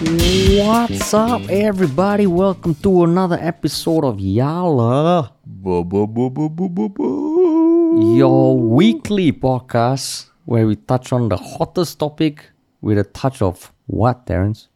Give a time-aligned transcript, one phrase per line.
[0.00, 2.28] What's up, everybody?
[2.28, 5.32] Welcome to another episode of Yala,
[8.14, 12.48] your weekly podcast where we touch on the hottest topic
[12.80, 14.68] with a touch of what, Terence?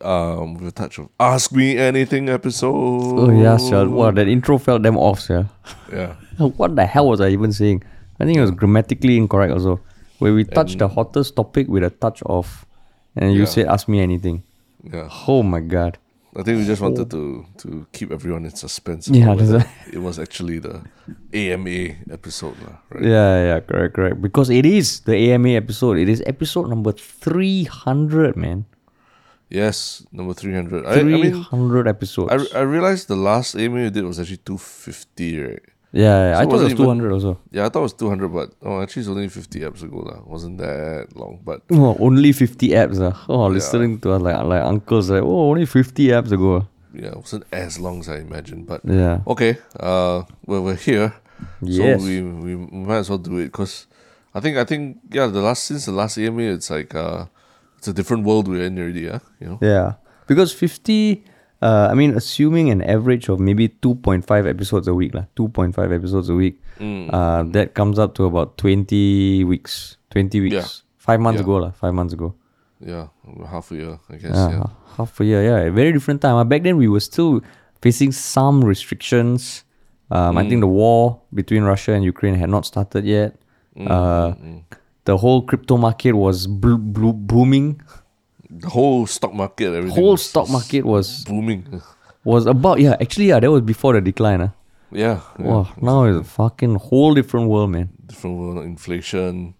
[0.00, 2.72] Um, with a touch of Ask Me Anything episode.
[2.72, 3.86] Oh, yeah, sure.
[3.86, 5.44] Wow, that intro felt them off, yeah.
[5.92, 6.14] Yeah.
[6.38, 7.82] What the hell was I even saying?
[8.18, 9.80] I think it was grammatically incorrect also.
[10.20, 12.64] Where we touched the hottest topic with a touch of,
[13.16, 13.46] and you Yeah.
[13.46, 14.42] said, ask me anything.
[14.84, 15.08] Yeah.
[15.26, 15.98] Oh my god.
[16.36, 17.16] I think we just wanted oh.
[17.16, 19.08] to to keep everyone in suspense.
[19.08, 19.94] Yeah, about that's right.
[19.96, 20.84] it was actually the
[21.32, 23.08] AMA episode, lah, right?
[23.08, 24.20] Yeah, yeah, correct, correct.
[24.20, 25.96] Because it is the AMA episode.
[25.96, 28.68] It is episode number 300, man.
[29.48, 30.84] Yes, number 300.
[30.84, 32.52] I, I mean, 300 episodes.
[32.52, 35.62] I, I realized the last AMA we did was actually 250, right?
[35.96, 37.32] Yeah, yeah, So I thought it was even- 200 also.
[37.56, 40.18] Yeah, I thought it was 200, but oh, actually it's only 50 apps ago, lah.
[40.34, 43.00] Wasn't that long, but Oh, only 50 apps.
[43.00, 43.12] Uh.
[43.28, 43.54] Oh, Yeah.
[43.56, 46.66] listening to us like, like uncles, like, oh, only 50 apps ago.
[46.96, 48.66] yeah, it wasn't as long as I imagined.
[48.66, 49.20] But Yeah.
[49.26, 51.12] okay, uh, well, we're here.
[51.60, 52.00] Yes.
[52.00, 53.84] So we, we we might as well do it because
[54.34, 57.26] I think I think yeah the last since the last AMA it's like uh
[57.76, 60.00] it's a different world we're in already yeah you know Yeah.
[60.26, 61.22] Because 50,
[61.62, 66.28] uh, I mean, assuming an average of maybe 2.5 episodes a week, lah, 2.5 episodes
[66.28, 67.08] a week, Mm.
[67.12, 69.96] uh, that comes up to about 20 weeks.
[70.10, 70.54] 20 weeks.
[70.54, 70.68] Yeah.
[70.98, 71.44] Five months Yeah.
[71.48, 72.34] ago, lah, five months ago.
[72.78, 73.08] yeah
[73.48, 75.40] half a year I guess Yeah, yeah half a year.
[75.42, 76.36] Yeah, a very different time.
[76.36, 77.40] Uh, back then, we were still
[77.80, 79.64] facing some restrictions.
[80.12, 80.48] Um, I Mm.
[80.48, 83.32] think the war between Russia and Ukraine had not started yet.
[83.76, 84.28] Mm, Uh,
[85.08, 87.80] The whole crypto market was bl- bl- booming.
[88.50, 91.82] The whole stock market everything Whole was- stock market was booming
[92.24, 92.96] was about yeah.
[93.00, 94.40] Actually, yeah, that was before the decline.
[94.40, 94.48] Uh.
[94.92, 95.44] yeah, yeah.
[95.46, 97.88] Wow, now it's a fucking whole different world, man.
[98.06, 99.54] different world inflation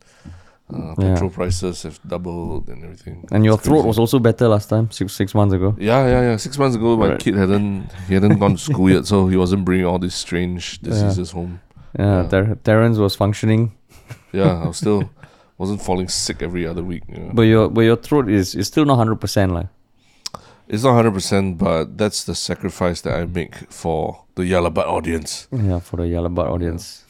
[0.73, 1.15] uh, Yeah.
[1.15, 3.89] petrol prices have doubled and everything And your It's throat crazy.
[3.89, 5.75] was also better last time, six six months ago.
[5.79, 7.21] yeah yeah yeah six months ago my Right.
[7.21, 10.79] kid hadn't he hadn't gone to school yet so he wasn't bringing all these strange
[10.81, 11.59] diseases home
[11.99, 12.29] Yeah, Yeah.
[12.29, 13.63] Ter- Terence was functioning,
[14.33, 15.01] yeah I was still
[15.59, 17.31] wasn't falling sick every other week you know?
[17.33, 19.69] but your but your throat is is still not hundred percent like.
[20.69, 25.47] It's not hundred percent, but that's the sacrifice that I make for the Yalabat audience.
[25.55, 27.05] Yeah, for the Yalabat audience.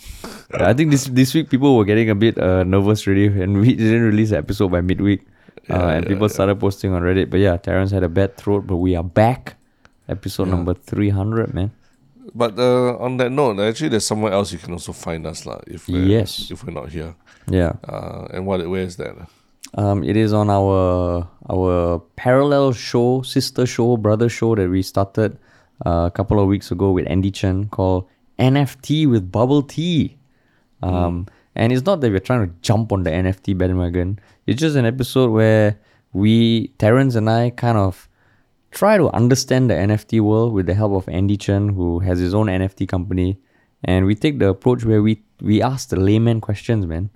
[0.52, 3.56] Yeah, I think this this week people were getting a bit uh, nervous really, and
[3.60, 5.24] we didn't release the episode by midweek,
[5.72, 7.30] uh, Yeah, and yeah, people started posting on Reddit.
[7.32, 9.56] But yeah, Terence had a bad throat, but we are back.
[10.04, 11.72] Episode number three hundred, man.
[12.36, 15.64] But uh, on that note, actually, there's somewhere else you can also find us, lah.
[15.66, 16.50] If Yes.
[16.52, 17.16] if we're not here,
[17.48, 17.72] Yeah.
[17.88, 19.16] uh, and what where is that?
[19.74, 25.38] Um, it is on our our parallel show, sister show, brother show that we started
[25.84, 28.08] uh, a couple of weeks ago with Andy Chen called
[28.38, 30.16] NFT with Bubble Tea.
[30.82, 34.20] Um, and it's not that we're trying to jump on the NFT bandwagon.
[34.46, 35.78] It's just an episode where
[36.12, 38.08] we, Terence and I, kind of
[38.70, 42.34] try to understand the NFT world with the help of Andy Chen, who has his
[42.34, 43.40] own NFT company,
[43.82, 47.10] and we take the approach where we we ask the layman questions, man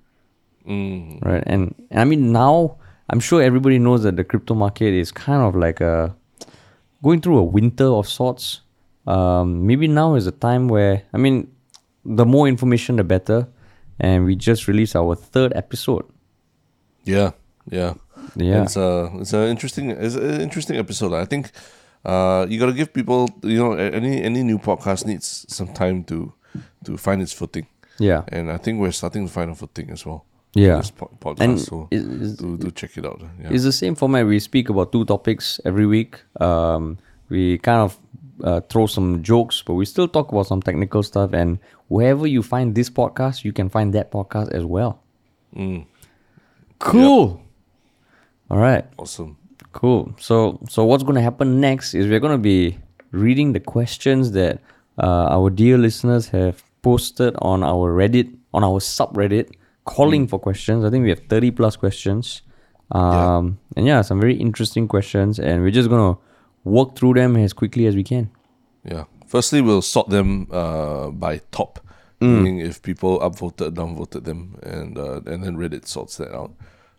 [0.71, 1.43] Mm, right?
[1.47, 2.77] And, and i mean now
[3.11, 6.15] i'm sure everybody knows that the crypto market is kind of like a
[7.03, 8.61] going through a winter of sorts.
[9.07, 11.51] Um, maybe now is a time where i mean
[12.05, 13.49] the more information the better.
[13.99, 16.07] And we just released our third episode.
[17.05, 17.33] Yeah,
[17.69, 17.95] yeah,
[18.35, 18.63] yeah.
[18.63, 21.13] It's a it's an interesting it's an interesting episode.
[21.13, 21.51] I think
[22.05, 26.33] uh, you gotta give people you know any any new podcast needs some time to
[26.85, 27.67] to find its footing,
[27.99, 28.25] yeah.
[28.29, 30.25] And I think we're starting to find a footing as well.
[30.55, 30.77] Yeah.
[30.79, 31.41] this po- podcast.
[31.41, 33.21] and so it- it's, do do check it out.
[33.41, 33.51] Yeah.
[33.55, 37.97] it's the same format we speak about two topics every week um, we kind of
[38.43, 42.43] uh, throw some jokes but we still talk about some technical stuff and wherever you
[42.43, 44.99] find this podcast you can find that podcast as well
[45.57, 45.85] Mm,
[46.79, 47.41] Cool.
[48.51, 48.85] All right.
[48.99, 49.37] awesome.
[49.73, 50.15] Cool.
[50.19, 52.79] So so what's going to happen next is we're going to be
[53.13, 54.61] reading the questions that
[54.99, 59.51] uh, our dear listeners have posted on our Reddit on our subreddit
[59.97, 60.85] calling for questions.
[60.85, 62.43] I think we have 30 plus questions.
[62.93, 66.21] Um and yeah, some very interesting questions and we're just going to
[66.65, 68.31] work through them as quickly as we can.
[68.85, 69.05] Yeah.
[69.27, 71.79] Firstly, we'll sort them uh, by top,
[72.21, 72.35] Mm.
[72.43, 76.51] meaning if people upvoted, downvoted them, and uh, and then Reddit sorts that out.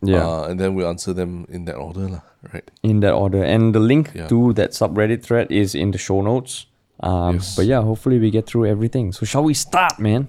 [0.02, 0.26] Yeah.
[0.26, 2.22] Uh, and then we answer them in that order, lah.
[2.54, 2.72] Right.
[2.82, 3.44] In that order.
[3.44, 4.28] And the link Yeah.
[4.30, 6.66] to that subreddit thread is in the show notes.
[7.04, 7.56] Um, Yes.
[7.56, 9.12] But yeah, hopefully we get through everything.
[9.14, 10.28] So shall we start, man?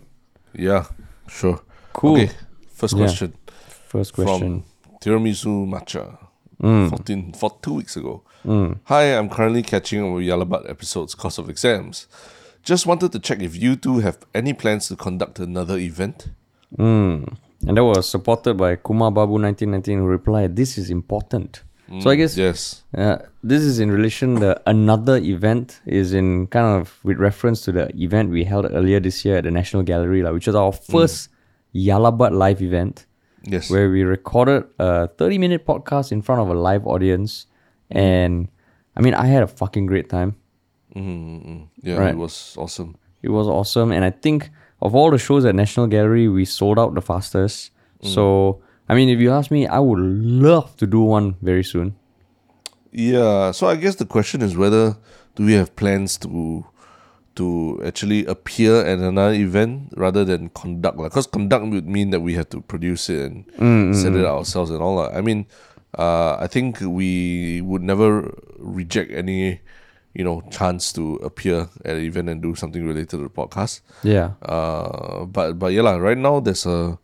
[0.52, 0.84] Yeah.
[1.28, 1.60] Sure.
[1.94, 2.16] Cool.
[2.20, 2.31] Okay.
[2.82, 3.32] First question
[3.87, 4.64] First question.
[4.90, 6.19] from Tiramisu Matcha.
[6.61, 6.90] Mm.
[6.90, 8.23] 14, for two weeks ago.
[8.84, 12.08] Hi, I'm currently catching up with Yalabat episodes because of exams.
[12.64, 16.31] Just wanted to check if you two have any plans to conduct another event.
[16.76, 17.37] Mm.
[17.69, 21.62] And that was supported by Kuma Babu 1919 who replied, This is important.
[22.00, 22.82] So I guess Yes.
[22.96, 24.37] uh, this is in relation.
[24.37, 28.99] The another event is in kind of with reference to the event we held earlier
[28.99, 31.28] this year at the National Gallery, like, which was our first
[31.74, 33.06] Yalabat live event
[33.44, 33.70] Yes.
[33.70, 37.46] where we recorded a 30 minute podcast in front of a live audience.
[37.90, 38.48] And
[38.96, 40.36] I mean, I had a fucking great time.
[40.94, 41.62] Mm-hmm.
[41.82, 42.10] Yeah, Right.
[42.14, 42.96] it was awesome.
[43.22, 43.92] It was awesome.
[43.92, 47.70] And I think of all the shows at National Gallery, we sold out the fastest.
[48.02, 51.94] So, I mean, if you ask me, I would love to do one very soon.
[52.90, 54.96] Yeah, so I guess the question is whether
[55.36, 56.64] do we have plans to
[57.37, 62.34] to actually appear at another event rather than conduct because conduct would mean that we
[62.34, 65.17] have to produce it and set it ourselves and all that.
[65.17, 65.46] I mean,
[65.99, 69.61] uh, I think we would never reject any
[70.14, 73.81] you know chance to appear at an event and do something related to the podcast.
[74.02, 74.32] Yeah.
[74.43, 76.99] Uh, but but yeah, right now there's a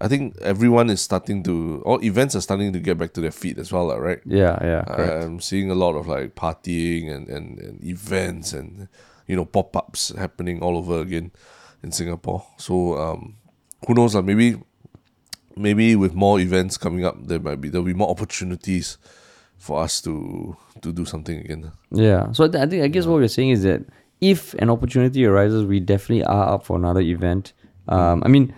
[0.00, 3.30] I think everyone is starting to all events are starting to get back to their
[3.30, 4.20] feet as well, right?
[4.24, 4.58] Yeah.
[4.62, 4.84] Yeah.
[4.84, 5.24] Correct.
[5.24, 8.88] I'm seeing a lot of like partying and, and, and events and
[9.30, 11.30] you know pop ups happening all over again
[11.84, 12.44] in Singapore.
[12.56, 13.36] So um,
[13.86, 14.16] who knows?
[14.16, 14.56] Uh, maybe
[15.56, 18.98] maybe with more events coming up, there might be there'll be more opportunities
[19.56, 21.70] for us to to do something again.
[21.92, 22.32] Yeah.
[22.32, 23.82] So I think I guess what we're saying is that
[24.20, 27.52] if an opportunity arises, we definitely are up for another event.
[27.86, 28.52] Um, I mean,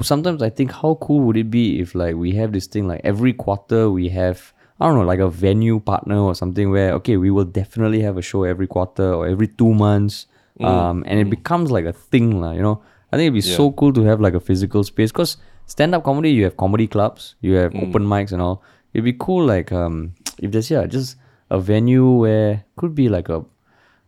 [0.00, 3.02] sometimes I think how cool would it be if like we have this thing like
[3.04, 7.16] every quarter we have I don't know like a venue partner or something where okay
[7.16, 10.26] we will definitely have a show every quarter or every two months,
[10.60, 12.52] um, and it becomes like a thing lah.
[12.52, 12.82] You know,
[13.12, 15.36] I think it'd be so cool to have like a physical space because
[15.66, 18.62] stand up comedy you have comedy clubs, you have open mics and all.
[18.92, 21.16] It'd be cool like um if there's yeah just
[21.50, 23.44] a venue where could be like a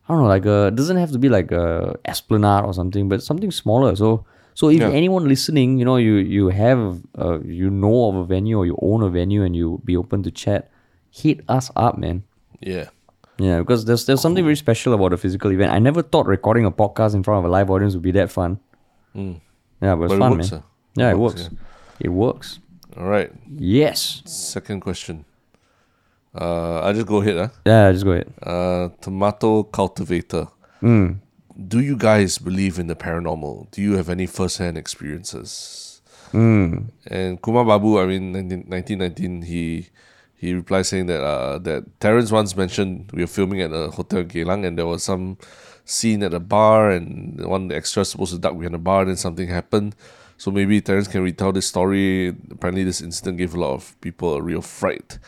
[0.09, 3.23] I don't know, like a doesn't have to be like a esplanade or something, but
[3.23, 3.95] something smaller.
[3.97, 4.25] So
[4.57, 4.89] so if Yeah.
[5.01, 6.81] anyone listening, you know, you you have
[7.25, 10.23] uh, you know of a venue or you own a venue and you be open
[10.27, 10.71] to chat,
[11.23, 12.23] hit us up, man.
[12.61, 12.89] Yeah.
[13.39, 15.71] Yeah, because there's there's something very special about a physical event.
[15.79, 18.31] I never thought recording a podcast in front of a live audience would be that
[18.31, 18.59] fun.
[19.15, 20.63] Yeah, but it's But it fun, works, man.
[20.63, 20.67] ah.
[21.01, 21.55] Yeah, It it works, works.
[22.01, 22.59] It works.
[22.97, 23.31] All right.
[23.59, 24.23] Yes.
[24.25, 25.25] Second question.
[26.35, 27.37] Uh, I'll just go ahead.
[27.37, 27.49] Huh?
[27.67, 28.33] Yeah, just go ahead.
[28.43, 30.49] Uh, tomato cultivator.
[30.83, 31.21] Mm.
[31.57, 33.71] Do you guys believe in the paranormal?
[33.71, 36.03] Do you have any first-hand experiences?
[36.33, 36.91] Mm.
[37.07, 39.89] And Kumar Babu, I mean, 19, 1919, he
[40.37, 44.23] he replied saying that uh, that Terence once mentioned we were filming at a hotel
[44.23, 45.39] Geylang and there was some
[45.87, 49.49] scene at a bar and one extras supposed to duck behind the bar and something
[49.49, 49.97] happened.
[50.37, 52.37] So maybe Terence can retell this story.
[52.51, 55.19] Apparently, this incident gave a lot of people a real fright.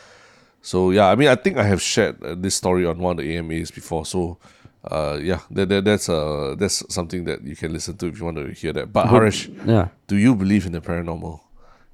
[0.61, 3.25] So yeah, I mean, I think I have shared uh, this story on one of
[3.25, 4.05] the AMAs before.
[4.05, 4.37] So
[4.85, 8.25] uh, yeah, that, that that's uh that's something that you can listen to if you
[8.25, 8.91] want to hear that.
[8.93, 9.89] But Haresh, Yeah.
[10.07, 11.39] do you believe in the paranormal?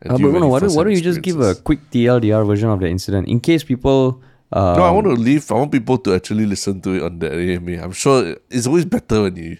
[0.01, 2.69] And Uh, but no, why, don't, why don't you just give a quick TLDR version
[2.69, 4.21] of the incident in case people.
[4.51, 5.51] Uh, No, I want to leave.
[5.51, 7.81] I want people to actually listen to it on the AMA.
[7.81, 9.57] I'm sure it's always better when you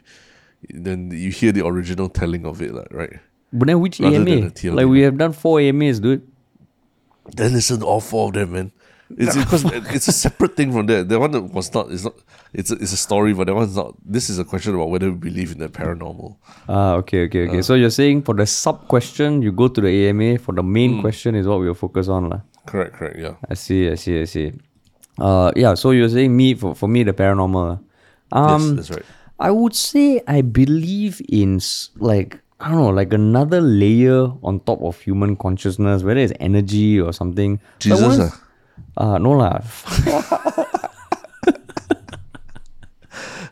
[0.70, 3.20] then you hear the original telling of it, like, right?
[3.54, 4.52] But then which rather AMA?
[4.64, 6.22] Like we have done four AMAs, dude.
[7.36, 8.72] Then listen to all four of them, man.
[9.18, 9.64] It's because
[9.96, 11.08] it's a separate thing from that.
[11.10, 11.92] The one that was not.
[11.92, 12.14] It's not.
[12.54, 13.94] It's a, it's a story, but that one's not.
[14.04, 16.38] This is a question about whether we believe in the paranormal.
[16.70, 17.50] Ah, okay, okay, Uh.
[17.50, 17.62] okay.
[17.62, 20.40] so you're saying for the sub question, you go to the AMA.
[20.40, 22.42] For the main question is what we'll focus on, lah.
[22.66, 23.36] Correct, correct, yeah.
[23.50, 24.54] I see, I see, I see.
[25.20, 25.76] Uh, yeah.
[25.76, 27.80] So you're saying me for for me the paranormal.
[28.32, 29.06] Um, yes, that's right.
[29.40, 31.60] I would say I believe in
[32.00, 37.00] like I don't know, like another layer on top of human consciousness, whether it's energy
[37.00, 37.60] or something.
[37.80, 38.34] Jesus, once-
[38.98, 39.62] Uh, no lah.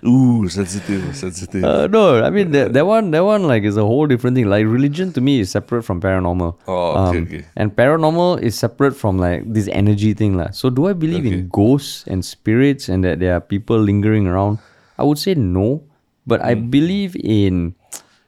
[0.06, 1.64] Ooh, sensitive, sensitive.
[1.64, 4.50] Uh, no, I mean that, that one that one like is a whole different thing.
[4.50, 6.58] Like religion to me is separate from paranormal.
[6.68, 7.46] Oh, okay, okay.
[7.56, 10.36] And paranormal is separate from like this energy thing.
[10.36, 10.52] lah.
[10.52, 14.60] So do I believe in ghosts and spirits and that there are people lingering around?
[15.00, 15.84] I would say no.
[16.28, 16.68] But I Hmm.
[16.68, 17.76] believe in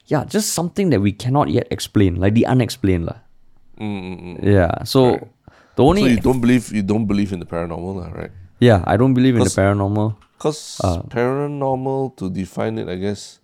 [0.07, 3.07] yeah, just something that we cannot yet explain, like the unexplained.
[3.11, 3.19] lah.
[4.39, 4.83] Yeah.
[4.87, 5.27] So
[5.75, 8.31] the only so you don't believe you don't believe in the paranormal, right?
[8.59, 10.15] yeah, I don't believe in the paranormal.
[10.37, 11.01] Because Uh.
[11.09, 13.39] paranormal, to define it, I guess,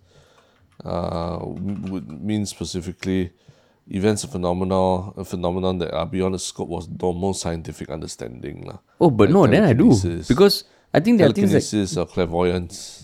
[0.84, 3.30] uh, would mean specifically
[3.88, 8.78] events, a phenomenon, a phenomenon that are beyond the scope of normal scientific understanding, lah.
[9.00, 9.92] Oh, but Like no, then I do
[10.28, 13.01] because I think there are things like or clairvoyance.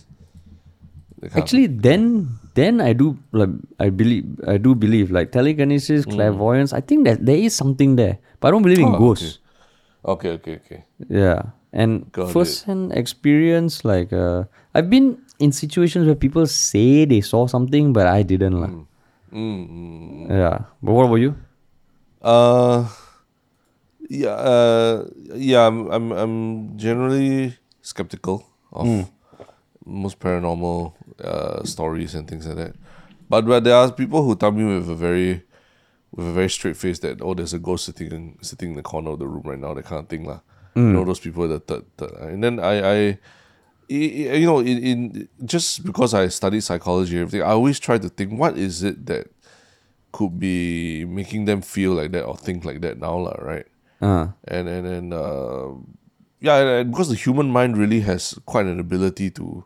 [1.34, 3.50] Actually, then then I do like
[3.82, 6.14] I believe I do believe like telekinesis, Mm.
[6.14, 6.70] clairvoyance.
[6.72, 9.42] I think that there is something there, but I don't believe in Oh, ghosts.
[10.06, 10.80] okay, okay, okay.
[11.10, 12.32] Yeah, and Got it.
[12.38, 18.06] first-hand experience, like uh, I've been in situations where people say they saw something, but
[18.06, 18.70] I didn't lah.
[18.70, 18.86] Mm,
[19.34, 20.24] mm, mm.
[20.30, 21.34] Yeah, but what about you?
[22.22, 22.86] Uh,
[24.08, 25.04] Yeah, uh,
[25.36, 25.68] yeah.
[25.68, 26.34] I'm, I'm, I'm
[26.80, 28.40] generally skeptical
[28.72, 28.88] of
[29.84, 32.74] most paranormal uh, stories and things like that.
[33.28, 35.42] But but there are people who tell me with a very,
[36.12, 38.82] with a very straight face that oh, there's a ghost sitting in, sitting in the
[38.82, 40.40] corner of the room right now, that kind of thing, lah.
[40.76, 43.18] You know those people that, that, that and then I I.
[43.90, 48.08] You know, in, in just because I studied psychology and everything, I always try to
[48.10, 49.28] think what is it that
[50.12, 53.66] could be making them feel like that or think like that now, lah, right?
[54.00, 55.72] Uh, and and and uh,
[56.38, 59.64] yeah, and, and because the human mind really has quite an ability to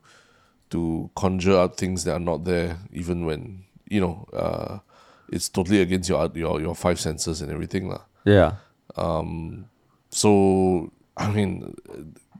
[0.73, 4.81] to conjure up things that are not there, even when you know uh,
[5.29, 8.03] it's totally against your your your five senses and everything, lah.
[8.25, 8.57] yeah.
[8.97, 9.69] Um.
[10.11, 11.73] So I mean,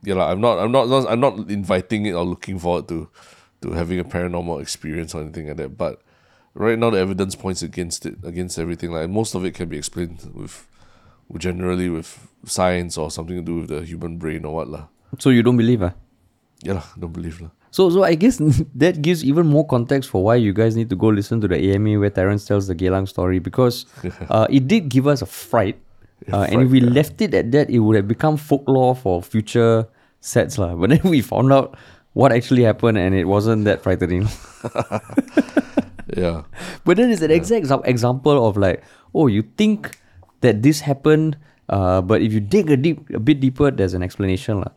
[0.03, 3.09] yeah, lah, I'm not I'm not I'm not inviting it or looking forward to
[3.63, 6.01] to having a paranormal experience or anything like that, but.
[6.53, 8.93] Right now, the evidence points against it, against everything.
[8.93, 10.69] Like most of it can be explained with,
[11.41, 14.93] generally with science or something to do with the human brain or what lah.
[15.17, 15.97] So you don't believe, ah?
[16.61, 17.57] Yeah, don't believe lah.
[17.73, 18.37] So, so I guess
[18.77, 21.57] that gives even more context for why you guys need to go listen to the
[21.73, 23.87] AMA where Terence tells the Geylang story because
[24.31, 25.81] uh, it did give us a fright.
[26.31, 29.89] Uh, and if we left it at that, it would have become folklore for future
[30.21, 30.59] sets.
[30.61, 30.77] lah.
[30.79, 31.75] But then we found out
[32.13, 34.29] what actually happened and it wasn't that frightening.
[36.13, 36.45] Yeah,
[36.85, 39.99] but then it's an exact exa- example of like, oh, you think
[40.45, 41.39] that this happened,
[41.69, 44.73] uh, but if you dig a deep, a bit deeper, there's an explanation, lah.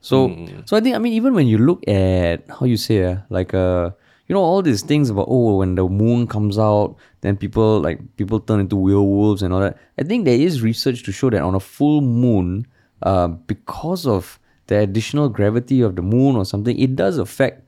[0.00, 0.28] So,
[0.64, 3.52] so I think I mean even when you look at how you say, uh, like
[3.52, 3.90] uh,
[4.28, 8.00] you know all these things about oh when the moon comes out, then people like
[8.16, 9.76] people turn into werewolves and all that.
[9.98, 12.66] I think there is research to show that on a full moon,
[13.02, 14.38] uh, because of
[14.68, 17.60] the additional gravity of the moon or something, it does affect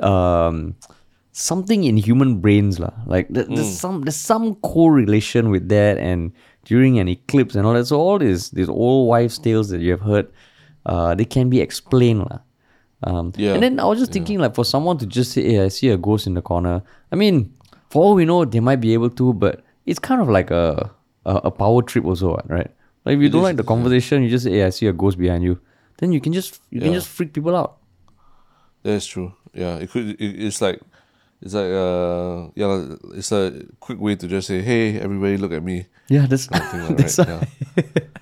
[0.00, 0.74] um,
[1.32, 2.92] something in human brains lah.
[3.06, 6.32] Like there- there's some there's some correlation with that, and
[6.64, 7.86] during an eclipse and all that.
[7.86, 10.28] So all these these old wives' tales that you have heard,
[10.86, 12.38] uh, they can be explained lah.
[13.04, 15.60] Um, Yeah, And then I was just thinking, like, for someone to just say, "Hey,
[15.64, 16.80] I see a ghost in the corner."
[17.12, 17.52] I mean,
[17.90, 20.90] for all we know, they might be able to, but it's kind of like a
[21.26, 22.70] a, a power trip also, right?
[23.04, 25.18] Like if you don't like the conversation, you just say, "Hey, I see a ghost
[25.18, 25.58] behind you."
[25.98, 27.76] Then you can just you can just freak people out.
[28.82, 29.32] that's true.
[29.52, 30.16] Yeah, it could.
[30.20, 30.80] It, it's like,
[31.42, 35.62] it's like uh, yeah, it's a quick way to just say, hey, everybody, look at
[35.62, 35.86] me.
[36.08, 37.28] Yeah, that's kind of thing, that's right?
[37.28, 37.42] Yeah.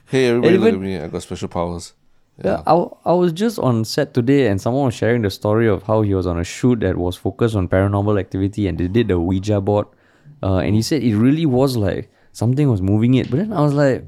[0.06, 0.98] Hey, everybody, look at me.
[0.98, 1.92] I got special powers.
[2.42, 5.84] Yeah, I, I was just on set today and someone was sharing the story of
[5.84, 9.08] how he was on a shoot that was focused on paranormal activity and they did
[9.08, 9.86] the Ouija board.
[10.42, 13.30] Uh, and he said it really was like something was moving it.
[13.30, 14.04] But then I was like,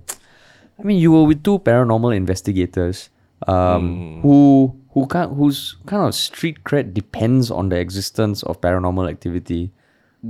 [0.78, 3.10] I mean, you were with two paranormal investigators
[3.46, 9.08] um, who who can whose kind of street cred depends on the existence of paranormal
[9.08, 9.70] activity.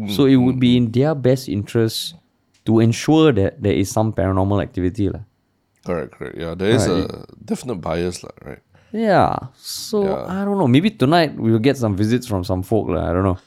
[0.08, 2.14] So it would be in their best interest
[2.66, 5.08] to ensure that there is some paranormal activity.
[5.08, 5.20] lah.
[5.86, 6.36] Correct, correct.
[6.36, 7.06] Yeah, there is Right.
[7.06, 8.62] a definite bias, lah, right?
[8.90, 9.54] Yeah.
[9.54, 10.26] So Yeah.
[10.26, 10.66] I don't know.
[10.66, 12.88] Maybe tonight we'll get some visits from some folk.
[12.90, 13.06] lah.
[13.06, 13.38] I don't know.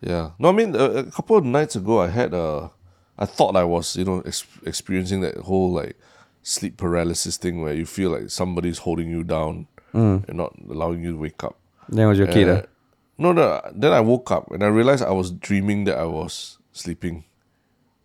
[0.00, 0.30] Yeah.
[0.38, 2.70] No, I mean, a, a couple of nights ago, I had a.
[3.18, 5.98] I thought I was, you know, ex- experiencing that whole like
[6.46, 10.22] sleep paralysis thing where you feel like somebody's holding you down hmm.
[10.28, 11.58] and not allowing you to wake up.
[11.88, 12.46] Then was your kid.
[13.18, 13.60] No, no.
[13.74, 17.24] Then I woke up and I realized I was dreaming that I was sleeping.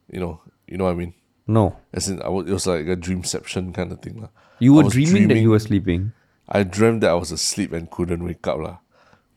[0.10, 1.14] You know, you know what I mean.
[1.48, 1.76] No.
[1.94, 4.30] As in, I was, it was like a dreamception kind of thing, lah.
[4.60, 6.14] You I were was dreaming, that you were sleeping.
[6.48, 8.78] I dreamt that I was asleep and couldn't wake up, lah.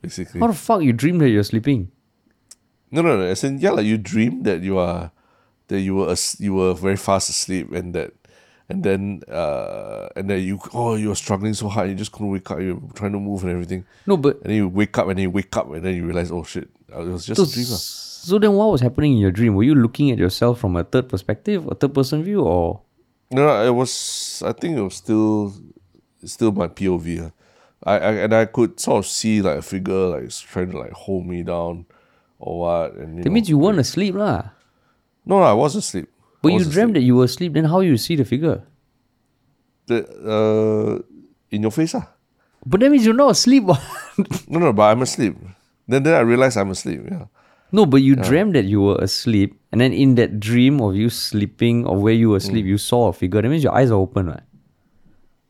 [0.03, 0.41] Basically.
[0.41, 1.91] How the fuck you dream that you're sleeping?
[2.91, 3.25] No, no, no.
[3.25, 5.11] As in, yeah, like you dream that you are,
[5.69, 8.13] that you were, as, you were very fast asleep, and that,
[8.69, 12.31] and then, uh, and then you, oh, you were struggling so hard, you just couldn't
[12.31, 12.61] wake up.
[12.61, 15.25] You're trying to move and everything, No, but and then you wake up, and then
[15.25, 17.67] you wake up, and then you realize, oh shit, it was just a dream.
[17.71, 17.79] lah.
[18.27, 19.55] So then what was happening in your dream?
[19.55, 22.83] Were you looking at yourself from a third perspective, a third person view, or
[23.31, 24.43] No, it was.
[24.45, 25.55] I think it was still,
[26.25, 27.07] still my POV.
[27.27, 27.31] ah.
[27.87, 30.93] I, I and I could sort of see like a figure like trying to like
[30.93, 31.87] hold me down,
[32.39, 32.95] or what.
[32.99, 34.51] And you that know, means you weren't asleep, lah.
[35.25, 36.09] no, no, I was asleep.
[36.43, 37.03] But I you was dreamt asleep.
[37.03, 37.53] that you were asleep.
[37.55, 38.63] Then how you see the figure?
[39.87, 41.03] The, uh,
[41.51, 42.11] in your face, ah.
[42.67, 43.65] But that means you're not asleep.
[44.51, 45.37] No, no, but I'm asleep.
[45.87, 47.03] Then, then I realized I'm asleep.
[47.07, 47.27] Yeah.
[47.77, 51.09] No, but you dreamt that you were asleep, and then in that dream of you
[51.11, 52.69] sleeping or where you were asleep, Mm.
[52.75, 53.43] you saw a figure.
[53.43, 54.47] That means your eyes are open, right?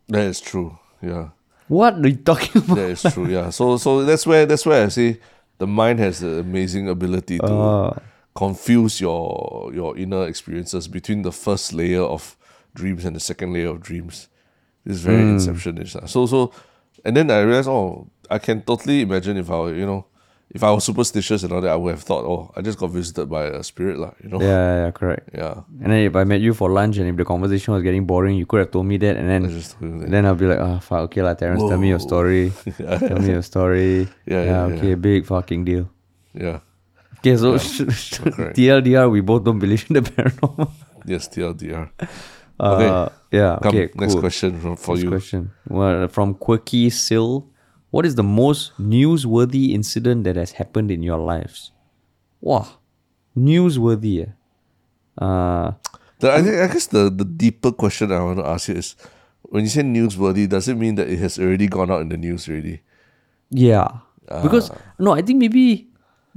[0.09, 0.78] That is true.
[1.02, 1.28] Yeah,
[1.68, 2.76] What are you talking about?
[2.76, 3.28] that is true.
[3.28, 3.50] Yeah.
[3.50, 5.21] So, so that's where that's where I say
[5.59, 7.92] the mind has the amazing ability to Ah.
[8.35, 12.37] confuse your your inner experiences between the first layer of
[12.75, 14.28] dreams and the second layer of dreams.
[14.87, 15.37] Is very Hmm.
[15.37, 15.99] inceptionish.
[16.09, 16.52] So, so,
[17.04, 20.06] and then I realized, oh, I can totally imagine if I, were, you know,
[20.50, 22.91] if I was superstitious and all that, I would have thought, oh, I just got
[22.91, 24.12] visited by a spirit, lah.
[24.23, 24.41] You know.
[24.41, 25.31] Yeah, yeah, yeah, correct.
[25.35, 25.55] Yeah.
[25.83, 28.37] And then if I met you for lunch and if the conversation was getting boring,
[28.37, 30.11] you could have told me that, and then that.
[30.11, 32.07] then I'll be like, ah, fuck, okay lah, Terence, tell me your Whoa.
[32.07, 32.53] story.
[32.79, 34.09] tell me your story.
[34.26, 35.91] Yeah, yeah, okay, big fucking deal.
[36.35, 36.61] yeah.
[37.19, 37.55] Okay, so.
[38.55, 40.71] TLDR, we both don't believe in the paranormal.
[41.05, 41.91] Yes, TLDR.
[42.59, 43.15] Uh, Okay.
[43.33, 43.59] Yeah.
[43.62, 43.88] Come, okay.
[43.95, 44.21] next cool.
[44.21, 45.11] question from, for Next you.
[45.11, 45.50] question.
[45.69, 47.47] Well, from Quirky Sill,
[47.97, 51.73] what is the most newsworthy incident that has happened in your lives?
[52.45, 52.69] Wow,
[53.33, 54.29] newsworthy.
[54.29, 54.33] eh?
[55.17, 55.73] Uh,
[56.21, 58.97] The, I think I guess the, the deeper question I want to ask you is
[59.49, 62.17] when you say newsworthy, does it mean that it has already gone out in the
[62.21, 62.81] news already?
[63.53, 64.05] yeah,
[64.45, 64.76] because Ah.
[64.99, 65.88] no, I think maybe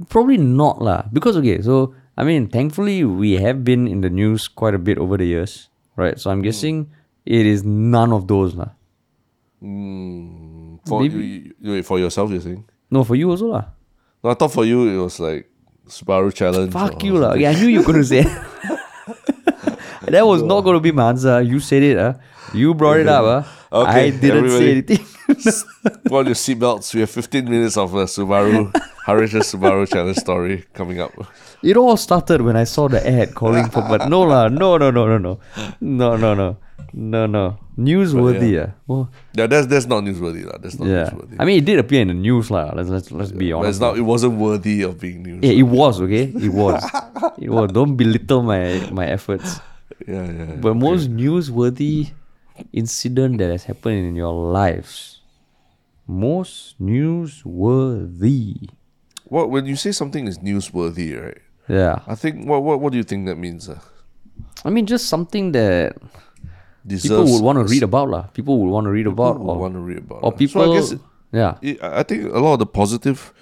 [0.08, 1.08] probably not lah.
[1.12, 4.96] Because okay, so I mean, thankfully we have been in the news quite a bit
[5.00, 6.16] over the years, right?
[6.20, 6.38] So Hmm.
[6.38, 6.76] I'm guessing
[7.28, 8.76] it is none of those lah.
[9.62, 11.52] Mm, for Maybe.
[11.60, 12.64] You, wait, for yourself, you're saying?
[12.90, 13.64] No, for you also lah.
[14.24, 15.50] No, I thought for you it was like
[15.86, 16.72] Subaru challenge.
[16.72, 17.34] Fuck you lah.
[17.34, 18.26] Yeah, I knew you were gonna say it.
[20.08, 21.40] that was not gonna be my answer.
[21.42, 22.14] You said it, huh?
[22.52, 23.52] You brought it up, huh?
[23.72, 25.06] Okay, I didn't say anything.
[26.04, 26.92] Put on your seatbelts.
[26.94, 28.72] We have 15 minutes of a Subaru,
[29.06, 31.12] Haresh's Subaru challenge story coming up.
[31.62, 34.90] It all started when I saw the ad calling for but no lah, no no
[34.90, 35.38] no no no.
[35.80, 36.56] No no no.
[36.92, 37.58] No no.
[37.80, 38.52] Newsworthy.
[38.52, 38.58] yeah.
[38.60, 38.70] Yeah.
[38.86, 40.44] Well, Yeah, that's that's not newsworthy.
[40.44, 40.58] lah.
[40.60, 41.08] That's not yeah.
[41.08, 41.36] newsworthy.
[41.40, 42.72] I mean, it did appear in the news lah.
[42.76, 43.80] Let's let's let's be but it's honest.
[43.80, 43.92] not.
[43.96, 45.40] It wasn't worthy of being news.
[45.42, 46.28] Yeah, it was okay.
[46.28, 46.84] It was.
[47.40, 47.72] it was.
[47.72, 49.60] Don't belittle my my efforts.
[50.06, 50.60] yeah, yeah.
[50.60, 52.12] But most newsworthy
[52.76, 55.20] incident that has happened in your lives.
[56.06, 58.68] Most newsworthy.
[59.24, 61.38] What when you say something is newsworthy, right?
[61.68, 62.00] Yeah.
[62.06, 63.68] I think what what what do you think that means?
[63.68, 63.78] Uh,
[64.64, 65.96] I mean, just something that
[66.86, 68.08] deserves people would want to read about.
[68.10, 68.22] lah.
[68.34, 69.36] People would want to read about.
[69.36, 70.20] People Or, want to read about.
[70.22, 70.62] or people.
[70.64, 71.00] So I guess it-
[71.32, 71.54] yeah.
[71.62, 73.32] it, I think a lot of the positive,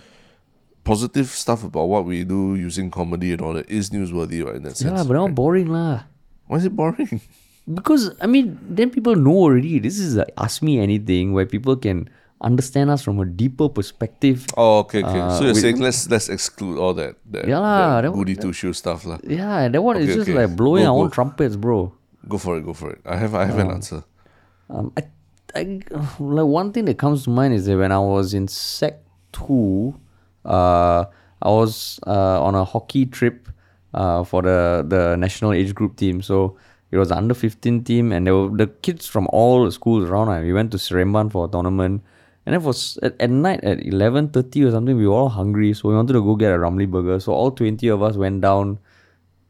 [0.84, 4.56] positive stuff about what we do using comedy and all that is newsworthy, right?
[4.56, 4.90] In that sense.
[4.98, 6.04] Yeah, but not boring lah.
[6.46, 7.20] Why is it boring?
[7.68, 9.78] Because I mean, then people know already.
[9.78, 12.08] This is a ask me anything where people can
[12.40, 14.46] understand us from a deeper perspective.
[14.56, 15.20] Oh, okay, okay.
[15.20, 18.36] Uh, so you're we- saying let's let's exclude all that that, Yeah that that- goody
[18.40, 19.20] two shoe stuff lah.
[19.20, 20.38] Yeah, that one is Okay, just okay.
[20.48, 21.92] like blowing Go, our own trumpets, bro.
[22.26, 23.00] Go for it, go for it.
[23.06, 24.04] I have I have an answer.
[24.68, 25.04] Um, I,
[25.54, 25.80] I,
[26.18, 29.00] like one thing that comes to mind is that when I was in Sec
[29.32, 29.94] Two,
[30.44, 31.04] uh,
[31.40, 33.48] I was uh, on a hockey trip
[33.94, 36.20] uh, for the the national age group team.
[36.20, 36.58] So
[36.90, 40.28] it was under fifteen team, and there were the kids from all the schools around.
[40.28, 42.02] Uh, we went to Seremban for a tournament,
[42.44, 44.96] and it was at, at night at eleven thirty or something.
[44.96, 47.20] We were all hungry, so we wanted to go get a Ramly burger.
[47.20, 48.80] So all twenty of us went down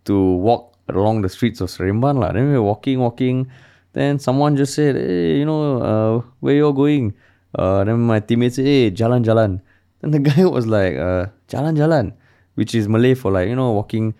[0.04, 2.18] to walk along the streets of Seremban.
[2.18, 2.32] lah.
[2.32, 3.48] Then we were walking, walking.
[3.92, 7.14] Then someone just said, hey, you know, uh, where you're going?
[7.54, 9.60] Uh, then my teammates said, hey, jalan, jalan.
[10.00, 12.12] Then the guy was like, uh, jalan, jalan,
[12.54, 14.14] which is Malay for like, you know, walking.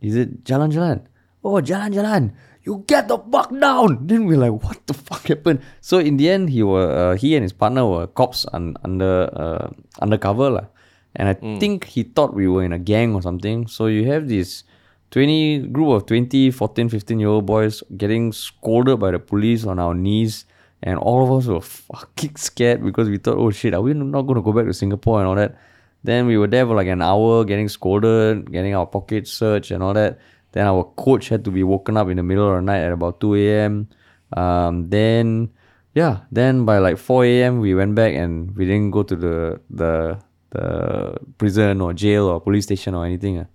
[0.00, 1.00] He said, jalan, jalan.
[1.42, 2.32] Oh, jalan, jalan.
[2.64, 4.06] You get the fuck down.
[4.06, 5.60] Then we're like, what the fuck happened?
[5.80, 9.28] So in the end, he were uh, he and his partner were cops un- under
[9.36, 9.68] uh,
[10.00, 10.66] undercover lah.
[11.14, 13.66] And I think he thought we were in a gang or something.
[13.68, 14.64] So you have this
[15.14, 19.78] 20 group of 20, 14, 15 year old boys getting scolded by the police on
[19.78, 20.44] our knees.
[20.82, 24.22] And all of us were fucking scared because we thought, oh shit, are we not
[24.22, 25.54] going to go back to Singapore and all that?
[26.02, 29.84] Then we were there for like an hour getting scolded, getting our pockets searched and
[29.84, 30.18] all that.
[30.50, 32.90] Then our coach had to be woken up in the middle of the night at
[32.90, 33.88] about 2 a.m.
[34.36, 35.50] Um, then,
[35.94, 37.60] yeah, then by like 4 a.m.
[37.60, 40.18] we went back and we didn't go to the the
[40.50, 43.38] the prison or jail or police station or anything.
[43.38, 43.46] ah.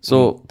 [0.00, 0.46] So,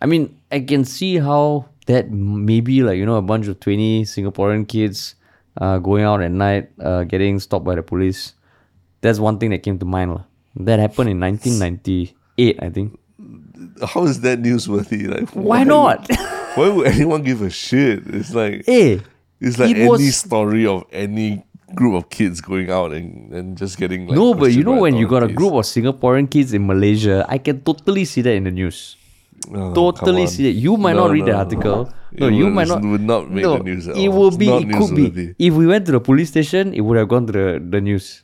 [0.00, 4.04] I mean, I can see how that maybe like, you know, a bunch of 20
[4.04, 5.14] Singaporean kids
[5.60, 8.34] uh, going out at night, uh, getting stopped by the police.
[9.00, 10.12] That's one thing that came to mind.
[10.14, 10.24] lah.
[10.56, 12.98] That happened in 1998, I think.
[13.84, 15.08] How is that newsworthy?
[15.08, 16.08] Like Why not?
[16.56, 18.02] Why would anyone give a shit?
[18.06, 19.00] It's like hey,
[19.40, 23.56] it's like it any was- story of any group of kids going out and, and
[23.58, 26.52] just getting like no, but you know when you got a group of Singaporean kids
[26.54, 28.96] in Malaysia, I can totally see that in the news.
[29.52, 30.56] Oh, totally come see that.
[30.58, 30.62] on.
[30.62, 31.92] You might No, not read the article.
[32.12, 32.82] No, It you might not.
[32.82, 34.48] would not make no, the news It will be.
[34.48, 35.34] It could be.
[35.38, 38.22] If we went to the police station, it would have gone to the, the news.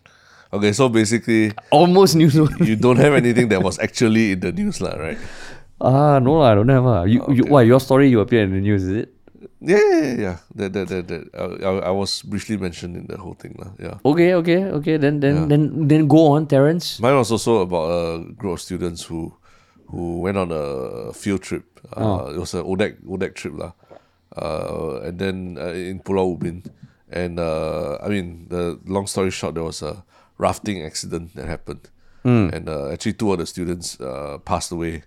[0.53, 2.67] Okay, so basically Almost newsworthy.
[2.67, 5.17] you don't have anything that was actually in the news, lah, right?
[5.81, 6.85] Ah, no, I don't have.
[6.87, 7.03] Ah.
[7.05, 9.15] You, you, why, your story, you appear in the news, is it?
[9.65, 10.15] Yeah, yeah, yeah.
[10.21, 10.37] yeah.
[10.55, 11.23] That, that, that, that.
[11.35, 13.73] I, I, I was briefly mentioned in the whole thing, lah.
[13.81, 13.97] Yeah.
[14.05, 14.97] Okay, okay, okay.
[14.99, 17.01] Then, then, then, then go on, Terence.
[17.01, 19.33] Mine was also about a group of students who
[19.93, 21.65] who went on a field trip.
[21.93, 23.55] Uh, It was an ODEC ODEC trip.
[24.33, 26.65] Uh, and then uh, in Pulau Ubin,
[27.13, 30.03] and uh, I mean the long story short, there was a
[30.39, 31.89] rafting accident that happened.
[32.55, 35.03] and uh, actually two of the students uh, passed away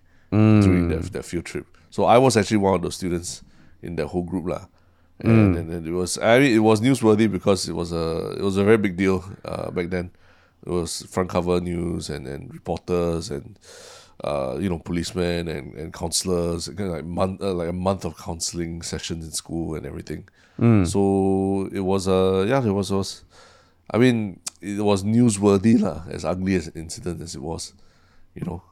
[0.62, 1.66] during that, that field trip.
[1.90, 3.42] So I was actually one of those students
[3.82, 4.68] in that whole group lah.
[5.24, 8.44] And, and, and it was I mean, it was newsworthy because it was a it
[8.44, 10.12] was a very big deal uh, back then.
[10.68, 13.56] It was front cover news and, and reporters and
[14.24, 18.06] uh, you know policemen and, and counselors kind of like month uh, like a month
[18.06, 20.24] of counseling sessions in school and everything.
[20.88, 23.24] So it was a yeah it was was
[23.92, 27.74] I mean it was newsworthy lah as ugly as an incident as it was,
[28.34, 28.64] you know.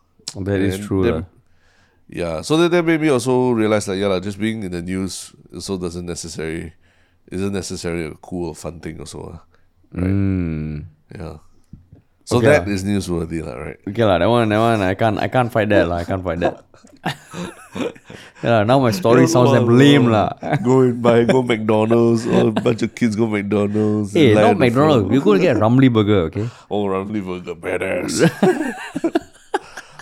[0.47, 1.03] That is And true.
[1.03, 1.25] that-
[2.09, 4.81] yeah, so that, that made me also realize that yeah, lah, just being in the
[4.81, 6.73] news also doesn't necessarily
[7.31, 9.19] isn't necessarily a cool or fun thing also.
[9.33, 9.41] lah.
[9.95, 10.85] Mm.
[11.15, 11.37] Yeah.
[12.25, 12.73] So Okay that lah.
[12.73, 13.79] is newsworthy, lah, right?
[13.83, 15.97] Okay lah, that one, that one, I can't, I can't fight that lah.
[15.99, 16.63] I can't fight that.
[18.43, 20.31] yeah, now my story sounds like lame lah.
[20.63, 24.13] go and buy, go McDonald's, or a bunch of kids go McDonald's.
[24.15, 25.11] Hey, not McDonald's.
[25.11, 26.47] We're going to get a Ramly burger, okay?
[26.71, 28.23] Oh, Ramly Burger, badass.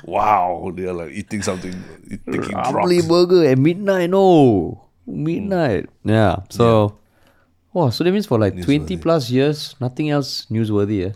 [0.05, 1.73] wow, they are like eating something,
[2.29, 3.07] taking drugs.
[3.07, 4.86] burger at midnight, no.
[5.07, 5.89] Midnight.
[6.03, 6.45] Yeah.
[6.49, 6.99] So,
[7.73, 11.10] wow, so that means for like 20 plus years, nothing else newsworthy.
[11.10, 11.13] Eh?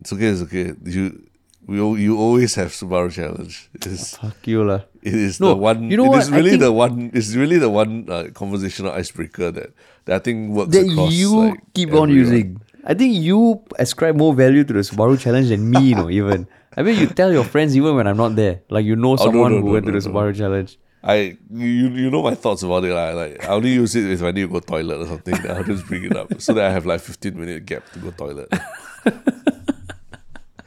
[0.00, 0.72] It's okay, it's okay.
[0.84, 1.22] You,
[1.66, 3.70] we, you always have Subaru Challenge.
[3.74, 4.82] It's, Fuck you lah.
[5.02, 5.90] it is No, the one.
[5.90, 6.22] you know it what?
[6.22, 7.10] is really think- the one.
[7.12, 9.72] It's really the one uh, conversational icebreaker that,
[10.04, 11.12] that I think works That across.
[11.12, 12.60] you like, keep on using.
[12.84, 16.46] I think you ascribe more value to the Subaru challenge than me, you know, even.
[16.76, 18.60] I mean, you tell your friends even when I'm not there.
[18.70, 19.98] Like, you know Oh, no, someone no, who no, went to the.
[19.98, 20.78] Subaru challenge.
[21.02, 23.10] I you you know my thoughts about it lah.
[23.10, 25.34] Like I only use it if I need to go toilet or something.
[25.50, 28.10] I'll just bring it up so that I have like fifteen minute gap to go
[28.10, 28.50] toilet.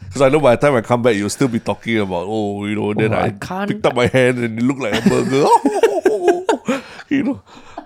[0.10, 2.66] Because I know by the time I come back, you'll still be talking about oh
[2.66, 2.94] you know.
[2.96, 5.46] Then Oh, I, I can't- picked up my hand and it looked like a burger.
[7.10, 7.42] you know,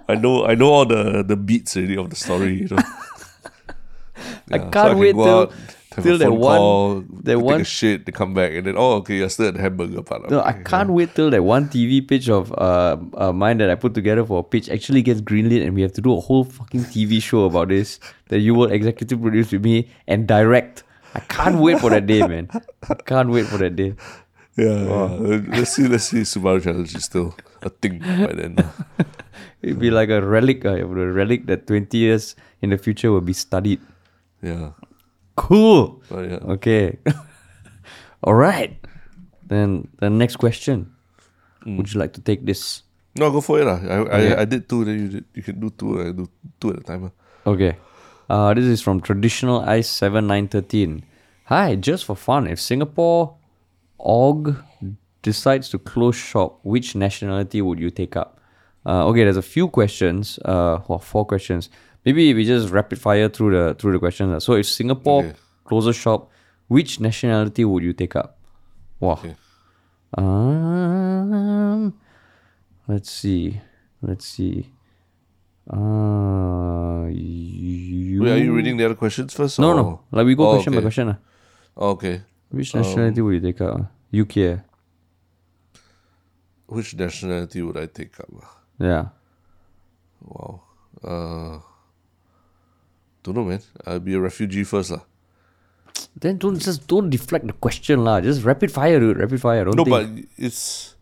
[0.07, 2.61] I know I know all the the beats already of the story.
[2.61, 2.77] You know,
[4.51, 5.53] I Yeah, so can't can wait till, out,
[6.01, 6.57] till that one.
[6.57, 9.55] call, that one a shit, they come back, and then oh okay, you're still at
[9.55, 10.29] the hamburger part.
[10.29, 13.75] No, I can't wait till that one TV pitch of uh, uh mine that I
[13.75, 16.45] put together for a pitch actually gets greenlit and we have to do a whole
[16.45, 20.83] fucking TV show about this that you will executive produce with me and direct.
[21.13, 22.49] I can't wait for that day, man.
[22.89, 23.93] I can't wait for that day.
[24.57, 25.41] Yeah, yeah.
[25.49, 25.87] let's see.
[25.87, 26.21] Let's see.
[26.25, 28.57] Subaru Challenge is still a thing by then.
[29.65, 33.21] It'd be like a relic, uh, a relic that 20 years in the future will
[33.25, 33.79] be studied.
[34.43, 34.71] Yeah,
[35.35, 36.03] Cool.
[36.09, 36.41] but yeah.
[36.59, 36.99] Okay.
[38.23, 38.77] All right.
[39.47, 40.91] Then the next question.
[41.65, 41.77] Mm.
[41.77, 42.83] Would you like to take this?
[43.17, 43.79] No, go for it lah.
[43.79, 43.97] I.
[44.09, 44.83] I I did two.
[44.85, 46.01] Then you did, you can do two.
[46.01, 46.27] I do
[46.59, 47.09] two at a time.
[47.09, 47.13] lah.
[47.45, 47.77] Okay.
[48.29, 51.03] Uh, this is from Traditional Ice 7913.
[51.45, 53.35] Hi, just for fun, if Singapore
[53.97, 54.55] org
[55.21, 58.39] decides to close shop, which nationality would you take up?
[58.85, 60.39] Uh, okay, there's a few questions.
[60.43, 61.69] Uh, well, four questions.
[62.05, 64.33] Maybe we just rapid fire through the through the questions.
[64.33, 64.39] uh.
[64.39, 65.33] So if Singapore Okay.
[65.63, 66.29] closes shop,
[66.67, 68.37] which nationality would you take up?
[68.99, 69.13] Wow.
[69.13, 69.35] Okay.
[70.17, 71.93] Um,
[72.87, 73.61] let's see.
[74.01, 74.72] Let's see.
[75.69, 78.21] Uh, you.
[78.21, 79.59] Wait, are you reading the other questions first?
[79.59, 80.01] No, or- no.
[80.11, 80.83] Like we go Oh, question by okay.
[80.85, 81.09] question.
[81.09, 81.15] Uh.
[81.77, 82.21] Oh, okay.
[82.49, 83.79] Which nationality would you take up?
[83.79, 83.83] uh?
[84.21, 84.37] UK.
[84.37, 84.57] uh?
[86.67, 88.29] Which nationality would I take up?
[88.79, 89.07] Yeah.
[90.21, 90.61] Wow.
[91.03, 91.59] Uh,
[93.23, 93.61] don't know, man.
[93.85, 95.01] I'll be a refugee first, lah.
[96.19, 98.21] Then don't just don't deflect the question lah.
[98.21, 99.17] Just rapid fire, dude.
[99.17, 99.65] Rapid fire.
[99.65, 99.95] Don't No, think.
[99.95, 100.95] but it's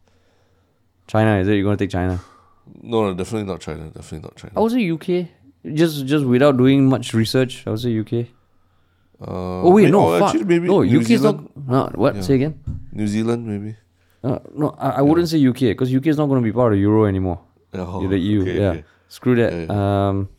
[1.08, 1.56] China is it?
[1.56, 2.19] You're gonna take China?
[2.81, 3.86] No, no, definitely not China.
[3.89, 4.53] Definitely not China.
[4.55, 5.27] I would say UK.
[5.73, 8.27] Just just without doing much research, I would say UK.
[9.21, 10.34] Uh, Oh wait, no, fuck.
[10.45, 11.38] maybe no, New UK is not.
[11.67, 12.15] No, what?
[12.15, 12.21] Yeah.
[12.21, 12.60] Say again.
[12.91, 13.75] New Zealand, maybe.
[14.23, 16.73] Uh, no, I, I wouldn't say UK because UK is not going to be part
[16.73, 17.39] of Euro anymore.
[17.73, 18.41] Oh, the EU.
[18.41, 18.84] okay, yeah, okay.
[19.07, 19.53] screw that.
[19.53, 20.29] Yeah, Um.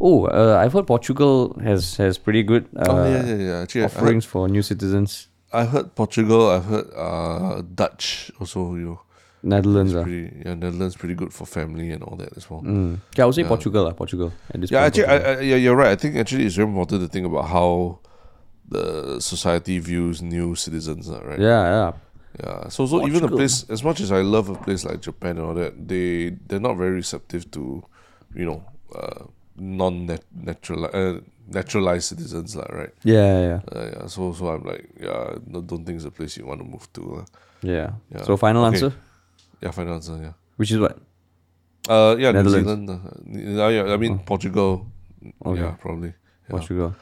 [0.00, 3.60] Oh, uh, I've heard Portugal has has pretty good uh, oh yeah, yeah, yeah.
[3.62, 5.28] Actually, I heard, offerings for new citizens.
[5.52, 6.50] I heard Portugal.
[6.50, 8.74] I've heard uh, Dutch also.
[8.74, 9.00] You know,
[9.44, 10.02] Netherlands, ah.
[10.02, 12.62] pretty yeah, Netherlands pretty good for family and all that as well.
[12.62, 12.98] Mm.
[13.16, 14.32] Yeah, I would say Portugal, uh, Portugal.
[14.52, 15.16] At this Yeah, point, actually, I.
[15.16, 15.92] I, yeah, you're right.
[15.92, 17.98] I think actually it's very important to think about how
[18.68, 21.38] the society views new citizens, uh, right?
[21.38, 21.92] yeah, yeah.
[22.40, 22.68] Yeah.
[22.68, 25.46] So, so even a place, as much as I love a place like Japan and
[25.46, 27.84] all that, they they're not very receptive to,
[28.34, 28.64] you know,
[28.96, 29.24] uh,
[29.56, 32.90] non natural uh, naturalized citizens, lah, right?
[33.04, 34.06] Yeah, yeah, Uh, yeah.
[34.08, 36.90] So, so I'm like, yeah, no, don't think it's a place you want to move
[36.94, 37.02] to.
[37.22, 37.24] lah.
[37.62, 37.90] yeah.
[38.10, 38.24] Yeah.
[38.26, 38.82] So final Okay.
[38.82, 38.92] answer,
[39.64, 40.18] Yeah, final answer.
[40.20, 40.32] Yeah.
[40.56, 40.98] which is what?
[41.88, 42.68] Uh, yeah, New Netherlands.
[42.68, 42.90] Zealand.
[42.90, 44.86] Uh, uh, yeah, I mean Portugal.
[45.44, 45.60] Okay.
[45.60, 46.08] Yeah, probably.
[46.08, 46.50] Yeah.
[46.50, 46.94] Portugal.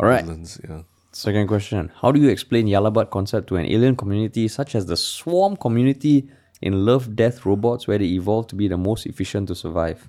[0.00, 0.24] All right.
[0.24, 0.82] Netherlands, yeah.
[1.12, 4.96] Second question: How do you explain Yalabat concept to an alien community such as the
[4.96, 6.28] swarm community
[6.62, 10.08] in Love Death Robots, where they evolved to be the most efficient to survive?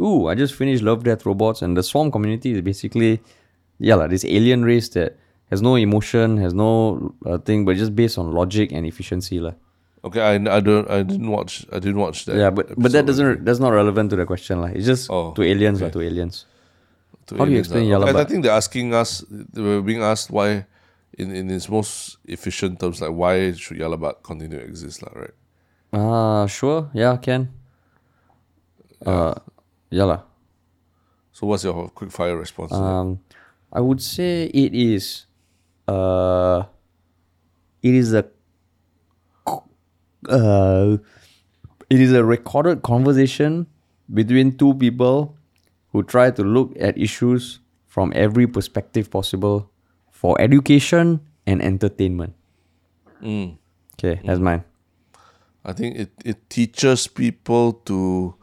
[0.00, 3.20] Ooh, I just finished Love Death Robots, and the swarm community is basically,
[3.78, 5.16] yeah, like this alien race that
[5.50, 9.54] has no emotion, has no uh, thing, but just based on logic and efficiency, lah.
[10.04, 12.36] Okay, I, I don't I didn't watch I didn't watch that.
[12.36, 14.68] Yeah, but but that doesn't that's not relevant to the question, lah.
[14.68, 15.90] It's just Oh, to aliens, okay.
[15.90, 16.46] To aliens.
[17.26, 19.24] To How do you explain uh, I, I think they're asking us.
[19.28, 20.64] They were being asked why,
[21.18, 25.36] in in its most efficient terms, like why should Yalabat continue to exist, lah, right?
[25.92, 26.88] Ah, sure.
[26.94, 27.48] Yeah, can.
[29.04, 29.34] Uh,
[29.90, 30.20] yeah.
[31.32, 32.72] So what's your quick fire response?
[32.72, 33.20] Um,
[33.72, 35.26] I would say it is,
[35.86, 36.64] uh,
[37.82, 38.24] it is a,
[40.28, 40.96] uh,
[41.90, 43.66] it is a recorded conversation
[44.12, 45.36] between two people
[45.92, 49.70] who try to look at issues from every perspective possible
[50.10, 52.34] for education and entertainment.
[53.94, 54.64] Okay, that's mine.
[55.64, 58.34] I think it, it teaches people to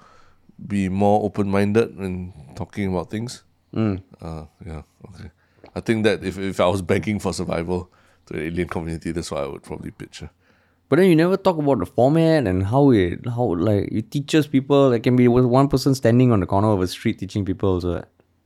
[0.68, 3.44] be more open minded when talking about things.
[3.74, 4.02] Mm.
[4.22, 5.32] Uh, yeah, okay.
[5.76, 7.92] I think that if, if I was begging for survival
[8.28, 10.30] to the alien community, that's what I would probably picture.
[10.88, 14.46] But then you never talk about the format and how it how like it teaches
[14.48, 14.94] people.
[14.94, 17.70] It can be with one person standing on the corner of a street teaching people
[17.74, 18.04] also.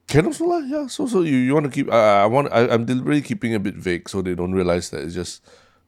[0.07, 0.87] Can also lah, yeah.
[0.87, 3.59] So so you, you want to keep I I want I, I'm deliberately keeping a
[3.59, 5.43] bit vague so they don't realize that it's just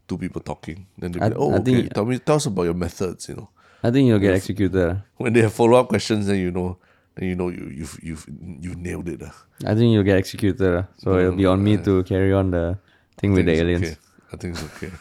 [0.07, 0.85] two people talking.
[0.99, 2.75] Then they be I- like, oh I okay, think- tell me tell us about your
[2.75, 3.49] methods, you know.
[3.83, 5.01] I think you'll get executed.
[5.17, 6.77] When they have follow up questions then you know
[7.15, 8.27] then you know you you've you've
[8.61, 9.23] you nailed it.
[9.65, 10.85] I think you'll get executed.
[10.99, 12.77] So mm, it'll be on me to carry on the
[13.17, 13.81] thing with the aliens.
[13.87, 13.95] okay.
[14.33, 14.91] I think it's okay.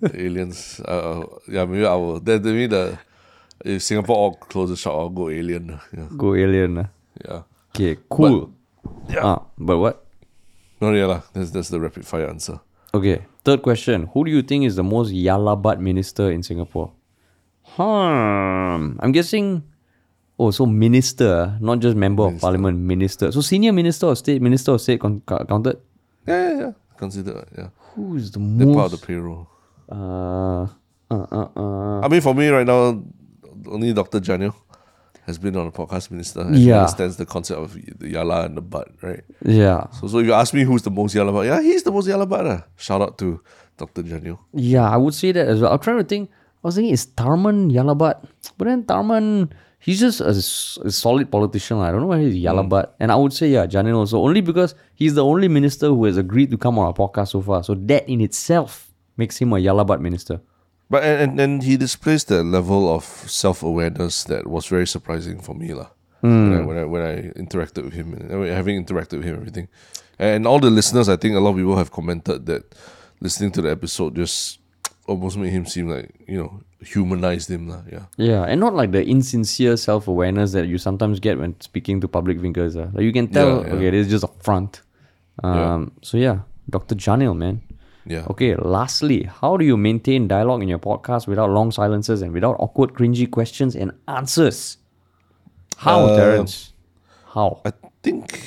[0.00, 0.80] the aliens.
[0.84, 2.20] Uh, yeah, maybe I will.
[2.20, 2.98] That maybe the
[3.64, 5.72] if Singapore all closes shop, I'll go alien.
[5.74, 5.82] ah.
[5.96, 6.78] Yeah, Go alien.
[6.78, 6.88] ah.
[7.24, 7.42] yeah.
[7.74, 8.52] Okay, cool.
[9.08, 9.24] yeah.
[9.24, 10.04] Ah, but what?
[10.80, 11.22] No, yeah, lah.
[11.32, 12.60] That's that's the rapid fire answer.
[12.94, 14.06] Okay, third question.
[14.14, 16.92] Who do you think is the most yalabat minister in Singapore?
[17.76, 18.98] Hmm.
[19.00, 19.62] I'm guessing.
[20.38, 23.32] Oh, so minister, not just member of parliament, minister.
[23.32, 25.82] So senior minister of state, minister of state con- counted.
[26.26, 26.72] Yeah, yeah, yeah.
[26.96, 27.68] Consider yeah.
[27.98, 29.48] Who is the They're part of the payroll.
[29.90, 30.62] Uh,
[31.10, 32.00] uh, uh, uh.
[32.04, 33.02] I mean, for me right now,
[33.66, 34.20] only Dr.
[34.20, 34.54] Janil
[35.26, 36.40] has been on the podcast minister.
[36.40, 36.80] And He Yeah.
[36.80, 39.24] understands the concept of the yala and the butt, right?
[39.44, 41.90] Yeah, So, so if you ask me who's the most yala butt, yeah, he's the
[41.92, 42.46] most yala butt.
[42.46, 42.60] ah.
[42.76, 43.40] Shout out to
[43.76, 44.02] Dr.
[44.02, 44.38] Janil.
[44.54, 44.88] yeah.
[44.88, 45.72] I would say that as well.
[45.72, 46.30] I'm trying to think.
[46.30, 48.16] I was thinking, is Tharman yalabat?
[48.58, 51.78] But then Tharman, he's just a solid politician.
[51.78, 52.86] I don't know why he's yalabat.
[52.86, 52.94] Hmm.
[53.00, 54.20] And I would say, yeah, Janil also.
[54.20, 57.40] Only because he's the only minister who has agreed to come on our podcast so
[57.40, 57.62] far.
[57.62, 60.40] So that in itself makes him a yalabat minister.
[60.90, 65.54] But and, and, he displays the level of self awareness that was very surprising for
[65.54, 65.88] me lah.
[66.20, 66.66] When, I, hmm.
[66.66, 69.68] when I when I interacted with him, and uh, having interacted with him, everything,
[70.18, 72.74] and all the listeners, I think a lot of people have commented that
[73.20, 74.58] listening to the episode just
[75.06, 77.82] almost made him seem like you know humanized him lah.
[77.90, 82.00] Yeah, Yeah, and not like the insincere self awareness that you sometimes get when speaking
[82.02, 82.76] to public figures.
[82.76, 82.90] Uh.
[82.94, 83.74] Like you can tell, Yeah, yeah.
[83.74, 84.82] okay, this is just a front.
[85.42, 86.94] Um, So yeah, Dr.
[86.94, 87.62] Janil, man.
[88.06, 88.24] yeah.
[88.30, 92.56] Okay, lastly, how do you maintain dialogue in your podcast without long silences and without
[92.58, 94.78] awkward, cringy questions and answers?
[95.78, 96.72] How, Uh, Terence?
[97.34, 97.60] How?
[97.64, 98.40] I think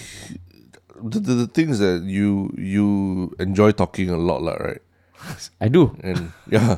[0.97, 4.81] the, the the thing is that you you enjoy talking a lot lah, right?
[5.59, 5.95] I do.
[6.03, 6.77] and yeah.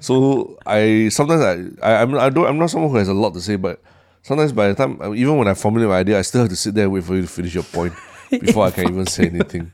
[0.00, 3.34] so I sometimes I, I I'm I don't I'm not someone who has a lot
[3.34, 3.80] to say, but
[4.22, 6.74] sometimes by the time even when I formulate my idea, I still have to sit
[6.74, 7.94] there and wait for you to finish your point
[8.30, 9.72] before I can even say anything.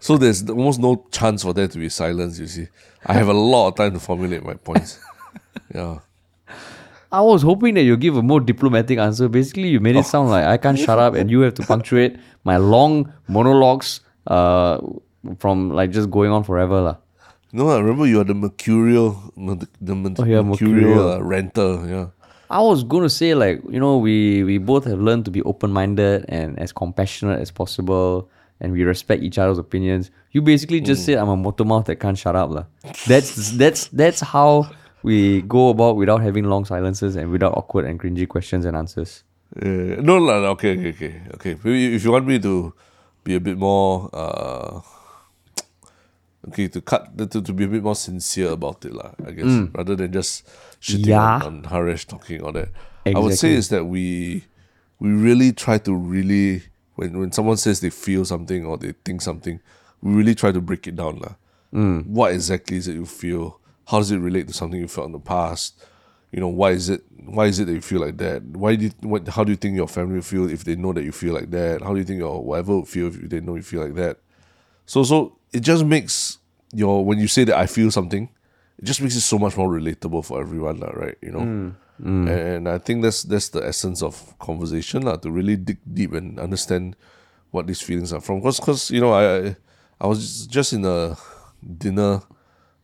[0.00, 2.38] So there's almost no chance for there to be silence.
[2.38, 2.68] You see,
[3.04, 4.98] I have a lot of time to formulate my points.
[5.74, 5.98] Yeah.
[7.10, 9.28] I was hoping that you give a more diplomatic answer.
[9.28, 10.00] Basically, you made Oh.
[10.00, 14.00] it sound like I can't shut up and you have to punctuate my long monologues
[14.28, 14.78] uh,
[15.38, 16.80] from like just going on forever.
[16.80, 16.96] lah.
[17.52, 21.12] No, I remember you are the mercurial, the, the mer- Oh, yeah, mercurial, mercurial.
[21.12, 21.86] uh, renter.
[21.88, 22.06] Yeah.
[22.50, 25.42] I was going to say like you know we we both have learned to be
[25.42, 28.28] open minded and as compassionate as possible,
[28.60, 30.10] and we respect each other's opinions.
[30.32, 32.64] You basically just said I'm a motomouth that can't shut up, lah.
[33.06, 34.68] That's that's that's how
[35.02, 39.24] we go about without having long silences and without awkward and cringy questions and answers.
[39.56, 41.56] Uh, no, no, no, okay, okay, okay, okay.
[41.64, 42.72] Maybe if you want me to
[43.24, 44.80] be a bit more, uh,
[46.46, 49.12] okay, to cut to, to be a bit more sincere about it, lah.
[49.26, 49.74] I guess mm.
[49.76, 50.46] rather than just
[50.80, 51.42] shitting Yeah.
[51.42, 52.68] on, on Haresh talking all that.
[53.06, 54.44] I would say is that we
[55.00, 56.62] we really try to really
[56.94, 59.60] when when someone says they feel something or they think something,
[60.02, 61.34] we really try to break it down, lah.
[61.72, 62.06] Mm.
[62.06, 63.60] What exactly is it you feel?
[63.86, 65.82] How does it relate to something you felt in the past?
[66.32, 68.84] you know why is it why is it that you feel like that why do
[68.84, 71.34] you, what how do you think your family feel if they know that you feel
[71.34, 73.94] like that how do you think your whatever feel if they know you feel like
[73.94, 74.18] that
[74.84, 76.38] so so it just makes
[76.72, 78.28] your when you say that I feel something
[78.78, 81.74] it just makes it so much more relatable for everyone lah, right you know?
[81.98, 86.12] And, and I think that's that's the essence of conversation lah, to really dig deep
[86.14, 86.94] and understand
[87.50, 88.38] what these feelings are from.
[88.38, 89.56] Because because you know I
[89.98, 91.18] I was just in a
[91.66, 92.22] dinner,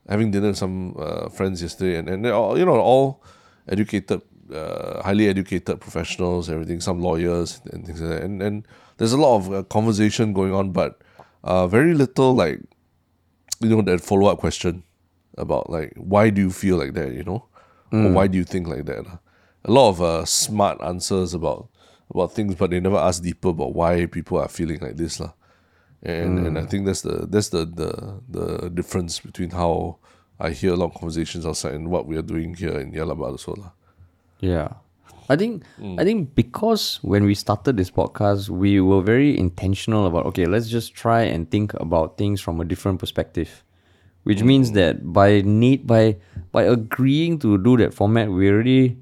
[0.09, 3.23] having dinner with some uh, friends yesterday, and and they're all, you know all
[3.71, 4.19] educated,
[4.51, 6.83] uh, highly educated professionals, everything.
[6.83, 8.67] Some lawyers and things like that, and and
[8.99, 11.04] there's a lot of uh, conversation going on, but
[11.45, 12.59] uh, very little like
[13.61, 14.83] you know that follow up question
[15.37, 17.47] about like why do you feel like that, you know,
[17.93, 19.07] or why do you think like that.
[19.65, 21.69] A lot of uh, smart answers about
[22.11, 25.33] about things, but they never ask deeper about why people are feeling like this, lah.
[26.03, 29.99] And and I think that's the that's the the the difference between how
[30.41, 33.31] I hear a lot of conversations outside and what we are doing here in Yalaba
[33.31, 33.73] also, lah.
[34.41, 34.69] Yeah.
[35.29, 35.65] I think
[35.99, 40.69] I think because when we started this podcast, we were very intentional about okay, let's
[40.69, 43.65] just try and think about things from a different perspective.
[44.25, 46.17] Which means that by need by
[46.53, 48.97] by agreeing to do that format, we already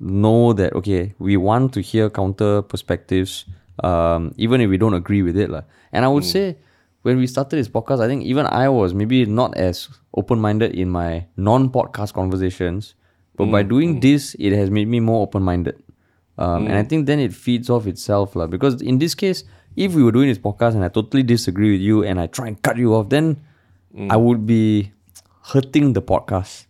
[0.00, 3.44] know that okay, we want to hear counter perspectives,
[3.84, 5.48] um, even if we don't agree with it.
[5.50, 5.64] lah.
[5.92, 6.56] And I would say
[7.02, 10.72] when we started this podcast, I think even I was maybe not as open minded
[10.76, 12.94] in my non podcast conversations.
[13.40, 15.76] But by doing this, it has made me more open minded.
[16.40, 18.36] Um, And I think then it feeds off itself.
[18.36, 18.46] lah.
[18.48, 19.44] Because in this case,
[19.76, 22.48] if we were doing this podcast and I totally disagree with you and I try
[22.52, 23.40] and cut you off, then
[24.10, 24.92] I would be
[25.52, 26.66] hurting the podcast.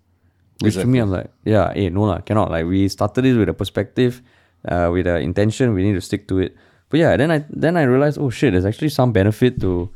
[0.60, 2.50] Which to me, I'm like, yeah, hey, no, lah, cannot.
[2.52, 4.20] Like, we started it with a perspective,
[4.68, 6.52] uh, with an intention, we need to stick to it.
[6.92, 9.88] But yeah, then I then I realized, oh shit, there's actually some benefit to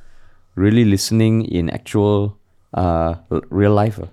[0.57, 2.39] really listening in actual
[2.73, 3.99] uh, real life.
[4.01, 4.09] ah.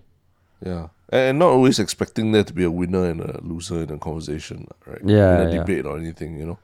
[0.65, 0.85] Yeah.
[1.11, 4.65] And not always expecting there to be a winner and a loser in a conversation,
[4.87, 5.01] right?
[5.03, 5.57] Yeah, In a yeah.
[5.59, 6.59] debate or anything, you know.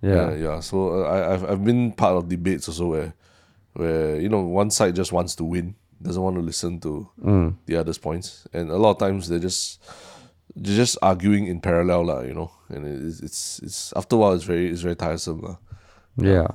[0.00, 0.30] Yeah.
[0.30, 0.34] yeah.
[0.36, 0.60] yeah.
[0.60, 3.14] So uh, I, I've I've been part of debates also where,
[3.74, 7.56] where you know one side just wants to win, doesn't want to listen to Mm.
[7.66, 9.82] the other's points, and a lot of times they're just
[10.54, 12.20] they're just arguing in parallel, lah.
[12.22, 15.56] You know, and it's it's it's after a while it's very it's very tiresome, lah.
[16.16, 16.46] Yeah.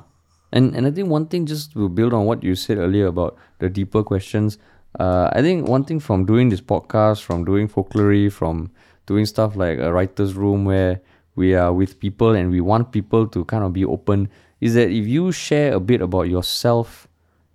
[0.55, 3.35] And and I think one thing just to build on what you said earlier about
[3.59, 4.57] the deeper questions,
[4.99, 8.71] uh, I think one thing from doing this podcast, from doing Folklory, from
[9.05, 11.01] doing stuff like a writer's room where
[11.35, 14.29] we are with people and we want people to kind of be open,
[14.61, 17.07] is that if you share a bit about yourself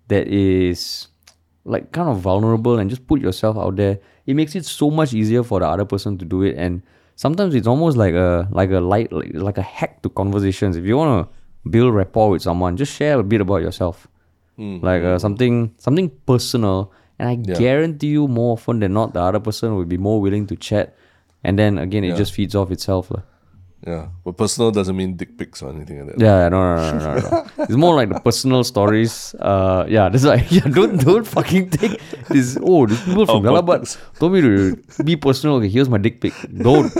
[0.07, 1.07] that is
[1.65, 5.13] like kind of vulnerable and just put yourself out there, it makes it so much
[5.13, 6.55] easier for the other person to do it.
[6.57, 6.83] And
[7.15, 10.75] sometimes it's almost like a like a light like, like a hack to conversations.
[10.77, 14.07] If you want to build rapport with someone, just share a bit about yourself,
[14.81, 16.91] like uh, something something personal.
[17.21, 20.47] And I guarantee you, more often than not, the other person will be more willing
[20.51, 20.95] to chat.
[21.43, 23.11] And then again, it just feeds off itself.
[23.13, 23.21] lah.
[23.85, 26.21] Yeah, but personal doesn't mean dick pics or anything like that.
[26.21, 27.39] Yeah, no, no, no, no, no, no.
[27.65, 29.33] It's more like the personal stories.
[29.51, 30.69] Uh, yeah, that's like yeah.
[30.77, 31.97] Don't don't fucking take
[32.29, 32.59] this.
[32.61, 34.77] Oh, these people from Our Galabat told me to
[35.09, 35.57] be personal.
[35.57, 36.37] Okay, here's my dick pic.
[36.69, 36.93] Don't,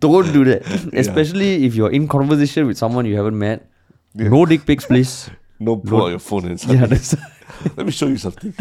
[0.00, 0.64] don't do that.
[1.04, 3.68] Especially if you're in conversation with someone you haven't met.
[4.14, 5.28] No dick pics, please.
[5.60, 7.14] No, pull out your phone and Yeah, that's
[7.76, 8.56] let me show you something.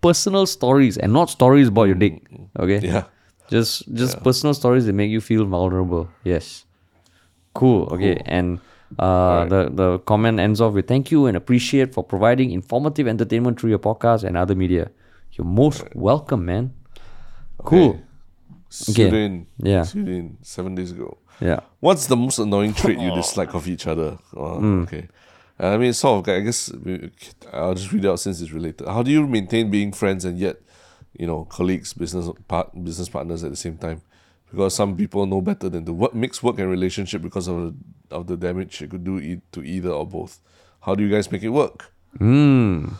[0.00, 2.22] Personal stories and not stories about your dick.
[2.58, 2.80] Okay.
[2.80, 3.04] yeah.
[3.50, 6.08] Just just personal stories that make you feel vulnerable.
[6.24, 6.66] Yes.
[7.54, 7.88] Cool.
[7.92, 8.20] Okay.
[8.26, 8.60] And
[8.98, 13.58] uh, the the comment ends off with thank you and appreciate for providing informative entertainment
[13.60, 14.90] through your podcast and other media.
[15.32, 16.74] You're most welcome, man.
[17.64, 17.90] Cool.
[17.90, 18.02] Okay.
[18.70, 19.46] Sweden.
[19.58, 19.82] Yeah.
[19.84, 21.16] Sweden, seven days ago.
[21.40, 21.60] Yeah.
[21.80, 24.18] What's the most annoying trait you dislike of each other?
[24.36, 24.82] Oh, Hmm.
[24.82, 25.08] Okay.
[25.58, 26.34] I mean, sort of.
[26.34, 26.70] I guess
[27.52, 28.86] I'll just read out since it's related.
[28.86, 30.56] How do you maintain being friends and yet,
[31.18, 34.02] you know, colleagues, business part, business partners at the same time?
[34.50, 37.74] Because some people know better than to work, mix work and relationship because of the,
[38.14, 40.40] of the damage it could do to either or both.
[40.80, 41.92] How do you guys make it work?
[42.18, 42.94] Mm.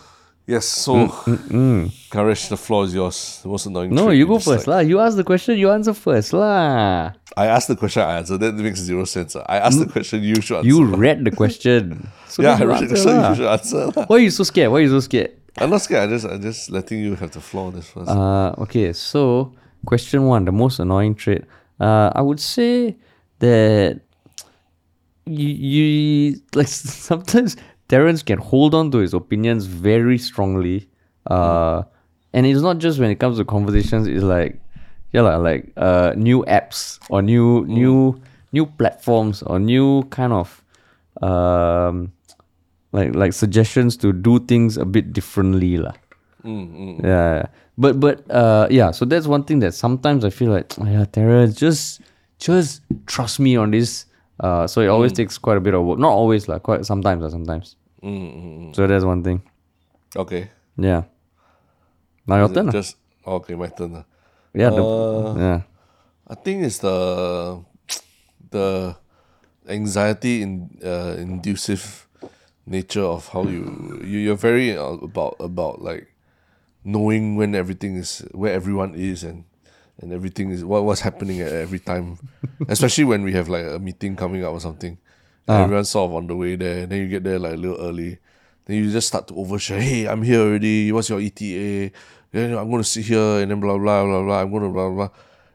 [0.48, 0.64] Yes.
[0.64, 2.08] So, mm, mm, mm.
[2.08, 3.40] Haresh, the floor is yours.
[3.42, 3.94] The most annoying.
[3.94, 4.78] No, you go first lah.
[4.78, 5.58] You ask the question.
[5.58, 7.12] You answer first lah.
[7.36, 8.40] I asked the question, I answered.
[8.40, 9.36] That makes zero sense.
[9.36, 9.44] Ah.
[9.46, 10.68] I asked the question, you should answer.
[10.72, 12.08] You read the question.
[12.32, 13.28] So yeah, I read answer so lah.
[13.28, 13.82] you should answer.
[13.92, 14.06] lah.
[14.08, 14.72] Why are you so scared?
[14.72, 15.36] Why are you so scared?
[15.58, 16.08] I'm not scared.
[16.08, 18.08] I just, I'm just letting you have the floor this first.
[18.08, 19.52] Uh, okay, so
[19.84, 21.44] question one, the most annoying trait.
[21.78, 22.96] Uh, I would say
[23.44, 24.00] that
[25.28, 27.56] you, you like sometimes
[27.88, 30.88] Terence can hold on to his opinions very strongly.
[31.26, 31.82] Uh,
[32.32, 34.06] and it's not just when it comes to conversations.
[34.06, 34.60] It's like,
[35.12, 38.20] yeah, lah, like uh, new apps or new new
[38.52, 40.62] new platforms or new kind of
[41.22, 42.12] um,
[42.92, 45.94] like like suggestions to do things a bit differently, lah.
[46.44, 48.90] Mm, Yeah, but but uh, yeah.
[48.92, 52.00] So that's one thing that sometimes I feel like, oh, yeah, Terence, just
[52.38, 54.04] just trust me on this.
[54.40, 55.98] Uh, so it always takes quite a bit of work.
[55.98, 57.76] Not always, like quite sometimes, lah, sometimes.
[58.02, 59.42] mm, So that's one thing.
[60.16, 60.50] okay.
[60.78, 61.02] Yeah.
[62.26, 62.70] Now your Is turn.
[62.70, 64.04] Just okay, my turn.
[64.54, 64.70] Yeah.
[64.70, 65.60] the- Uh, yeah.
[66.28, 67.64] I think it's the
[68.54, 68.94] the
[69.68, 72.06] anxiety in uh, inducive
[72.66, 73.64] nature of how you,
[74.04, 76.06] you you're very uh, about about like
[76.84, 79.44] knowing when everything is where everyone is and
[80.00, 82.18] and everything is what what's happening at every time,
[82.68, 84.98] especially when we have like a meeting coming up or something.
[85.48, 85.62] Ah.
[85.64, 86.86] Everyone's sort of on the way there.
[86.86, 88.18] Then you get there like a little early.
[88.66, 89.80] Then you just start to overshare.
[89.80, 90.92] Hey, I'm here already.
[90.92, 91.90] What's your ETA?
[92.30, 94.40] Then I'm going to sit here and then blah blah blah blah.
[94.40, 95.08] I'm going to blah blah.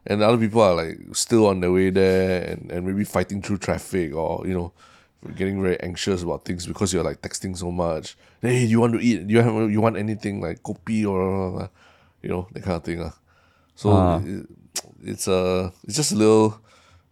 [0.06, 3.60] And other people are like still on their way there and, and maybe fighting through
[3.60, 4.74] traffic or you know
[5.36, 8.18] getting very anxious about things because you're like texting so much.
[8.42, 9.30] Hey, you want to eat?
[9.30, 11.68] You have you want anything like kopi or blah, blah, blah,
[12.22, 13.02] you know that kind of thing?
[13.02, 13.12] Uh.
[13.76, 14.22] So Ah.
[14.24, 14.46] it,
[15.04, 16.60] it's a it's just a little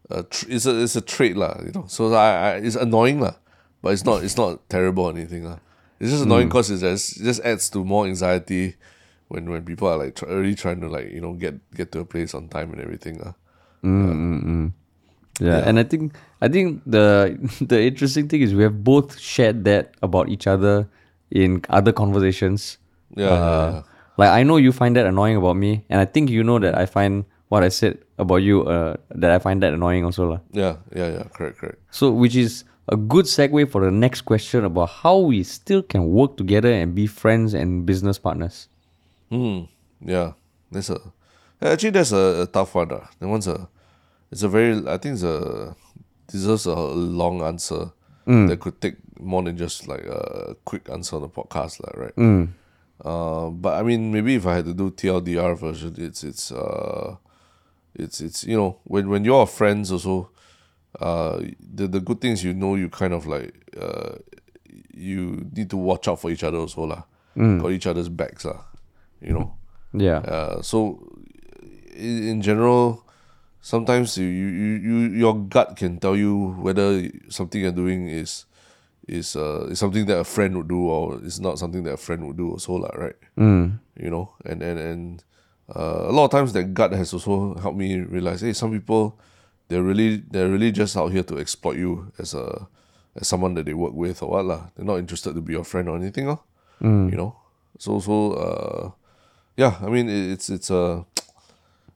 [0.10, 1.86] uh, tr- it's a it's a trait lah, you know.
[1.88, 3.36] So I, I it's annoying lah,
[3.82, 5.58] but it's not it's not terrible or anything lah.
[6.00, 8.76] It's just annoying because it just it just adds to more anxiety
[9.30, 12.00] when when people are like tr- really trying to like you know get get to
[12.02, 13.34] a place on time and everything lah.
[15.40, 19.64] Yeah, and I think I think the the interesting thing is we have both shared
[19.66, 20.86] that about each other
[21.32, 22.78] in other conversations.
[23.16, 23.82] Yeah, yeah, Uh, yeah.
[24.22, 26.78] Like I know you find that annoying about me, and I think you know that
[26.78, 30.40] I find what I said about you uh, that I find that annoying also lah.
[30.54, 31.26] Yeah, yeah, yeah.
[31.34, 31.82] Correct, correct.
[31.90, 36.06] So which is a good segue for the next question about how we still can
[36.06, 38.70] work together and be friends and business partners.
[39.34, 39.66] Hmm.
[40.06, 40.38] Yeah.
[40.70, 41.02] That's a
[41.58, 42.94] actually that's a, a tough one.
[42.94, 43.10] Uh.
[43.18, 43.68] That one's a
[44.30, 45.74] it's a very I think it's a
[46.30, 47.90] deserves a long answer
[48.30, 52.14] that could take more than just like a quick answer on the podcast, lah, right?
[53.04, 57.16] Uh, but I mean maybe if I had to do TLDR version, it's it's uh
[57.96, 60.30] it's it's you know, when when you're friends also
[61.00, 64.18] uh the the good things you know you kind of like uh
[64.94, 67.04] you need to watch out for each other also lah.
[67.36, 68.62] Got each other's backs lah.
[69.22, 69.56] You know.
[69.94, 70.20] Yeah.
[70.20, 71.00] Uh, so
[71.96, 73.04] in, in general,
[73.62, 78.46] sometimes you, you, you your gut can tell you whether something you're doing is
[79.08, 81.98] is uh is something that a friend would do or is not something that a
[81.98, 83.16] friend would do also lah, right?
[83.38, 83.80] Mm.
[83.98, 85.24] You know, and and and
[85.76, 89.20] uh, a lot of times that gut has also helped me realize, hey, some people
[89.68, 92.68] they're really they're really just out here to exploit you as a
[93.16, 94.68] as someone that they work with or what lah.
[94.76, 96.44] They're not interested to be your friend or anything, oh.
[97.10, 97.36] You know,
[97.78, 98.92] so so uh,
[99.56, 99.78] yeah.
[99.82, 101.06] I mean, it, it's it's a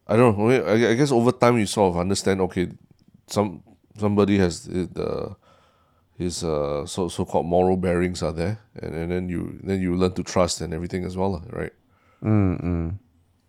[0.07, 0.49] I don't know.
[0.49, 2.41] I, I guess over time you sort of understand.
[2.41, 2.69] Okay,
[3.27, 3.63] some
[3.97, 5.35] somebody has the
[6.18, 9.95] his uh so so called moral bearings are there, and, and then you then you
[9.95, 11.74] learn to trust and everything as well, right?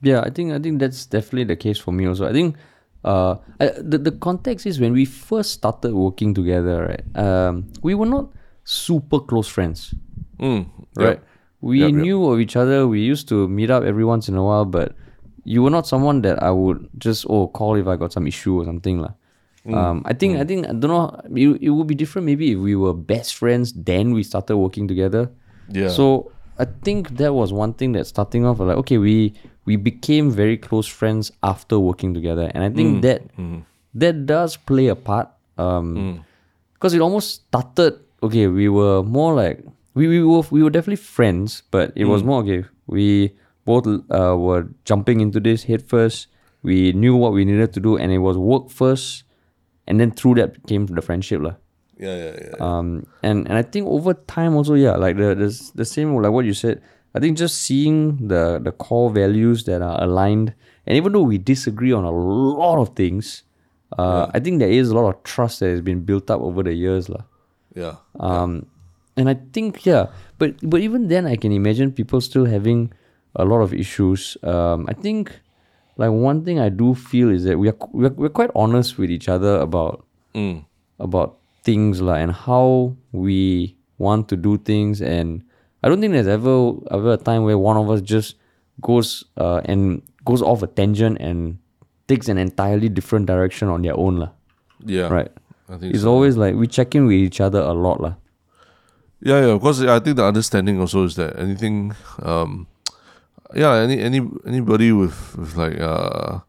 [0.03, 2.27] Yeah, I think I think that's definitely the case for me also.
[2.29, 2.57] I think
[3.05, 7.05] uh I, the the context is when we first started working together, right?
[7.17, 8.31] Um, we were not
[8.65, 9.95] super close friends,
[10.39, 11.21] Mm, right?
[11.61, 12.01] We Yep, yep.
[12.03, 12.87] knew of each other.
[12.87, 14.95] We used to meet up every once in a while, but
[15.45, 18.61] you were not someone that I would just oh call if I got some issue
[18.61, 19.15] or something lah.
[19.67, 21.21] Mm, Um, I think I think I don't know.
[21.35, 23.73] It, it would be different maybe if we were best friends.
[23.73, 25.31] Then we started working together.
[25.69, 25.89] Yeah.
[25.89, 29.35] So I think that was one thing that starting off like okay we
[29.67, 33.21] we became very close friends after working together, and I Mm, think that
[33.95, 35.29] that does play a part.
[35.59, 36.23] Um,
[36.75, 38.47] because it almost started okay.
[38.47, 39.65] We were more like
[39.95, 42.65] we we were we were definitely friends, but it was more okay.
[42.87, 43.33] We
[43.65, 46.29] both uh, were jumping into this head first.
[46.63, 49.25] We knew what we needed to do, and it was work first,
[49.87, 51.55] and then through that came the friendship lah.
[51.99, 52.57] yeah, yeah, yeah.
[52.61, 56.33] Um, and and I think over time also, yeah, like the the the same like
[56.33, 56.83] what you said.
[57.17, 60.53] I think just seeing the the core values that are aligned,
[60.85, 63.43] and even though we disagree on a lot of things,
[63.97, 66.63] uh, I think there is a lot of trust that has been built up over
[66.63, 67.25] the years, lah.
[67.73, 67.97] yeah.
[68.21, 68.69] Um,
[69.17, 72.93] and I think yeah, but but even then, I can imagine people still having
[73.33, 74.37] a lot of issues.
[74.45, 75.33] Um, I think
[75.97, 78.99] like one thing I do feel is that we are we are, we're quite honest
[78.99, 80.65] with each other about Mm.
[81.01, 85.43] about things like and how we want to do things and
[85.83, 88.37] I don't think there's ever ever a time where one of us just
[88.83, 91.57] goes uh, and goes off a tangent and
[92.07, 94.31] takes an entirely different direction on their own lah.
[94.85, 95.09] Yeah.
[95.09, 95.33] Right.
[95.69, 96.13] I think It's so.
[96.13, 98.15] always like we check in with each other a lot lah.
[99.25, 99.55] Yeah, yeah.
[99.55, 102.67] Because I think the understanding also is that anything, um,
[103.57, 106.41] yeah, any any anybody with with like uh,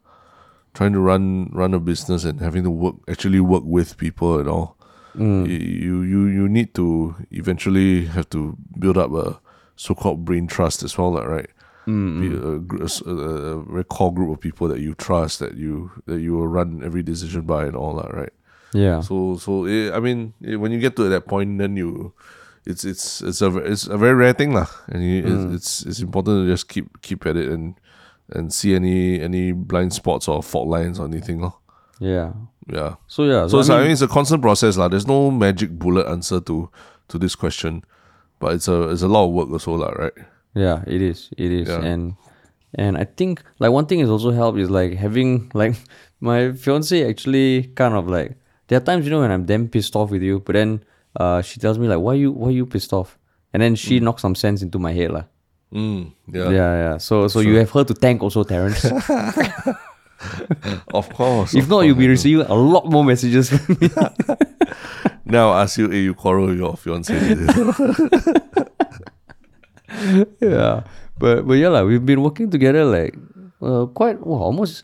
[0.73, 4.47] trying to run run a business and having to work actually work with people and
[4.49, 4.75] all,
[5.17, 5.47] Mm.
[5.49, 9.39] you you you need to eventually have to build up a
[9.75, 11.49] so called brain trust as well, like, right?
[11.87, 13.09] Mm, Be a, a s- a-
[13.55, 16.83] a very core group of people that you trust that you that you will run
[16.83, 18.33] every decision by and all that, right?
[18.73, 18.99] Yeah.
[19.01, 22.11] So so eh, I mean eh, when you get to that point, then you,
[22.67, 25.55] it's it's it's a it's a very rare thing lah, and you, Mm.
[25.55, 27.79] it's, it's it's important to just keep keep at it and
[28.35, 31.55] and see any any blind spots or fault lines or anything lor.
[31.99, 32.33] Yeah.
[32.67, 32.95] Yeah.
[33.07, 33.47] So yeah.
[33.47, 34.91] So, So, it's, I I mean, mean, it's a constant process lah.
[34.91, 36.67] There's no magic bullet answer to
[37.07, 37.83] to this question.
[38.39, 40.13] but it's a it's a lot of work also, lah, right?
[40.53, 41.33] Yeah, it is.
[41.41, 41.65] It is.
[41.71, 41.81] Yeah.
[41.81, 42.13] And
[42.77, 45.73] and I think like one thing is also help is like having like
[46.21, 48.37] my fiance actually kind of like
[48.69, 50.85] there are times you know when I'm damn pissed off with you, but then
[51.17, 53.17] uh she tells me like why you why you pissed off?
[53.53, 55.23] And then she knocks some sense into my head lah.
[55.73, 56.49] Mm, yeah.
[56.49, 56.97] Yeah, yeah.
[56.97, 58.85] So so you have her to thank also, Terence.
[60.93, 61.53] Of course.
[61.53, 63.89] if of not, course, you'll be receiving a lot more messages from me.
[65.25, 67.13] Now I ask you, hey, you quarrel with your fiance.
[70.39, 70.83] yeah.
[71.19, 73.13] But but yeah, like, we've been working together like
[73.61, 74.83] uh, quite well, almost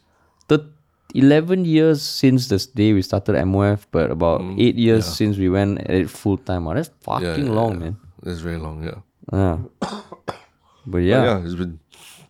[1.13, 5.49] the eleven years since the day we started MOF, but about eight years since we
[5.49, 6.67] went at it full time.
[6.67, 7.79] Oh, that's fucking Mm, yeah, long, yeah.
[7.79, 7.97] man.
[8.23, 8.99] That's very long, yeah.
[9.31, 9.57] Yeah.
[10.85, 11.23] But But yeah.
[11.23, 11.79] yeah, it's been.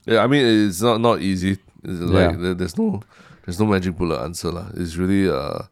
[0.05, 1.57] Yeah, I mean, it's not not easy.
[1.83, 2.37] It's like Yeah.
[2.37, 3.01] there, there's no
[3.45, 4.67] there's no magic bullet answer lah.
[4.77, 5.63] It's really uh,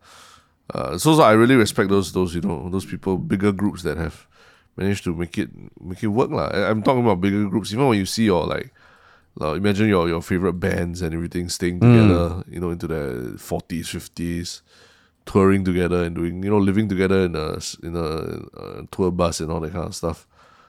[0.73, 0.97] uh.
[0.97, 4.25] So, so I really respect those those you know those people bigger groups that have
[4.77, 5.49] managed to make it
[5.79, 6.49] make it work lah.
[6.49, 7.71] I'm talking about bigger groups.
[7.73, 8.73] Even when you see your like.
[9.35, 13.87] Like, imagine your, your favorite bands and everything staying together, you know, into their forties,
[13.89, 14.61] fifties,
[15.25, 18.07] touring together and doing, you know, living together in a in a,
[18.59, 20.27] uh tour bus and all that kind of stuff.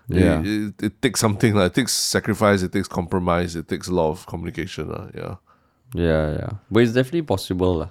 [0.08, 0.40] Yeah.
[0.40, 3.94] it, it, it takes something like it takes sacrifice, it takes compromise, it takes a
[3.94, 4.90] lot of communication.
[4.90, 5.06] lah.
[5.14, 5.36] yeah,
[5.94, 6.50] Yeah, yeah.
[6.70, 7.88] But it's definitely possible.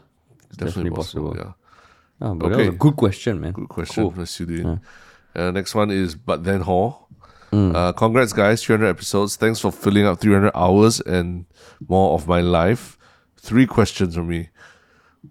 [0.48, 1.36] It's definitely, possible.
[1.36, 1.54] Yeah,
[2.22, 3.54] Ah, but that was a good question, man.
[3.54, 4.04] good question.
[4.04, 4.14] Cool.
[4.18, 5.40] Let's do it.
[5.40, 7.01] Uh, next one is but then Hall.
[7.54, 8.64] Uh, congrats, guys!
[8.64, 9.36] 300 episodes.
[9.36, 11.46] Thanks for filling up 300 hours and
[11.88, 12.98] more of my life.
[13.38, 14.50] Three questions from me.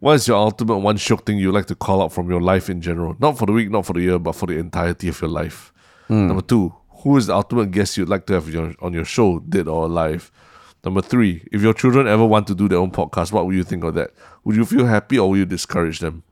[0.01, 2.69] What is your ultimate one shiok thing you like to call out from your life
[2.69, 3.17] in general?
[3.19, 5.73] Not for the week, not for the year, but for the entirety of your life.
[6.09, 9.39] Number two, who is the ultimate guest you'd like to have your, on your show,
[9.39, 10.31] dead or alive?
[10.85, 13.65] Number three, if your children ever want to do their own podcast, what would you
[13.65, 14.11] think of that?
[14.45, 16.23] Would you feel happy or would you discourage them?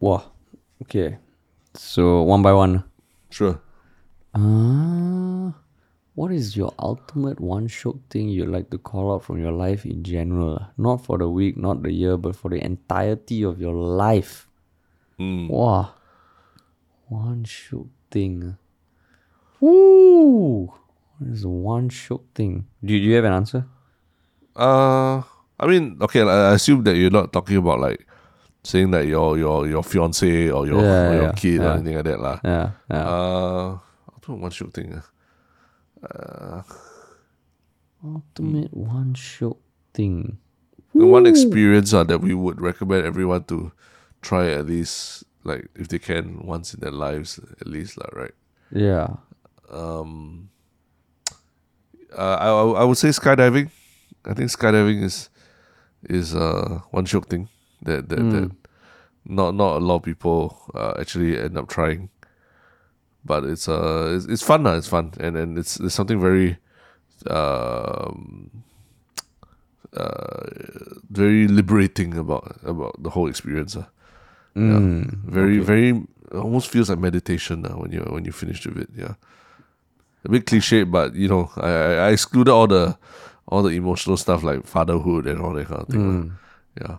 [0.00, 0.30] Wow.
[0.82, 1.18] Okay.
[1.74, 2.84] So one by one.
[3.30, 3.60] Sure.
[4.36, 5.52] Uh,
[6.14, 9.84] what is your ultimate one shiok thing you'd like to call out from your life
[9.84, 10.58] in general?
[10.60, 10.68] ah?
[10.76, 14.48] Not for the week, not the year, but for the entirety of your life.
[15.18, 15.94] Wow.
[17.08, 18.44] One shiok thing.
[18.44, 18.56] ah.
[19.60, 20.66] Woo!
[21.16, 22.66] What is one shiok thing?
[22.84, 23.64] Do you, do you have an answer?
[24.54, 25.22] Uh,
[25.58, 28.06] I mean, okay, I assume that you're not talking about like
[28.64, 31.94] saying that your your your fiance or your Yeah, or your yeah, kid or anything
[31.96, 32.36] like that, lah.
[32.44, 32.70] Yeah.
[32.90, 33.04] yeah.
[33.08, 33.78] Uh,
[34.26, 35.02] Don't one shoot thing.
[36.02, 36.64] ah.
[38.04, 39.56] ultimate one shiok
[39.94, 40.38] thing.
[40.94, 43.72] The one experience uh, that we would recommend everyone to
[44.22, 48.34] try at least, like if they can, once in their lives at least, lah, right?
[48.72, 49.16] Yeah.
[49.70, 50.48] Um,
[52.16, 53.70] uh, I I would say skydiving.
[54.24, 55.28] I think skydiving is
[56.08, 57.48] is uh one shiok thing
[57.82, 58.50] that that, that
[59.24, 62.10] not not a lot of people uh, actually end up trying.
[63.26, 66.56] But it's uh it's, it's fun lah, it's fun and and it's it's something very
[67.26, 68.62] um
[69.92, 70.46] uh
[71.10, 73.74] very liberating about about the whole experience.
[73.74, 73.90] ah.
[74.54, 75.04] Yeah.
[75.26, 78.90] Very very almost feels like meditation uh, when you when you finish with it.
[78.96, 79.14] Yeah,
[80.24, 82.96] a bit cliche, but you know I I, excluded all the
[83.48, 86.06] all the emotional stuff like fatherhood and all that kind of thing.
[86.06, 86.24] lah.
[86.80, 86.96] Yeah.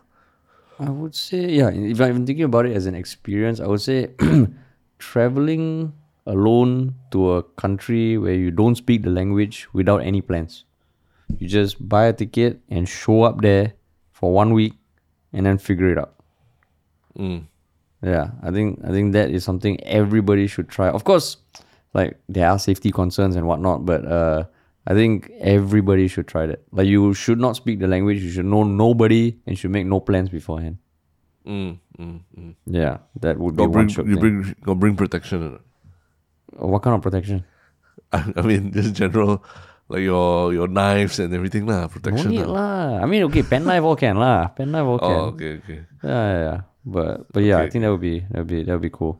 [0.79, 4.13] I would say, yeah, if I'm thinking about it as an experience, I would say
[4.99, 5.93] traveling
[6.27, 10.65] alone to a country where you don't speak the language without any plans.
[11.39, 13.73] You just buy a ticket and show up there
[14.11, 14.73] for one week
[15.33, 16.13] and then figure it out.
[17.17, 17.47] Mm.
[18.03, 20.89] Yeah, I think I think that is something everybody should try.
[20.89, 21.37] Of course,
[21.93, 24.43] like there are safety concerns and whatnot, but uh,
[24.85, 26.61] I think everybody should try that.
[26.71, 29.99] Like you should not speak the language, you should know nobody, and should make no
[29.99, 30.77] plans beforehand.
[31.45, 32.55] Mm, mm, mm.
[32.67, 34.19] Yeah, that would be Go one bring you thing.
[34.19, 35.59] bring go bring protection.
[36.55, 37.43] What kind of protection?
[38.11, 39.43] I, I mean, just general
[39.89, 41.87] like your your knives and everything lah.
[41.87, 42.31] No Protection.
[42.31, 42.99] need lah.
[42.99, 43.03] lah.
[43.03, 44.47] I mean, okay, pen knife all can lah.
[44.55, 45.17] Pen knife all can.
[45.17, 46.59] Oh, okay, okay, Yeah, yeah, yeah.
[46.87, 49.19] But but yeah, I think that would be that would be that would be cool.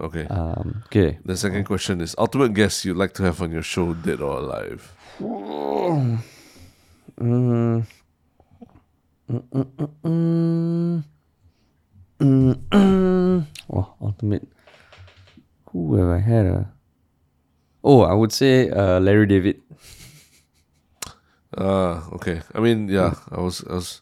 [0.00, 0.24] okay.
[0.32, 1.18] Um, okay.
[1.24, 4.38] the second question is ultimate guest you'd like to have on your show, dead or
[4.38, 4.92] alive.
[7.20, 7.84] Mm,
[9.28, 11.04] mm, mm, mm, mm,
[12.20, 13.46] mm, mm.
[13.76, 14.48] Oh, ultimate.
[15.72, 16.46] Who have I had?
[16.46, 16.64] Uh?
[17.82, 19.60] Oh, I would say uh, Larry David.
[21.56, 22.42] Uh okay.
[22.54, 24.00] I mean, yeah, I was I was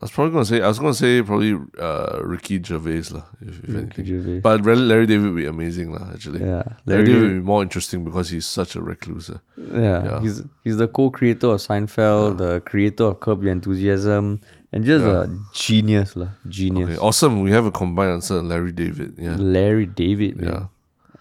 [0.00, 3.62] I was probably gonna say I was gonna say probably uh Ricky Gervais lah, if,
[3.62, 4.04] if anything.
[4.04, 4.40] Gervais.
[4.40, 6.40] But Larry, Larry David would be amazing lah, actually.
[6.40, 9.30] Yeah, Larry Larry David would be more interesting because he's such a recluse.
[9.30, 9.38] ah.
[9.56, 10.20] Yeah, Yeah.
[10.20, 14.40] he's he's the co-creator of Seinfeld, the creator of Curb Your Enthusiasm,
[14.72, 16.28] and just a genius lah.
[16.48, 16.90] Genius.
[16.90, 17.42] Okay, awesome.
[17.42, 19.14] We have a combined answer, Larry David.
[19.18, 19.36] Yeah.
[19.36, 20.36] Larry David.
[20.36, 20.48] Man.
[20.48, 20.66] Yeah.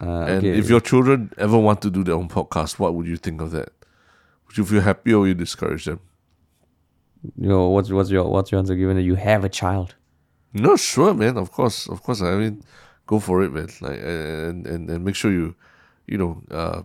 [0.02, 0.58] Uh, and okay.
[0.58, 3.52] if your children ever want to do their own podcast, what would you think of
[3.52, 3.70] that?
[4.47, 5.99] Would you feel happy or would you discourage them?
[7.38, 9.95] you know, what's what's your what's your answer given that you have a child?
[10.54, 11.38] No, sure, man.
[11.38, 12.22] Of course, of course.
[12.22, 12.64] I mean,
[13.06, 13.70] go for it, man.
[13.80, 15.56] Like, and and, and make sure you,
[16.08, 16.82] you know, uh,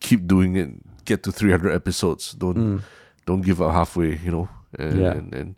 [0.00, 0.70] keep doing it.
[1.04, 2.32] Get to three hundred episodes.
[2.32, 2.82] Don't
[3.26, 4.18] don't give up halfway.
[4.18, 5.12] You know, and Yeah.
[5.12, 5.54] and, and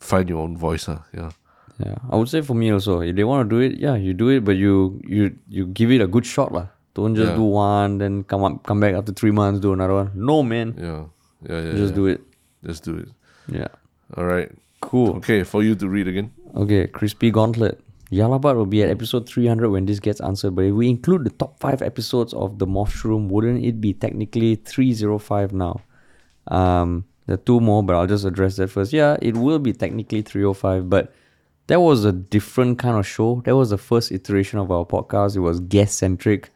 [0.00, 0.86] find your own voice.
[0.86, 0.98] Huh?
[1.12, 1.30] Yeah.
[1.78, 4.14] Yeah, I would say for me also, if they want to do it, yeah, you
[4.14, 6.68] do it, but you you you give it a good shot, lah.
[6.94, 7.36] Don't just Yeah.
[7.36, 10.10] do one, then come up, come back after three months, do another one.
[10.14, 11.10] No, man, Yeah.
[11.42, 11.60] Yeah.
[11.66, 11.72] Yeah.
[11.74, 11.98] just yeah.
[11.98, 12.20] do it.
[12.62, 13.08] Just do it.
[13.50, 13.74] Yeah,
[14.16, 14.54] All right.
[14.80, 15.18] cool.
[15.18, 16.30] Okay, for you to read again.
[16.54, 17.80] Okay, Crispy Gauntlet.
[18.14, 20.86] Yah Lah But will be at episode 300 when this gets answered, but if we
[20.88, 25.82] include the top 5 episodes of The Mushroom, wouldn't it be technically 305 now?
[26.46, 28.92] Um, there are two more, but I'll just address that first.
[28.92, 31.12] Yeah, it will be technically 305, but
[31.66, 33.42] that was a different kind of show.
[33.44, 35.36] That was the first iteration of our podcast.
[35.36, 36.50] It was guest centric.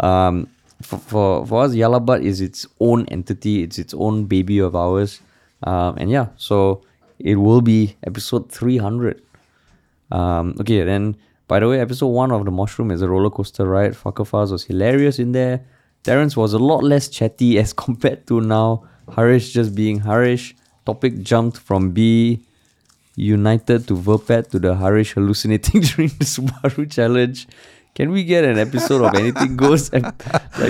[0.00, 0.48] Um,
[0.82, 4.58] for, for, for us, Yah Lah But is its own entity, it's its own baby
[4.58, 5.20] of ours.
[5.62, 6.82] Um, and yeah, so
[7.18, 9.22] it will be episode 300.
[10.10, 11.16] Um, okay, then
[11.48, 13.92] by the way, episode one of the mushroom is a roller coaster ride.
[13.92, 15.64] Fakkah Fuzz was hilarious in there.
[16.02, 18.84] Terence was a lot less chatty as compared to now.
[19.08, 20.54] Haresh just being Haresh.
[20.86, 22.40] Topic jumped from B
[23.16, 27.46] United to Verpet to the Haresh hallucinating during the Subaru challenge.
[27.94, 30.18] Can we get an episode of Anything Goes like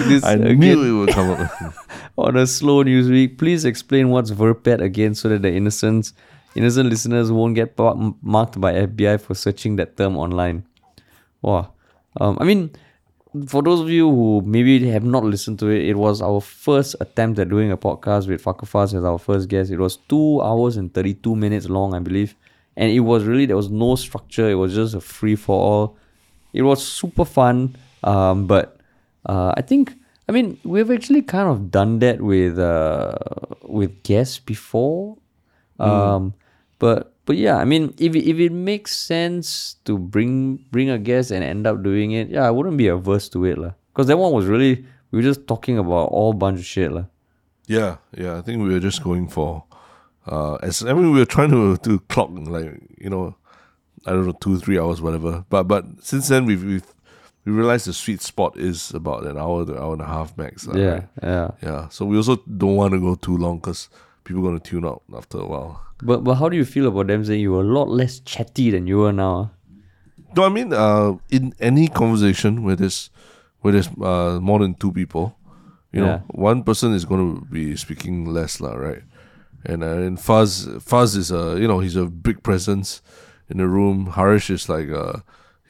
[0.05, 0.59] this I again?
[0.61, 1.75] knew it would come up.
[2.19, 3.39] on a slow news week.
[3.39, 6.13] Please explain what's Verpet again so that the innocents,
[6.55, 7.79] innocent listeners won't get
[8.23, 10.67] marked by FBI for searching that term online.
[11.41, 11.73] Wow.
[12.21, 12.71] Um, I mean,
[13.49, 16.95] for those of you who maybe have not listened to it, it was our first
[17.01, 19.71] attempt at doing a podcast with Fakkah Fuzz as our first guest.
[19.71, 22.37] It was two hours and 32 minutes long, I believe.
[22.77, 24.49] And it was really, there was no structure.
[24.49, 25.97] It was just a free for all.
[26.53, 27.77] It was super fun.
[28.05, 28.79] Um, but
[29.27, 29.95] uh, I think,
[30.29, 33.15] I mean, we've actually kind of done that with uh,
[33.63, 35.17] with guests before.
[35.79, 36.35] Um,
[36.79, 40.99] but but yeah, I mean, if it, if it makes sense to bring bring a
[40.99, 43.73] guest and end up doing it, yeah, I wouldn't be averse to it, lah.
[43.93, 47.05] Because that one was really we were just talking about all bunch of shit, lah.
[47.67, 48.37] Yeah, yeah.
[48.37, 49.65] I think we were just going for,
[50.27, 53.37] uh, as I mean, we were trying to to clock like you know,
[54.07, 55.45] I don't know two three hours whatever.
[55.49, 56.95] But but since then we've we've
[57.45, 60.37] we realized the sweet spot is about an hour to an hour and a half
[60.37, 60.67] max.
[60.75, 61.51] Yeah, yeah.
[61.63, 61.89] yeah.
[61.89, 63.89] So we also don't want to go too long because
[64.25, 65.81] people are gonna tune out after a while.
[66.03, 68.71] But but how do you feel about them saying you were a lot less chatty
[68.71, 69.53] than you are now?
[70.37, 73.11] No, I mean, uh, in any conversation where there's
[73.61, 75.37] where there's uh, more than two people,
[75.93, 76.07] you Yeah.
[76.07, 79.03] know, one person is going to be speaking less, lah, right?
[79.65, 83.01] And uh, and Fuzz, Fuzz is a you know he's a big presence
[83.49, 84.13] in the room.
[84.13, 85.21] Haresh is like uh,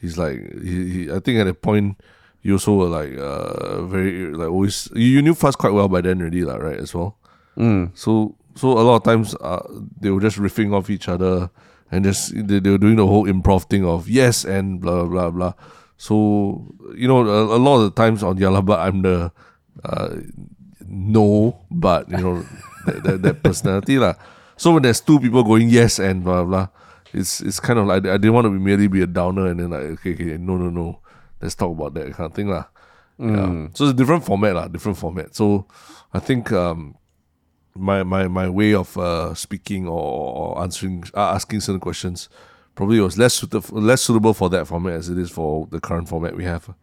[0.01, 2.01] he's like he, he I think at a point
[2.41, 6.01] you also were like uh very like always you, you knew Fuzz quite well by
[6.01, 6.75] then already, lah, right?
[6.81, 7.15] As well.
[7.55, 7.95] Mm.
[7.95, 9.61] So so a lot of times uh,
[9.99, 11.49] they were just riffing off each other
[11.91, 15.29] and just they, they were doing the whole improv thing of yes and blah blah
[15.29, 15.53] blah.
[15.97, 19.31] So you know a, a lot of the times on Yalaba I'm the
[19.83, 20.15] uh,
[20.87, 22.45] no but you know
[22.85, 24.15] that, that, that personality lah.
[24.57, 26.67] So when there's two people going yes and blah blah,
[27.13, 29.59] it's it's kind of like I didn't want to be merely be a downer and
[29.59, 30.99] then like okay okay no no no
[31.41, 32.65] let's talk about that kind of thing lah.
[33.17, 33.67] Yeah.
[33.73, 35.35] So it's a different format lah, different format.
[35.35, 35.67] So
[36.13, 36.95] I think um
[37.75, 42.29] my my my way of uh, speaking or, or answering uh, asking certain questions
[42.75, 46.09] probably was less suitable less suitable for that format as it is for the current
[46.09, 46.73] format we have.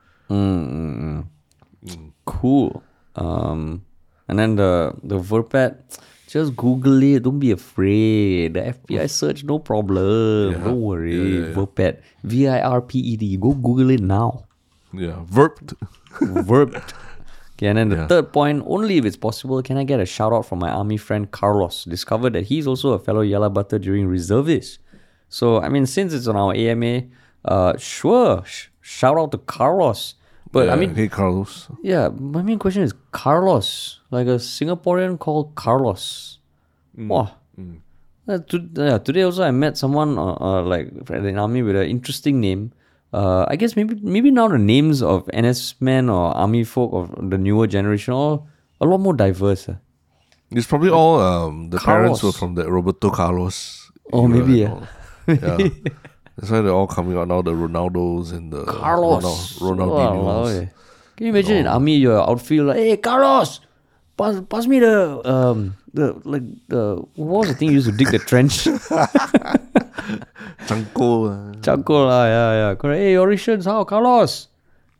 [2.25, 2.83] Cool.
[3.17, 3.85] Um,
[4.29, 5.77] and then the the Verpet,
[6.29, 7.23] just Google it.
[7.23, 8.55] Don't be afraid.
[8.55, 10.53] The FBI search, no problem.
[10.53, 10.59] Yeah.
[10.65, 11.17] Don't worry.
[11.17, 11.93] Yeah, yeah,
[12.25, 13.37] V I R P E D.
[13.37, 14.45] Go Google it now.
[14.93, 15.75] Yeah, verped.
[16.21, 16.93] Verped.
[17.63, 18.07] Okay, and then the Yeah.
[18.09, 20.97] third point, only if it's possible, can I get a shout out from my army
[20.97, 21.85] friend Carlos?
[21.85, 24.81] Discovered that he's also a fellow Yellow Butter during reservist.
[25.29, 27.03] So, I mean, since it's on our AMA,
[27.45, 30.17] uh, sure, sh- shout out to Carlos.
[30.51, 31.69] But I mean, hey Carlos.
[31.83, 36.39] yeah, my main question is Carlos, like a Singaporean called Carlos.
[36.99, 37.31] Wow.
[38.29, 41.87] Uh, to, yeah, today also I met someone uh, uh, like the army with an
[41.89, 42.73] interesting name.
[43.13, 47.31] Uh, I guess maybe maybe now the names of NS men or army folk of
[47.31, 48.41] the newer generation are
[48.81, 49.69] a lot more diverse.
[49.69, 49.75] uh.
[50.51, 53.91] It's probably all um the parents were from the Roberto Carlos.
[54.13, 54.87] Oh, maybe, all.
[55.29, 55.57] yeah.
[56.37, 57.43] That's why they're all coming out now.
[57.43, 59.61] The Ronaldos and the Carlos.
[59.61, 60.63] Ronald, Ronaldinhos.
[60.63, 60.67] eh.
[61.17, 63.61] Can you imagine in army your outfield like, hey Carlos,
[64.17, 67.97] pass pass me the um the like the what was the thing you used to
[67.97, 68.67] dig the trench?
[70.67, 71.29] Chanko.
[71.31, 72.75] uh, Charcoal lah, yeah, yeah.
[72.75, 73.01] Correct.
[73.01, 73.85] Hey, Orishans, how?
[73.85, 74.49] Carlos.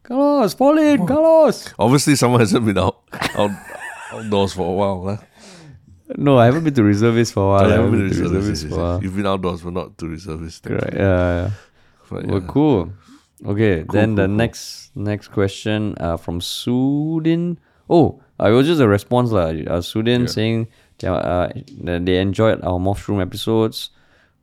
[0.03, 1.73] Carlos, fall in, Carlos.
[1.79, 2.99] Obviously, someone hasn't been out,
[3.37, 3.51] out
[4.13, 5.07] outdoors for a while.
[5.07, 5.17] Huh?
[6.17, 7.65] No, I haven't been to reservist for a while.
[7.65, 8.65] I I haven't been to been to reservist.
[8.65, 9.03] reservist for a while.
[9.03, 10.67] You've been outdoors, but not to reservist.
[10.67, 11.01] Right, yeah,
[11.47, 11.51] yeah.
[12.11, 12.93] But, Well, cool.
[13.47, 14.37] Okay, then the cool, cool.
[14.37, 17.57] next next question uh, from Sudin.
[17.89, 19.51] Oh, uh, it was just a response lah.
[19.51, 20.27] Uh, Sudin Yeah.
[20.27, 20.59] saying
[21.07, 21.49] uh,
[21.83, 23.91] that they enjoyed our mushroom episodes.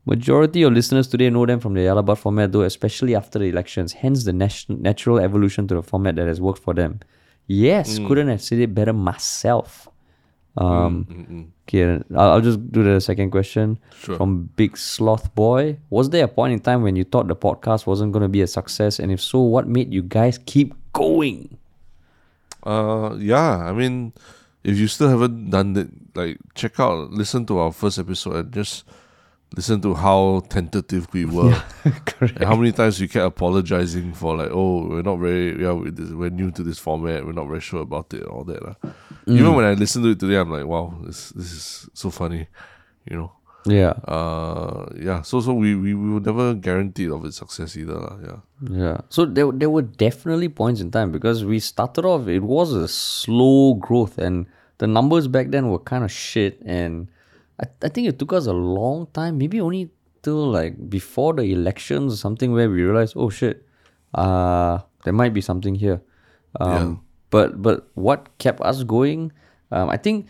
[0.09, 3.37] Majority of listeners today know them from the Yah Lah But format, though, especially after
[3.37, 3.93] the elections.
[3.93, 6.99] Hence, the nat- natural evolution to the format that has worked for them.
[7.47, 8.07] Yes, Mm.
[8.07, 9.87] couldn't have said it better myself.
[10.57, 11.43] Um, Mm-mm.
[11.67, 14.17] Okay, I'll, I'll just do the second question Sure.
[14.17, 15.77] from Big Sloth Boy.
[15.91, 18.41] Was there a point in time when you thought the podcast wasn't going to be
[18.41, 18.97] a success?
[18.99, 21.57] And if so, what made you guys keep going?
[22.65, 23.69] Uh, yeah.
[23.69, 24.13] I mean,
[24.63, 28.51] if you still haven't done it, like check out, listen to our first episode and
[28.51, 28.83] just
[29.55, 31.53] listen to how tentative we were.
[32.05, 32.35] Correct.
[32.37, 36.29] And how many times we kept apologizing for like, oh, we're not very, yeah, we're
[36.29, 38.61] new to this format, we're not very sure about it, all that.
[38.63, 38.75] lah.
[39.27, 42.47] Even when I listen to it today, I'm like, wow, this this is so funny,
[43.09, 43.31] you know.
[43.65, 45.21] Yeah, Uh, yeah.
[45.21, 47.99] So so we we, we were never guaranteed of its success either.
[48.23, 48.39] Yeah.
[48.71, 48.97] yeah.
[49.09, 52.87] So there, there were definitely points in time because we started off, it was a
[52.87, 54.45] slow growth, and
[54.77, 56.61] the numbers back then were kind of shit.
[56.65, 57.09] And
[57.59, 59.89] I, I think it took us a long time, maybe only
[60.23, 63.65] till like before the elections or something, where we realized, oh shit,
[64.13, 66.01] uh, there might be something here.
[66.59, 66.95] Um, Yeah.
[67.29, 69.31] But but what kept us going?
[69.71, 70.27] Um, I think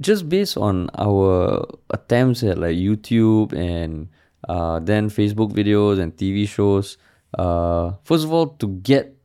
[0.00, 4.08] just based on our attempts at like YouTube and
[4.48, 6.98] uh, then Facebook videos and TV shows.
[7.38, 9.16] Uh, first of all, to get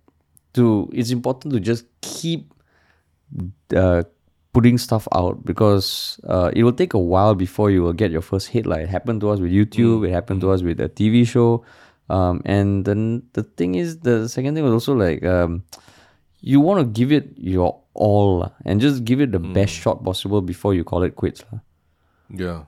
[0.53, 2.53] to, it's important to just keep
[3.75, 4.03] uh,
[4.57, 8.23] putting stuff out because uh, it will take a while before you will get your
[8.23, 8.65] first hit.
[8.65, 11.63] Like it happened to us with YouTube, it happened to us with a TV show.
[12.09, 15.63] Um, and then the thing is, the second thing was also like um,
[16.41, 20.41] you want to give it your all and just give it the best shot possible
[20.41, 21.43] before you call it quits.
[22.33, 22.63] Yeah.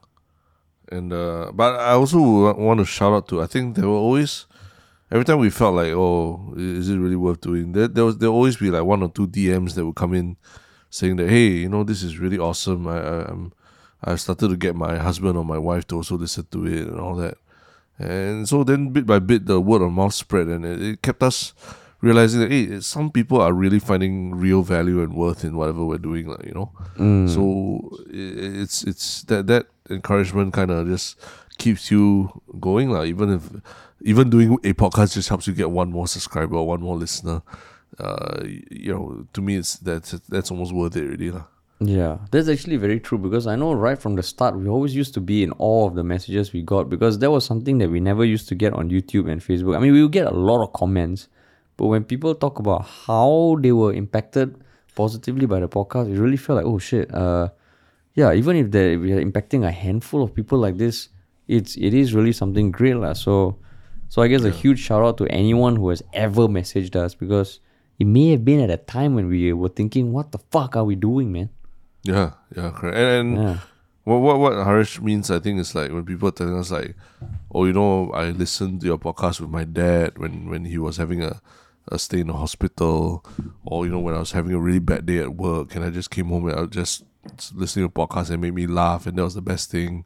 [0.92, 2.20] And uh but I also
[2.54, 4.46] want to shout out to I think there were always
[5.12, 8.30] every time we felt like oh is it really worth doing there there was there
[8.30, 10.38] always be like one or two DMs that would come in
[10.90, 12.88] saying that hey you know this is really awesome.
[12.88, 13.54] I, I I'm
[14.04, 17.00] I started to get my husband or my wife to also listen to it and
[17.00, 17.36] all that.
[17.98, 21.22] And so then bit by bit the word of mouth spread and it, it kept
[21.22, 21.54] us
[22.02, 25.98] realizing that hey some people are really finding real value and worth in whatever we're
[25.98, 26.72] doing like you know?
[26.98, 27.28] Mm.
[27.30, 31.20] So i- it's it's that that encouragement kind of just
[31.58, 33.44] keeps you going like even if
[34.02, 37.42] even doing a podcast just helps you get one more subscriber one more listener
[38.00, 41.45] uh you know to me it's that's that's almost worth it really lah.
[41.82, 45.14] Yeah, that's actually very true because I know right from the start we always used
[45.14, 48.02] to be in awe of the messages we got because that was something that we
[48.02, 49.78] never used to get on YouTube and Facebook.
[49.78, 51.30] I mean, we would get a lot of comments,
[51.78, 54.60] but when people talk about how they were impacted
[54.93, 57.47] positively by the podcast, it really felt like, oh shit, uh,
[58.14, 61.08] yeah, even if they we are impacting a handful of people like this,
[61.47, 63.14] it's it is really something great lah.
[63.14, 63.56] So,
[64.10, 67.62] so I guess a huge shout out to anyone who has ever messaged us because
[68.00, 70.86] it may have been at a time when we were thinking, what the fuck are
[70.86, 71.50] we doing, man?
[72.04, 73.58] yeah yeah correct and, and Yeah.
[74.06, 76.95] What what what Haresh means, I think, is like when people are telling us like,
[77.54, 80.97] oh, you know, I listened to your podcast with my dad when when he was
[80.97, 81.39] having a,
[81.89, 83.24] a stay in the hospital,
[83.66, 85.91] or you know, when I was having a really bad day at work, and I
[85.91, 87.04] just came home and I was just
[87.54, 90.06] listening to podcast and made me laugh, and that was the best thing.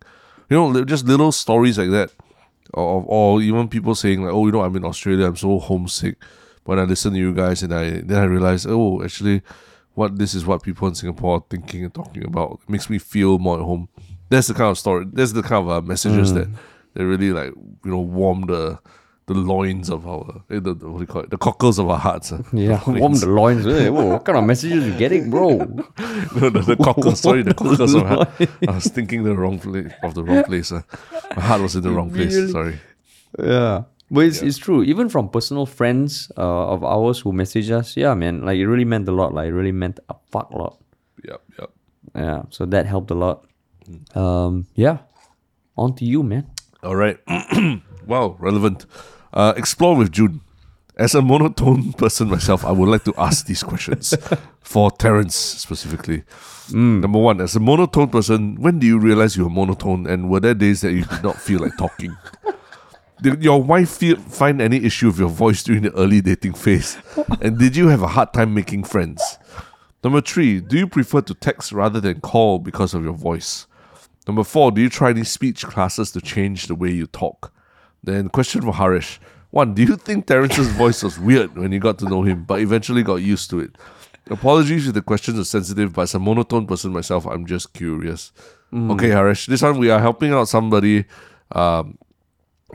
[0.49, 2.11] You know, just little stories like that,
[2.73, 6.17] or or even people saying like, oh, you know, I'm in Australia, I'm so homesick.
[6.65, 9.41] When I listen to you guys, and I then I realized, oh, actually,
[9.95, 12.59] what this is what people in Singapore are thinking and talking about.
[12.63, 13.89] It makes me feel more at home.
[14.29, 15.05] That's the kind of story.
[15.11, 16.47] That's the kind of uh, messages that
[16.93, 17.51] that really like
[17.83, 18.79] you know warm the
[19.25, 21.89] the loins of our eh, the, the what do you call it the cockles of
[21.89, 22.31] our hearts.
[22.31, 22.41] uh.
[22.51, 23.65] Yeah, warm the loins.
[23.67, 23.89] eh?
[23.89, 25.49] Whoa, what kind of messages you getting, bro?
[25.57, 27.19] no, the, the cockles.
[27.21, 28.29] Sorry, the cockles of our heart.
[28.67, 30.71] I was thinking the wrong place of the wrong place.
[30.71, 30.81] Uh.
[31.35, 32.33] My heart was in the wrong place.
[32.35, 32.51] Really?
[32.51, 32.79] Sorry.
[33.39, 33.83] Yeah.
[34.13, 34.83] But it's, it's true.
[34.83, 38.85] Even from personal friends uh, of ours who message us, yeah, man, like it really
[38.85, 39.33] meant a lot.
[39.33, 40.77] Like it really meant a fuck lot.
[41.27, 41.41] Yep.
[41.59, 41.71] Yep.
[42.15, 42.43] Yeah.
[42.51, 43.47] So that helped a lot.
[44.13, 44.99] Um, yeah.
[45.75, 46.45] On to you, man.
[46.83, 47.17] All right.
[48.05, 48.85] wow, relevant.
[49.33, 50.41] Uh, explore with June.
[50.95, 54.13] As a monotone person myself, I would like to ask these questions
[54.61, 56.23] for Terence specifically.
[56.71, 60.53] Number one, as a monotone person, when do you realize you're monotone, and were there
[60.53, 62.15] days that you did not feel like talking?
[63.23, 66.97] Did your wife feel, find any issue with your voice during the early dating phase?
[67.41, 69.37] And did you have a hard time making friends?
[70.03, 73.65] Number three, do you prefer to text rather than call because of your voice?
[74.27, 77.53] Number four, do you try any speech classes to change the way you talk?
[78.03, 79.19] Then, question for Haresh
[79.51, 82.59] One, do you think Terence's voice was weird when you got to know him, but
[82.59, 83.77] eventually got used to it?
[84.29, 88.33] Apologies if the questions are sensitive, but as a monotone person myself, I'm just curious.
[88.73, 91.05] Okay, Haresh, this one we are helping out somebody,
[91.53, 91.97] um,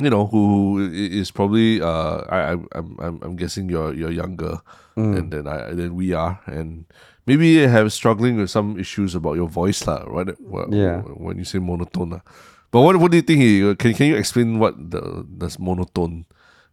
[0.01, 4.61] you know, who is probably uh, I, I I'm I'm I'm guessing you're you're younger
[4.96, 6.84] and than I than we are, and
[7.26, 10.03] maybe you have struggling with some issues about your voice, lah.
[10.07, 10.34] Right?
[10.70, 11.03] Yeah.
[11.03, 12.22] When you say monotone, lah.
[12.70, 13.40] But what what do you think?
[13.40, 16.26] He, can can you explain what the does monotone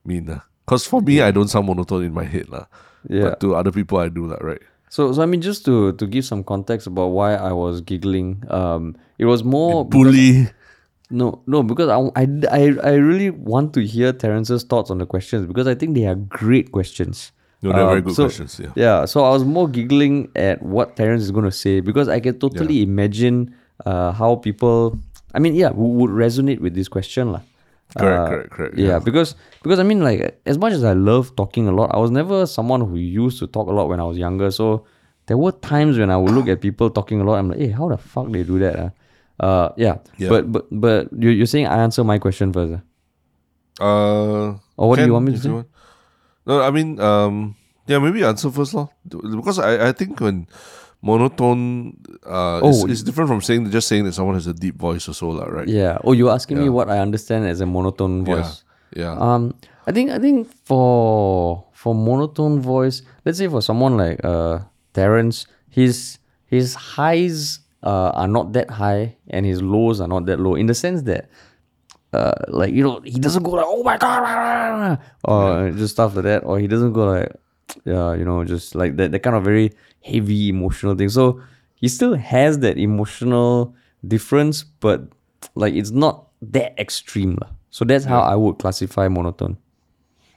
[0.04, 0.42] mean?
[0.66, 2.66] Because for me, I don't sound monotone in my head, lah.
[3.06, 3.30] Yeah.
[3.30, 4.62] But to other people, I do that, right?
[4.90, 8.42] So, so I mean, just to to give some context about why I was giggling,
[8.50, 10.50] um, it was more Bully.
[11.10, 15.06] No, no, because I, I, I, I really want to hear Terence's thoughts on the
[15.06, 17.32] questions because I think they are great questions.
[17.62, 18.60] No, they're very Um, good so- questions.
[18.60, 18.72] Yeah.
[18.76, 22.20] Yeah, so I was more giggling at what Terence is going to say because I
[22.20, 23.54] can totally imagine
[23.86, 24.98] uh, how people,
[25.34, 27.32] I mean, yeah, who would resonate with this question.
[27.32, 27.42] lah.
[27.98, 28.78] Correct, Uh, correct, correct.
[28.78, 31.98] Yeah, because because I mean, like as much as I love talking a lot, I
[31.98, 34.50] was never someone who used to talk a lot when I was younger.
[34.52, 34.86] So
[35.28, 37.38] there were times when I would look at people talking a lot.
[37.38, 38.76] I'm like, hey, how the fuck they do that?
[38.80, 38.90] ah?"
[39.40, 40.00] Uh, yeah.
[40.18, 40.30] Yeah.
[40.30, 42.80] But but but you you're saying I answer my question first.
[42.80, 42.84] ah?
[43.80, 44.48] Uh,
[44.80, 45.56] Or what do you want me to if you say?
[45.56, 45.68] want.
[46.48, 47.56] No, I mean, um,
[47.88, 48.88] yeah, maybe answer first, lah.
[49.08, 50.48] Because I, I think when
[51.02, 55.08] monotone, uh, Oh, is different from saying just saying that someone has a deep voice
[55.10, 55.68] or so, lah, right?
[55.68, 55.98] Yeah.
[56.04, 58.64] Oh, you're asking me what I understand as a monotone Yeah, voice.
[58.96, 59.16] yeah.
[59.18, 59.56] Um,
[59.88, 65.46] I think I think for for monotone voice, let's say for someone like uh Terence,
[65.70, 66.18] his
[66.48, 70.66] his highs uh, are not that high and his lows are not that low in
[70.66, 71.30] the sense that
[72.14, 76.24] uh like you know he doesn't go like oh my god or just stuff like
[76.24, 77.32] that or he doesn't go like
[77.86, 79.72] yeah you know just like that that kind of very
[80.04, 81.42] heavy emotional thing so
[81.76, 83.76] he still has that emotional
[84.08, 85.02] difference but
[85.56, 87.38] like it's not that extreme
[87.70, 89.58] so that's how I would classify monotone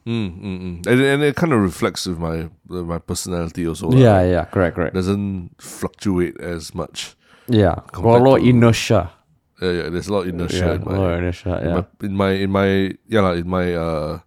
[0.07, 0.87] Mm, mm, mm.
[0.87, 3.93] And, and it kind of reflects with my my personality also.
[3.93, 7.15] yeah yeah correct correct doesn't fluctuate as much.
[7.49, 9.11] Yeah got a lot of inertia
[9.59, 9.87] Yeah, yeah.
[9.91, 12.07] There's a lot of inertia yeah, in a my, lot of inertia in yeah my
[12.07, 12.69] in my in my
[13.11, 14.21] yeah lah, in my uh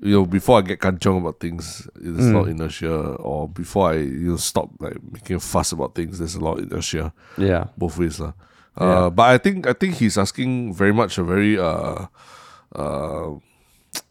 [0.00, 2.60] you know before I get kanchong about things there's a lot of Mm.
[2.60, 6.40] inertia or before I you know stop like making a fuss about things there's a
[6.40, 8.32] lot of inertia yeah both ways lah.
[8.76, 12.08] Uh, but I think I think he's asking very much a very uh
[12.76, 13.40] uh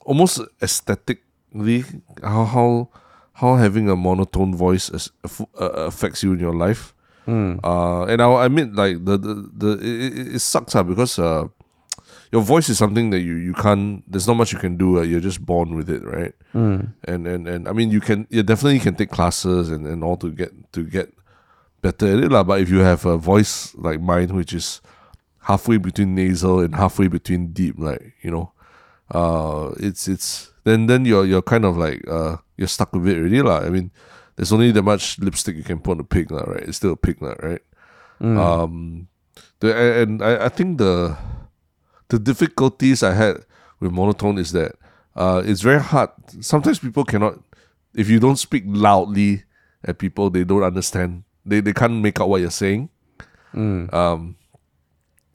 [0.06, 1.86] almost aesthetically
[2.26, 2.90] how how
[3.46, 5.12] how having a monotone voice as,
[5.60, 6.95] uh, affects you in your life.
[7.64, 11.48] Uh, and I'll admit, like the the, the it, it, sucks, uh, because uh,
[12.32, 14.04] your voice is something that you, you can't.
[14.10, 15.00] There's not much you can do.
[15.00, 16.34] Uh, you're just born with it, right?
[17.06, 20.18] And and and I mean, you can you definitely can take classes and, and all
[20.18, 21.14] to get to get
[21.82, 22.44] better at it, lah.
[22.44, 24.82] But if you have a voice like mine, which is
[25.46, 28.52] halfway between nasal and halfway between deep, like you know,
[29.12, 33.18] uh, it's it's then then you're you're kind of like uh you're stuck with it
[33.18, 33.62] already, lah.
[33.62, 33.92] I mean,
[34.36, 36.64] there's only that much lipstick you can put on a pig, lah, right?
[36.64, 37.62] It's still a pig, lah, right?
[38.40, 39.08] Um,
[39.60, 41.18] the and I, I think the
[42.10, 43.46] the difficulties I had
[43.80, 44.76] with monotone is that
[45.16, 46.10] uh, it's very hard.
[46.42, 47.40] Sometimes people cannot,
[47.94, 49.44] if you don't speak loudly
[49.84, 51.24] at people, they don't understand.
[51.46, 52.90] They they can't make out what you're saying.
[53.94, 54.36] Um,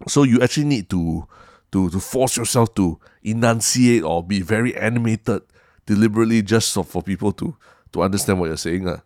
[0.09, 1.27] so you actually need to
[1.73, 5.43] to to force yourself to enunciate or be very animated
[5.87, 7.57] deliberately just so for people to
[7.93, 8.89] to understand what you're saying.
[8.89, 9.01] Uh,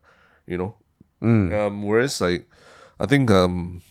[0.47, 0.77] you know.
[1.67, 2.49] Um, whereas like
[3.01, 3.83] I think um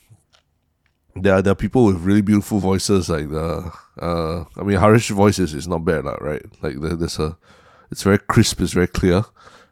[1.16, 5.10] there are, there are people with really beautiful voices like the uh I mean Haresh
[5.12, 6.46] voices is not bad lah, right?
[6.62, 7.38] Like there's a
[7.92, 9.26] it's very crisp, it's very clear.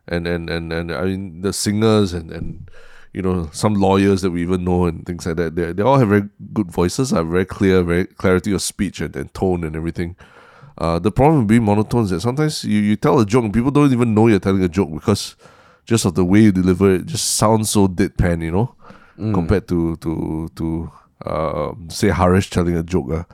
[0.08, 2.70] And and, and, and I mean the singers and, and
[3.14, 6.00] you know, some lawyers that we even know and things like that, they they all
[6.00, 9.76] have very good voices, are very clear, very clarity of speech and, and tone and
[9.76, 10.16] everything.
[10.82, 13.54] Uh, the problem with being monotone is that sometimes you, you tell a joke and
[13.54, 15.36] people don't even know you're telling a joke because
[15.86, 18.74] just of the way you deliver it, it just sounds so deadpan, you know,
[19.34, 20.92] compared to to to
[21.24, 23.28] uh, say Haresh telling a joke.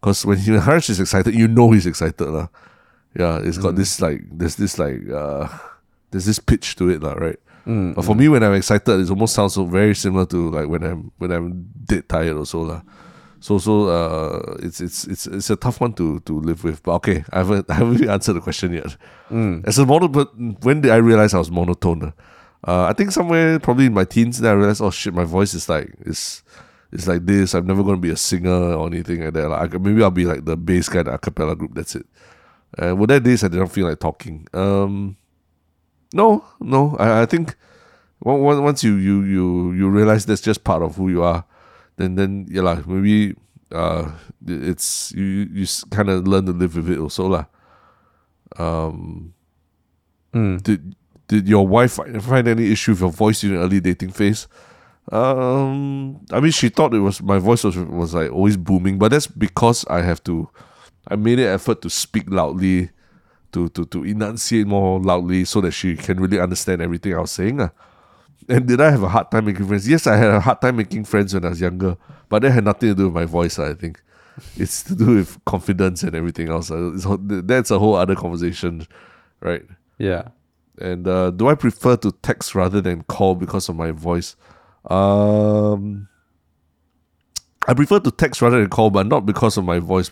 [0.00, 2.22] Because when he, Haresh is excited, you know he's excited.
[2.22, 2.46] Uh.
[3.18, 5.48] Yeah, it's got this like there's this like uh,
[6.12, 7.38] there's this pitch to it, lah, right?
[7.94, 10.82] But for me, when I'm excited, it almost sounds so very similar to like when
[10.84, 12.80] I'm when I'm dead tired also, lah.
[13.42, 16.80] So so uh, it's it's it's it's a tough one to to live with.
[16.84, 18.96] But okay, I haven't I haven't really answered the question yet.
[19.66, 20.30] As a mono, but
[20.62, 22.12] when did I realize I was monotone?
[22.64, 25.54] Uh, I think somewhere probably in my teens, then I realized, oh shit, my voice
[25.54, 26.44] is like is
[26.92, 27.54] it's like this.
[27.54, 29.48] I'm never gonna be a singer or anything like that.
[29.48, 31.74] Like maybe I'll be like the bass guy in the a cappella group.
[31.74, 32.06] That's it.
[32.78, 34.46] Uh, well, that days I didn't feel like talking.
[34.54, 35.16] Um,
[36.14, 36.96] no, no.
[36.98, 37.56] I, I think
[38.24, 41.44] on- on- once you you you you realize that's just part of who you are,
[41.96, 43.34] then then yeah lah, maybe
[43.72, 44.10] uh
[44.46, 47.44] it's you you kind of learn to live with it also lah.
[48.58, 49.34] Um,
[50.32, 50.62] Mm.
[50.64, 50.96] did
[51.28, 54.48] did your wife find any issue with your voice during early dating phase?
[55.10, 59.10] Um, I mean, she thought it was my voice was was like always booming, but
[59.10, 60.48] that's because I have to.
[61.08, 62.90] I made an effort to speak loudly,
[63.52, 67.32] to to to enunciate more loudly, so that she can really understand everything I was
[67.32, 67.60] saying.
[67.60, 67.70] ah.
[68.48, 69.88] And did I have a hard time making friends?
[69.88, 71.96] Yes, I had a hard time making friends when I was younger,
[72.28, 73.58] but that had nothing to do with my voice.
[73.58, 74.02] I think
[74.56, 76.70] it's to do with confidence and everything else.
[76.70, 76.92] ah.
[76.94, 77.06] It's,
[77.46, 78.86] that's a whole other conversation,
[79.40, 79.62] right?
[79.98, 80.28] Yeah.
[80.78, 84.36] And uh, do I prefer to text rather than call because of my voice?
[84.90, 86.08] Um,
[87.68, 90.10] I prefer to text rather than call, but not because of my voice.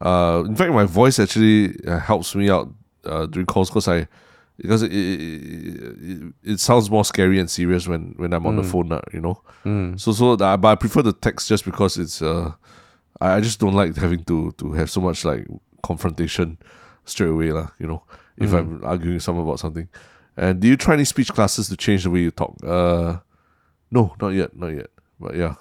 [0.00, 2.70] Uh, in fact, my voice actually uh, helps me out
[3.04, 4.06] uh, during calls because I
[4.56, 8.62] because it, it, it, it sounds more scary and serious when, when I'm on the
[8.62, 9.42] phone, uh, you know.
[9.98, 12.52] So so uh, but I prefer the text just because it's uh,
[13.20, 15.46] I, just don't like having to to have so much like
[15.82, 16.58] confrontation
[17.04, 17.68] straight away, lah.
[17.78, 18.02] You know,
[18.36, 19.88] if I'm arguing with someone about something.
[20.38, 22.56] And do you try any speech classes to change the way you talk?
[22.62, 23.18] Uh,
[23.90, 24.90] no, not yet, not yet.
[25.18, 25.54] But yeah.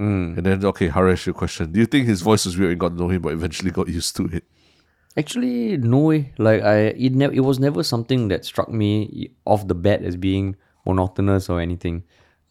[0.00, 0.38] Mm.
[0.38, 1.72] And then okay, Haresh, your question.
[1.72, 3.88] Do you think his voice was weird and got to know him, but eventually got
[4.00, 4.44] used to it?
[5.18, 6.32] Actually, no way.
[6.38, 10.16] Like I, it never, it was never something that struck me off the bat as
[10.16, 10.54] being
[10.86, 12.04] monotonous or anything.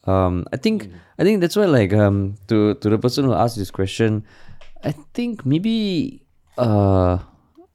[0.03, 3.55] Um, I think, I think that's why, like, um, to to the person who asked
[3.57, 4.23] this question,
[4.83, 6.23] I think maybe,
[6.57, 7.19] uh,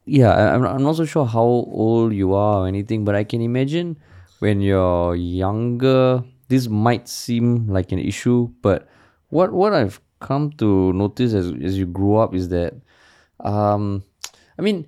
[0.05, 3.25] yeah, I, I'm I'm not so sure how old you are or anything, but I
[3.25, 3.97] can imagine
[4.41, 8.89] when you're younger, this might seem like an issue, but
[9.29, 12.75] what what I've come to notice as as you grow up is that
[13.41, 14.05] um
[14.59, 14.87] I mean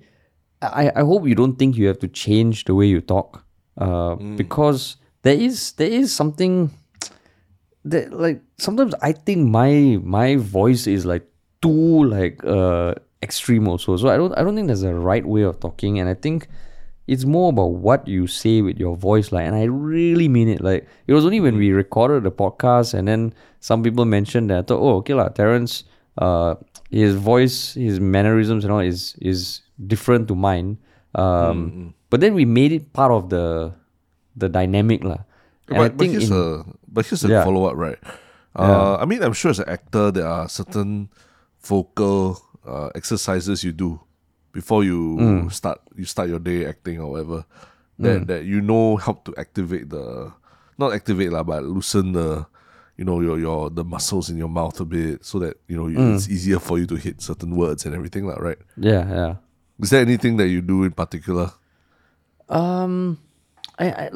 [0.61, 3.43] I, I hope you don't think you have to change the way you talk.
[3.77, 6.71] Uh because there is there is something
[7.83, 11.27] that like sometimes I think my my voice is like
[11.61, 13.97] too like uh extreme also.
[13.97, 16.47] So I don't I don't think there's a right way of talking and I think
[17.07, 20.61] it's more about what you say with your voice like and i really mean it
[20.61, 24.57] like it was only when we recorded the podcast and then some people mentioned that
[24.57, 25.83] i thought oh okay lah terence
[26.17, 26.55] uh
[26.89, 30.77] his voice his mannerisms and all is is different to mine
[31.15, 33.71] um but then we made it part of the
[34.35, 35.19] the dynamic lah
[35.71, 37.43] i but, but think here's in, a but here's a Yeah.
[37.43, 37.99] follow up, right?
[38.55, 41.11] Uh, I mean, I'm sure as an actor, there are certain
[41.59, 43.99] vocal uh, exercises you do
[44.55, 45.51] before you Mm.
[45.51, 47.43] start you start your day acting or whatever
[47.99, 50.31] that that you know help to activate the
[50.79, 52.47] not activate lah, but loosen the
[52.97, 55.85] you know your your the muscles in your mouth a bit so that you know
[55.91, 56.15] Mm.
[56.15, 58.57] it's easier for you to hit certain words and everything lah, right?
[58.77, 59.33] yeah yeah
[59.79, 61.51] Is there anything that you do in particular?
[62.47, 63.17] Um,
[63.77, 64.09] I, I,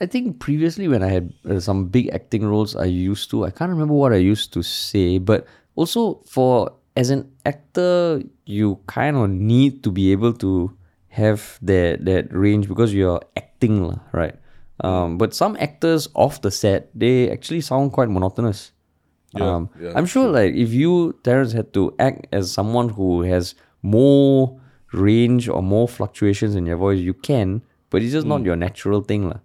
[0.00, 3.46] I think previously when I had uh, some big acting roles, I used to.
[3.46, 5.46] I can't remember what I used to say, but
[5.76, 10.68] also for as an actor, you kind of need to be able to
[11.08, 14.36] have that that range because you're acting, right?
[14.82, 18.72] Um, but some actors off the set, they actually sound quite monotonous.
[19.36, 23.22] Yeah, um, yeah, I'm sure, like if you Terence had to act as someone who
[23.22, 24.58] has more
[24.92, 29.02] range or more fluctuations in your voice, you can, but it's just not your natural
[29.02, 29.38] thing, lah.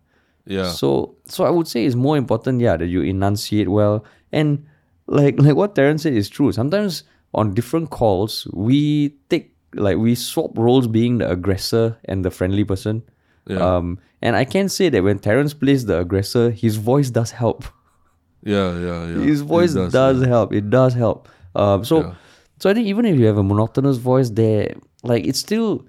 [0.48, 0.72] Yeah.
[0.72, 4.66] So, so I would say it's more important, yeah, that you enunciate well, and
[5.08, 6.52] like like what Terence said is true.
[6.52, 12.32] Sometimes on different calls, we take like we swap roles, being the aggressor and the
[12.32, 13.04] friendly person.
[13.48, 13.60] Yeah.
[13.60, 17.64] Um, and I can say that when Terence plays the aggressor, his voice does help.
[18.43, 19.22] yeah, yeah, yeah.
[19.24, 20.54] His It voice does, help.
[20.54, 21.30] It does help.
[21.56, 22.14] Um, so, Yeah.
[22.60, 24.74] so I think even if you have a monotonous voice, there,
[25.04, 25.86] like it's still,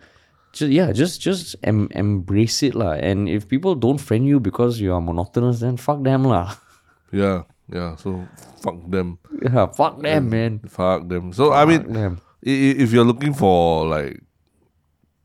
[0.52, 2.92] just, yeah, just just em- embrace it lah.
[2.92, 6.56] And if people don't friend you because you are monotonous, then fuck them lah.
[7.14, 7.94] Yeah, yeah.
[7.96, 8.26] So
[8.60, 9.16] fuck them.
[9.40, 10.60] yeah, fuck them, man.
[10.68, 11.32] Fuck them.
[11.32, 12.20] So I mean, them.
[12.42, 14.20] if you're looking for like,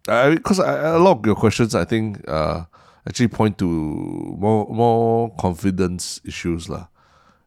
[0.07, 2.65] I because a lot of your questions, I think, uh,
[3.07, 6.87] actually point to more more confidence issues lah.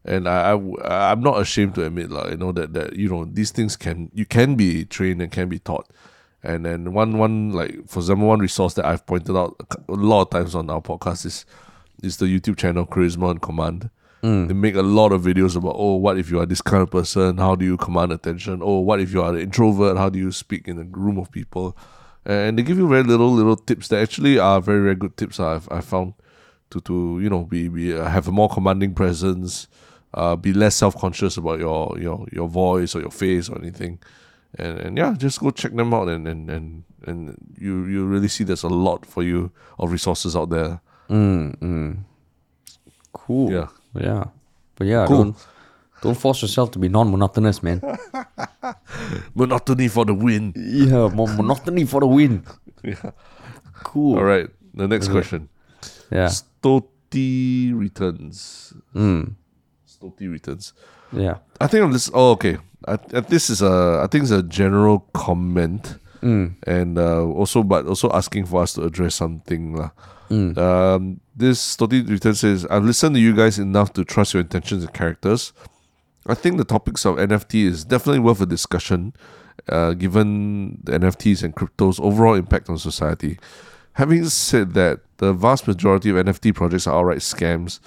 [0.03, 3.25] And I, I I'm not ashamed to admit lah, you know that that you know
[3.25, 5.89] these things can you can be trained and can be taught.
[6.43, 9.55] And then one one like for example one resource that I've pointed out
[9.89, 11.45] a lot of times on our podcast is
[12.03, 13.89] is the YouTube channel Charisma on Command.
[14.47, 16.89] They make a lot of videos about oh what if you are this kind of
[16.89, 20.17] person how do you command attention oh what if you are an introvert how do
[20.17, 21.77] you speak in a room of people
[22.25, 25.39] and they give you very little little tips that actually are very very good tips
[25.39, 26.13] I've I found
[26.71, 29.67] to to you know be be uh, have a more commanding presence
[30.13, 33.99] uh, be less self conscious about your your your voice or your face or anything
[34.57, 38.27] and and yeah just go check them out and and and, and you you really
[38.27, 41.97] see there's a lot for you of resources out there Mm, mm.
[43.13, 43.51] Cool.
[43.51, 43.67] Yeah.
[43.93, 44.23] Yeah.
[44.75, 45.35] But yeah, Cool.
[46.05, 47.81] Don't force yourself to be non-monotonous, man.
[49.35, 52.45] monotony for the win yeah, mo- monotony for the win.
[52.85, 53.11] Yeah.
[53.83, 54.17] Cool.
[54.19, 54.47] All right.
[54.75, 55.49] The next question.
[56.11, 56.29] Yeah.
[56.29, 58.73] Stoti returns.
[58.93, 59.33] Mm.
[59.89, 60.73] Stoti returns.
[61.11, 61.37] Yeah.
[61.59, 62.11] I think I'm this.
[62.13, 62.59] Oh, okay.
[62.87, 64.01] I, I, this is a.
[64.03, 68.83] I think it's a general comment, and uh, also, but also asking for us to
[68.83, 69.89] address something, lah.
[70.29, 74.83] Um, this Stoti returns says, "I've listened to you guys enough to trust your intentions
[74.83, 75.53] and characters.
[76.27, 79.13] I think the topics of NFT is definitely worth a discussion,
[79.69, 83.37] uh, given the NFTs and crypto's overall impact on society.
[83.93, 87.79] Having said that, the vast majority of NFT projects are outright scams.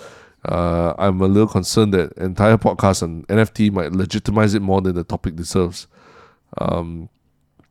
[0.45, 4.95] Uh, I'm a little concerned that entire podcast on NFT might legitimize it more than
[4.95, 5.87] the topic deserves.
[6.59, 7.09] Um,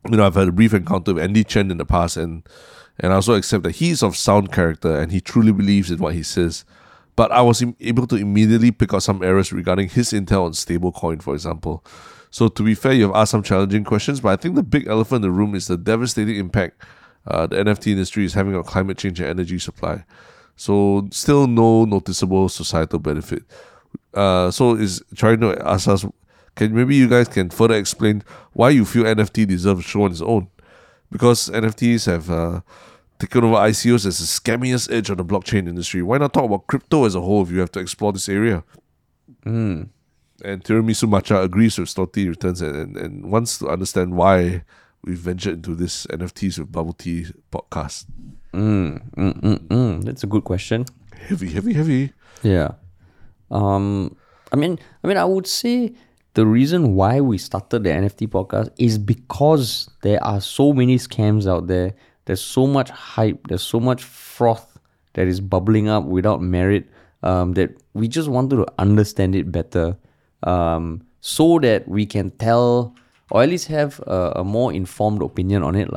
[0.10, 2.44] you know, I've had a brief encounter with Andy Chen in the past, and
[3.00, 6.14] and I also accept that he's of sound character and he truly believes in what
[6.14, 6.66] he says.
[7.18, 10.54] But I was im- able to immediately pick out some errors regarding his intel on
[10.54, 11.84] stablecoin, for example.
[12.30, 15.18] So to be fair, you've asked some challenging questions, but I think the big elephant
[15.18, 16.82] in the room is the devastating impact
[17.28, 20.06] uh, the NFT industry is having on climate change and energy supply.
[20.56, 23.44] So still no noticeable societal benefit.
[24.14, 26.06] Uh, so is trying to ask us,
[26.56, 30.12] can maybe you guys can further explain why you feel NFT deserves a show on
[30.12, 30.48] its own?
[31.12, 32.62] Because NFTs have uh,
[33.20, 36.02] taken over ICOs as the scammiest edge on the blockchain industry.
[36.02, 38.64] Why not talk about crypto as a whole if you have to explore this area?
[40.44, 44.64] And Tiramisu Matcha agrees with Stoti Returns and, and, and wants to understand why
[45.04, 48.06] we've ventured into this NFTs with Bubble Tea podcast.
[48.54, 50.04] Mm, mm, mm, mm.
[50.04, 50.86] That's a good question.
[51.16, 52.14] Heavy, heavy, heavy.
[52.44, 52.74] Yeah.
[53.50, 54.16] Um
[54.52, 55.94] I mean I mean I would say
[56.34, 61.50] the reason why we started the NFT podcast is because there are so many scams
[61.50, 61.96] out there.
[62.28, 64.78] There's so much hype, there's so much froth
[65.14, 66.90] that is bubbling up without merit
[67.24, 69.98] um, that we just wanted to understand it better
[70.44, 72.94] um, so that we can tell
[73.32, 75.90] or at least have a, a more informed opinion on it.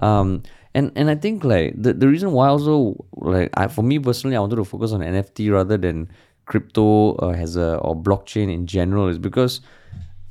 [0.00, 0.42] Um,
[0.74, 4.36] and and I think like the, the reason why also like I, for me personally
[4.36, 6.10] I wanted to focus on NFT rather than
[6.46, 9.60] crypto uh, as a or blockchain in general is because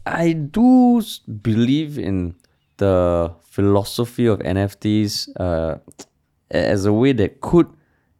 [0.05, 1.01] I do
[1.41, 2.35] believe in
[2.79, 5.77] the philosophy of NFTs uh,
[6.51, 7.67] as a way that could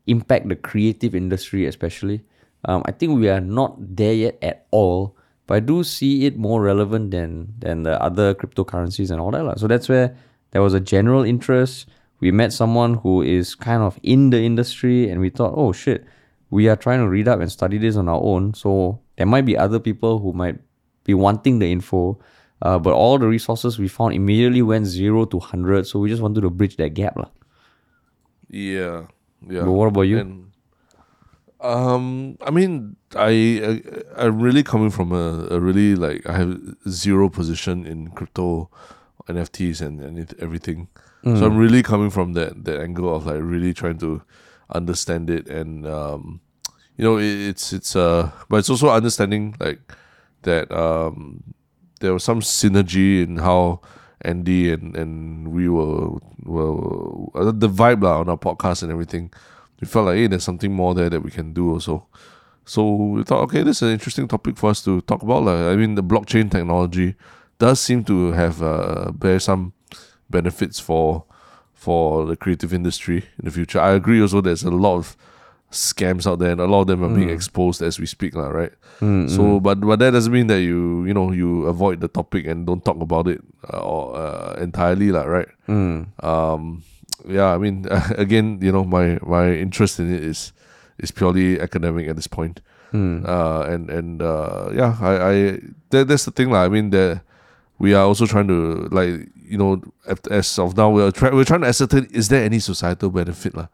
[0.07, 2.23] impact the creative industry, especially.
[2.65, 6.37] Um, I think we are not there yet at all, but I do see it
[6.37, 9.59] more relevant than than the other cryptocurrencies and all that.
[9.59, 10.15] So that's where
[10.51, 11.87] there was a general interest.
[12.19, 16.05] We met someone who is kind of in the industry, and we thought, oh shit,
[16.49, 18.53] we are trying to read up and study this on our own.
[18.53, 20.59] So there might be other people who might
[21.05, 22.19] be wanting the info.
[22.61, 26.21] Uh, but all the resources we found immediately went zero to hundred, so we just
[26.21, 27.29] wanted to bridge that gap, lah.
[28.49, 29.07] Yeah,
[29.47, 29.63] yeah.
[29.63, 30.17] But what about you?
[30.19, 30.51] And,
[31.61, 33.81] um, I mean, I,
[34.17, 36.57] I I'm really coming from a, a really like I have
[36.87, 38.69] zero position in crypto,
[39.27, 40.87] NFTs, and and it- everything.
[41.23, 44.21] So I'm really coming from that that angle of like really trying to
[44.73, 46.39] understand it and um,
[46.95, 49.79] you know, it, it's it's uh, but it's also understanding like
[50.43, 51.43] that um,
[51.99, 53.81] there was some synergy in how
[54.21, 59.31] Andy and and we were were uh, the vibe lah on our podcast and everything.
[59.79, 62.07] We felt like hey, there's something more there that we can do also.
[62.65, 65.43] So we thought, okay, this is an interesting topic for us to talk about.
[65.43, 67.15] Like, I mean, the blockchain technology
[67.57, 69.73] does seem to have uh, bear some
[70.29, 71.25] benefits for
[71.73, 73.79] for the creative industry in the future.
[73.79, 75.17] I agree also there's a lot of
[75.71, 78.49] scams out there and a lot of them are being exposed as we speak, lah,
[78.49, 78.73] right?
[79.29, 82.65] So but but that doesn't mean that you you know you avoid the topic and
[82.67, 83.39] don't talk about it
[83.71, 85.47] uh, or uh, entirely, lah, right?
[86.19, 86.83] Um
[87.27, 87.85] yeah, I mean
[88.17, 90.51] again, you know, my my interest in it is
[90.97, 92.59] is purely academic at this point.
[93.23, 95.33] Uh, and and uh, yeah, I, I
[95.93, 96.65] that, that's the thing, lah.
[96.65, 97.21] I mean, that
[97.77, 99.79] we are also trying to like you know
[100.33, 103.69] as of now we're try, we're trying to ascertain is there any societal benefit lah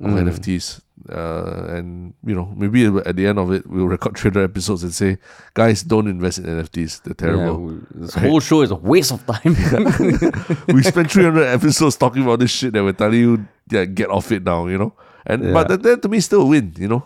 [0.00, 0.80] of NFTs,
[1.10, 4.94] uh, and you know maybe at the end of it we'll record 300 episodes and
[4.94, 5.18] say,
[5.54, 7.02] guys, don't invest in NFTs.
[7.02, 7.58] They're Yeah, terrible.
[7.60, 9.54] we- this whole show is a waste of time.
[10.74, 14.30] we spent 300 episodes talking about this shit that we're telling you, yeah, get off
[14.32, 14.92] it now, you know.
[15.26, 15.52] And Yeah.
[15.52, 17.04] but that, that to me is still a win, you know.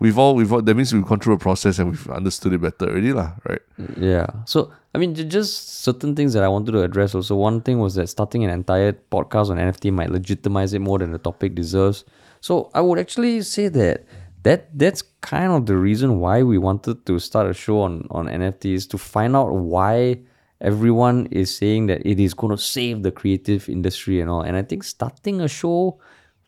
[0.00, 2.60] We've all we've all, that means we've gone through a process and we've understood it
[2.60, 3.60] better already, lah, right?
[3.98, 4.26] Yeah.
[4.46, 7.34] So, I mean, just certain things that I wanted to address also.
[7.34, 11.10] One thing was that starting an entire podcast on NFT might legitimize it more than
[11.10, 12.04] the topic deserves.
[12.40, 14.04] So, I would actually say that
[14.44, 18.26] that that's kind of the reason why we wanted to start a show on on
[18.26, 20.20] NFTs to find out why
[20.60, 24.40] everyone is saying that it is going to save the creative industry and all.
[24.42, 25.98] And I think starting a show,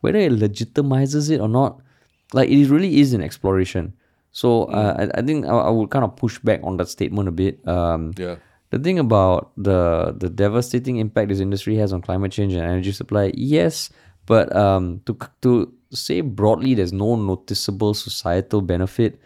[0.01, 1.79] whether it legitimizes it or not,
[2.33, 3.93] like it really is an exploration.
[4.31, 7.27] So uh, I, I think I, I would kind of push back on that statement
[7.27, 7.65] a bit.
[7.67, 8.35] Um, Yeah.
[8.71, 12.91] the thing about the the devastating impact this industry has on climate change and energy
[12.93, 13.89] supply, yes,
[14.25, 19.19] But um, to to say broadly, there's no noticeable societal benefit.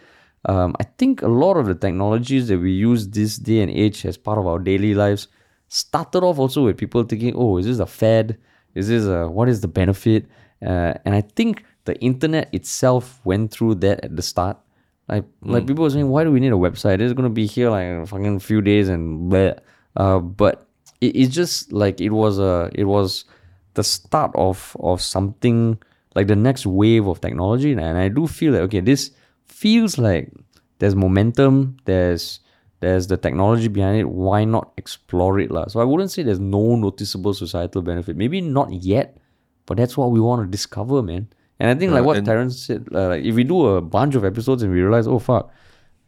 [0.46, 4.04] Um, I think a lot of the technologies that we use this day and age
[4.06, 5.28] as part of our daily lives
[5.68, 8.38] started off also with people thinking, "Oh, is this a fad?
[8.74, 10.26] Is this a what is the benefit?"
[10.62, 14.58] Uh, and I think the internet itself went through that at the start.
[15.08, 17.00] Like like people were saying, why do we need a website?
[17.00, 19.52] It's gonna be here like in a fucking few days and blah.
[19.96, 20.66] Uh, but
[21.00, 23.24] it, it's just like it was a it was
[23.76, 25.78] the start of of something
[26.14, 29.12] like the next wave of technology, and I do feel like okay, this
[29.46, 30.32] feels like
[30.78, 31.76] there's momentum.
[31.84, 32.40] There's
[32.80, 34.08] there's the technology behind it.
[34.08, 35.50] Why not explore it?
[35.70, 38.16] So I wouldn't say there's no noticeable societal benefit.
[38.16, 39.16] Maybe not yet,
[39.66, 41.28] but that's what we want to discover, man.
[41.58, 44.24] And I think like what Terence said, uh, like if we do a bunch of
[44.24, 45.50] episodes and we realize, oh fuck,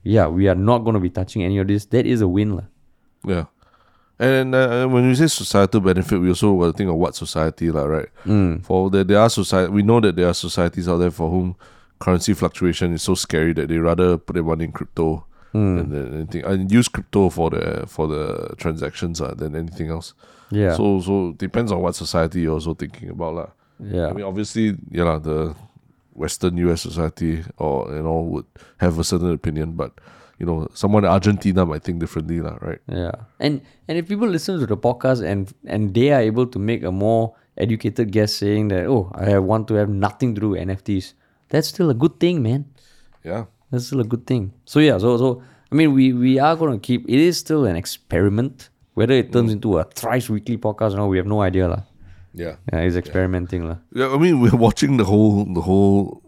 [0.03, 1.87] yeah, we are not going to be touching any of this.
[1.87, 2.61] That is a win.
[3.27, 3.47] Yeah.
[4.21, 7.87] And uh, when we say societal benefit, we also to think of what society, like,
[7.87, 8.09] right?
[8.27, 8.65] Mm.
[8.65, 9.71] For that, there are society.
[9.73, 11.55] We know that there are societies out there for whom
[12.01, 16.15] currency fluctuation is so scary that they rather put their money in crypto than, than
[16.15, 20.15] anything, and use crypto for the for the transactions uh, than anything else.
[20.51, 23.49] Yeah, So so depends on what society you're also thinking about, lah.
[23.81, 25.55] yeah, I mean, obviously, yeah, lah, the
[26.15, 26.83] Western U.S.
[26.83, 28.47] society or you know would
[28.79, 29.93] have a certain opinion, but
[30.39, 32.79] you know, someone in Argentina might think differently, lah, right?
[32.87, 33.13] yeah.
[33.41, 36.83] And and if people listen to the podcast and and they are able to make
[36.83, 40.63] a more educated guess saying that oh I want to have nothing to do with
[40.63, 41.15] NFTs,
[41.49, 42.67] that's still a good thing, man.
[43.25, 44.53] Yeah, That's still a good thing.
[44.65, 47.77] So yeah, so so I mean we we are gonna keep it is still an
[47.77, 48.71] experiment.
[48.95, 49.63] Whether it turns mm.
[49.63, 51.69] into a thrice weekly podcast, no, we have no idea.
[51.69, 51.83] lah.
[52.35, 52.57] yeah.
[52.73, 53.69] Yeah, it's experimenting.
[53.69, 53.79] lah.
[53.95, 56.23] Yeah, I mean, we're watching the whole, the whole,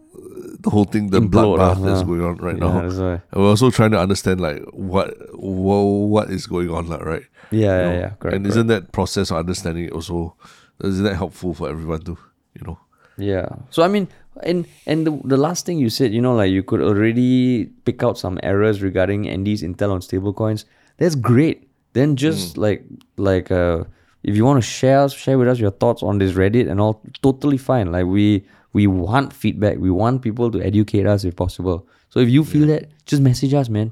[0.61, 2.03] the whole thing, the Implode, bloodbath that's uh.
[2.03, 2.79] going on right now.
[2.79, 7.23] And we're also trying to understand like what, what is going on, like, right?
[7.51, 8.09] Yeah, yeah, yeah.
[8.11, 8.35] Correct.
[8.35, 10.35] and isn't that process of understanding it also,
[10.83, 12.17] isn't that helpful for everyone to,
[12.53, 12.79] you know?
[13.17, 13.47] Yeah.
[13.69, 14.07] So I mean,
[14.43, 18.03] and and the, the last thing you said, you know, like you could already pick
[18.03, 20.65] out some errors regarding Andy's intel on stablecoins.
[20.97, 21.67] That's great.
[21.93, 22.85] Then just like
[23.17, 23.83] like uh,
[24.23, 26.79] if you want to share us, share with us your thoughts on this Reddit and
[26.79, 27.91] all, totally fine.
[27.91, 29.77] Like we we want feedback.
[29.77, 31.87] We want people to educate us if possible.
[32.09, 33.91] So if you feel that, just message us, man,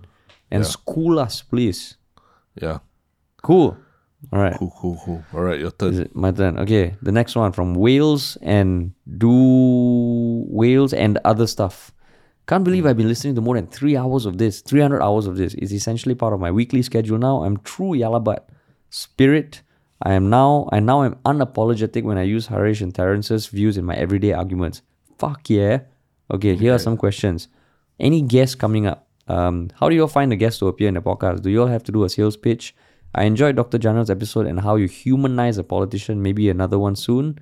[0.52, 0.70] and Yeah.
[0.70, 1.96] school us, please.
[2.62, 2.80] Yeah.
[3.44, 3.78] Cool.
[4.34, 4.56] All right.
[4.58, 5.24] Cool, cool, cool.
[5.34, 5.94] All right, your turn.
[5.94, 6.60] Is it my turn?
[6.60, 11.94] Okay, the next one from Wales and do Wales and other stuff.
[12.48, 14.62] Can't believe I've been listening to more than three hours of this.
[14.62, 17.44] 300 hours of this is essentially part of my weekly schedule now.
[17.44, 18.50] I'm true Yah Lah But
[18.90, 19.62] spirit.
[20.02, 23.86] I am now I now am unapologetic when I use Haresh and Terence's views in
[23.86, 24.82] my everyday arguments.
[25.18, 25.82] Fuck yeah.
[26.32, 27.48] Okay, here are some questions.
[28.00, 29.08] Any guests coming up?
[29.28, 31.42] Um, how do you all find a guest to appear in the podcast?
[31.42, 32.76] Do you all have to do a sales pitch?
[33.14, 33.78] I enjoyed Dr.
[33.78, 36.22] Janil's episode and how you humanize a politician.
[36.22, 37.40] Maybe another one soon.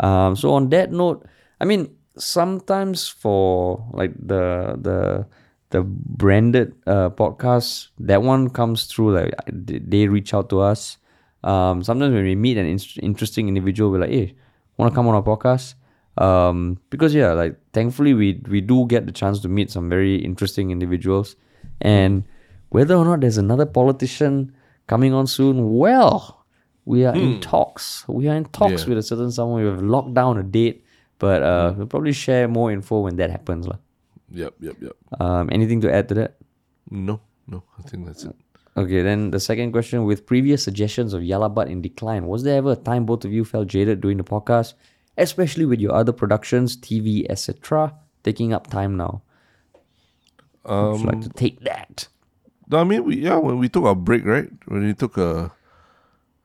[0.00, 1.26] Um, so on that note,
[1.60, 5.26] I mean, sometimes for like the the
[5.70, 10.98] the branded uh, podcasts, that one comes through like they reach out to us.
[11.44, 14.34] Um, sometimes when we meet an in- interesting individual, we're like, "Hey,
[14.78, 15.74] want to come on our podcast?"
[16.16, 20.16] Um, because yeah, like thankfully we we do get the chance to meet some very
[20.16, 21.36] interesting individuals,
[21.82, 22.24] and
[22.70, 24.52] whether or not there's another politician
[24.86, 26.44] coming on soon, well,
[26.84, 28.04] we are in talks.
[28.08, 28.88] We are in talks Yeah.
[28.90, 29.62] with a certain someone.
[29.62, 30.84] We have locked down a date,
[31.18, 33.78] but uh, we'll probably share more info when that happens, lah.
[34.30, 34.96] Yep, yep, yep.
[35.20, 36.36] Um, anything to add to that?
[36.90, 38.36] No, no, I think that's it.
[38.76, 42.42] Okay, then the second question with previous suggestions of Yah Lah But in decline, was
[42.42, 44.74] there ever a time both of you felt jaded doing the podcast,
[45.16, 47.94] especially with your other productions, TV, etc.,
[48.24, 49.22] taking up time now?
[50.64, 52.08] Would you like to take that?
[52.68, 54.48] No, I mean, we yeah, when we took our break, right?
[54.66, 55.52] When we took a,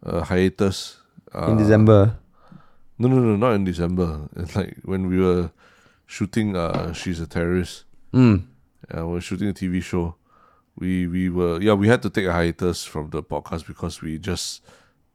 [0.03, 0.99] a hiatus.
[1.33, 2.17] Uh, In December.
[2.99, 4.27] No, no, no, not in December.
[4.35, 5.51] It's like when we were
[6.05, 6.55] shooting.
[6.55, 7.85] Uh, she's a terrorist.
[8.13, 8.45] Mm.
[8.91, 10.15] Uh, we were shooting a TV show.
[10.79, 14.17] We we were yeah we had to take a hiatus from the podcast because we
[14.17, 14.63] just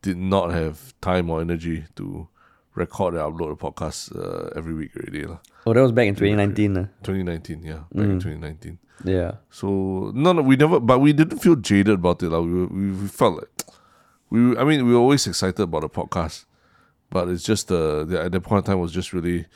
[0.02, 2.28] did not have time or energy to
[2.74, 5.38] record and upload a podcast uh, every week already lah.
[5.66, 6.74] Oh, that was back in 2019.
[6.74, 6.80] lah.
[6.82, 7.08] Uh?
[7.08, 8.22] 2019, yeah, back in mm.
[8.22, 8.78] 2019.
[9.04, 9.32] Yeah.
[9.48, 12.28] So no, no, we never, but we didn't feel jaded about it.
[12.28, 13.48] Like we, were- we, we felt like
[14.28, 14.56] we.
[14.58, 16.44] I mean, we were always excited about the podcast,
[17.10, 19.46] but it's just the, the at that point in time was just really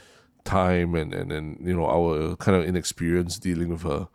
[0.44, 4.08] time and and and you know our kind of inexperience dealing with a.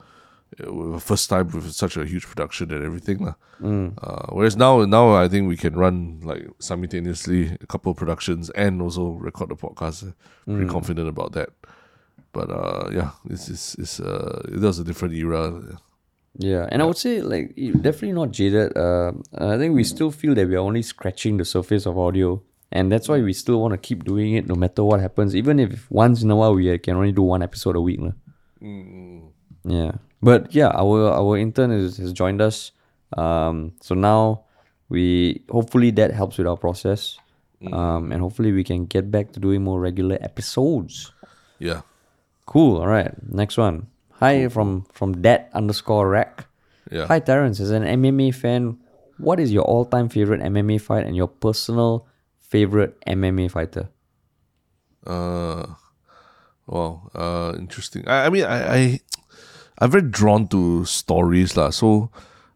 [0.60, 3.36] A first time with such a huge production and everything, lah.
[3.64, 8.50] Uh, whereas now, now I think we can run like simultaneously a couple of productions
[8.52, 10.14] and also record the podcast.
[10.46, 11.50] Pretty confident about that.
[12.34, 15.54] But uh, yeah, this is is uh, it was a different era.
[16.38, 18.76] Yeah, and I would say like definitely not jaded.
[18.76, 22.42] Uh, I think we still feel that we are only scratching the surface of audio,
[22.74, 25.36] and that's why we still want to keep doing it no matter what happens.
[25.38, 28.02] Even if once in a while we uh, can only do one episode a week.
[28.02, 28.18] lah.
[29.64, 29.92] Yeah,
[30.24, 32.72] but yeah, our our intern is, has joined us.
[33.20, 34.46] Um, so now
[34.90, 37.20] we hopefully that helps with our process.
[37.72, 41.14] Um, and hopefully we can get back to doing more regular episodes.
[41.64, 41.88] Yeah.
[42.46, 42.84] Cool.
[42.84, 43.16] All right.
[43.32, 43.88] Next one.
[44.20, 46.48] Hi from from that underscore rack.
[46.92, 47.08] Yeah.
[47.08, 47.64] Hi Terence.
[47.64, 48.84] As an MMA fan,
[49.16, 52.04] what is your all time favorite MMA fight and your personal
[52.44, 53.88] favorite MMA fighter?
[55.08, 55.64] Uh,
[56.68, 58.08] well, Uh, interesting.
[58.08, 59.00] I, I mean, I, I,
[59.80, 61.70] I'm very drawn to stories, lah.
[61.72, 62.10] So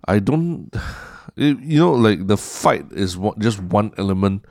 [0.07, 0.69] I don't,
[1.35, 4.45] it, you know, like the fight is one, just one element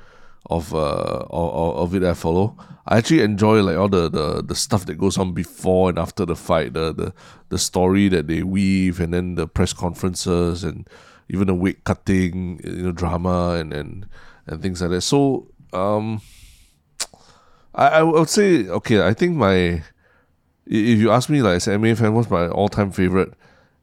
[0.49, 2.57] of uh of, of it I follow.
[2.87, 6.25] I actually enjoy like all the, the the stuff that goes on before and after
[6.25, 7.15] the fight, the the
[7.49, 10.89] the story that they weave, and then the press conferences and
[11.29, 14.07] even the weight cutting, you know, drama and and
[14.47, 15.03] and things like that.
[15.03, 16.21] So um.
[17.77, 19.07] I, I would say okay.
[19.07, 19.83] I think my
[20.67, 23.33] if you ask me like as an MMA fan, what's my all time favorite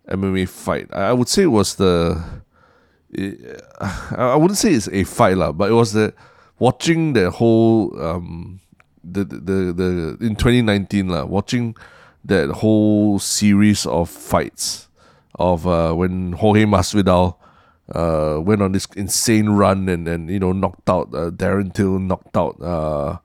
[0.10, 0.94] MMA fight?
[0.94, 2.22] I would say it was the.
[3.80, 6.14] I I wouldn't say it's a fight lah, but it was the
[6.60, 8.60] watching the whole um
[9.04, 11.76] the the the, the in twenty nineteen lah, watching
[12.26, 14.88] that whole series of fights
[15.36, 17.36] of uh when Jorge Masvidal
[17.94, 22.00] uh went on this insane run and and you know knocked out uh, Darren Till,
[22.00, 23.18] knocked out uh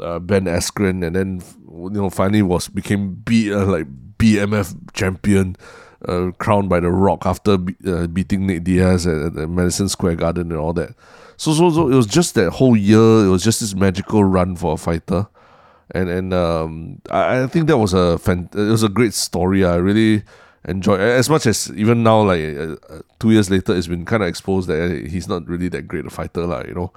[0.00, 3.86] uh, Ben Askren, and then you know finally was became B uh, like
[4.18, 5.56] BMF champion,
[6.06, 10.16] uh, crowned by The Rock after be, uh, beating Nate Diaz at, at Madison Square
[10.16, 10.94] Garden and all that.
[11.36, 13.24] So so so it was just that whole year.
[13.24, 15.26] It was just this magical run for a fighter,
[15.92, 19.64] and and um, I, I think that was a fan- it was a great story.
[19.64, 20.22] I really
[20.68, 24.22] enjoyed as much as even now like uh, uh, two years later it's been kind
[24.22, 26.92] of exposed that uh, he's not really that great a fighter like you know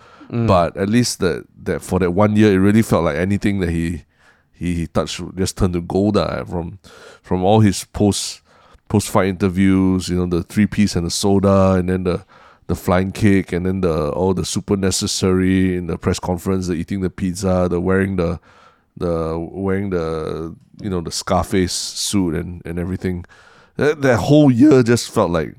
[0.45, 3.69] but at least that that for that one year it really felt like anything that
[3.69, 4.03] he
[4.53, 6.79] he, he touched just turned to gold uh, from
[7.21, 8.41] from all his post
[8.87, 12.23] post fight interviews you know the three piece and the soda and then the
[12.67, 16.73] the flying kick and then the all the super necessary in the press conference the
[16.73, 18.39] eating the pizza the wearing the
[18.97, 23.25] the wearing the you know the Scarface suit and and everything.
[23.75, 25.55] That that whole year just felt like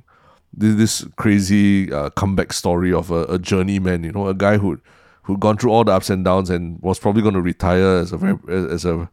[0.53, 4.05] this, this crazy uh, comeback story of a, a journeyman.
[4.05, 4.81] You know, a guy who
[5.25, 8.13] who gone through all the ups and downs and was probably going to retire as
[8.13, 9.11] a very as a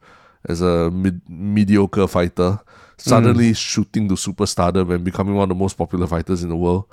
[0.47, 2.59] as a mid, mediocre fighter.
[2.97, 6.85] Suddenly shooting to superstardom and becoming one of the most popular fighters in the world,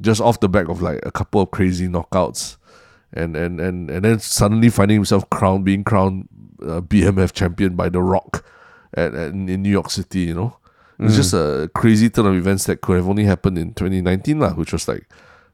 [0.00, 2.58] just off the back of like a couple of crazy knockouts
[3.12, 6.28] and and and and then suddenly finding himself crowned, being crowned
[6.62, 8.44] uh, BMF champion by The Rock
[8.94, 10.20] at, at in New York City.
[10.20, 10.56] You know,
[10.98, 14.52] it's just a crazy turn of events that could have only happened in 2019, lah,
[14.54, 15.08] which was like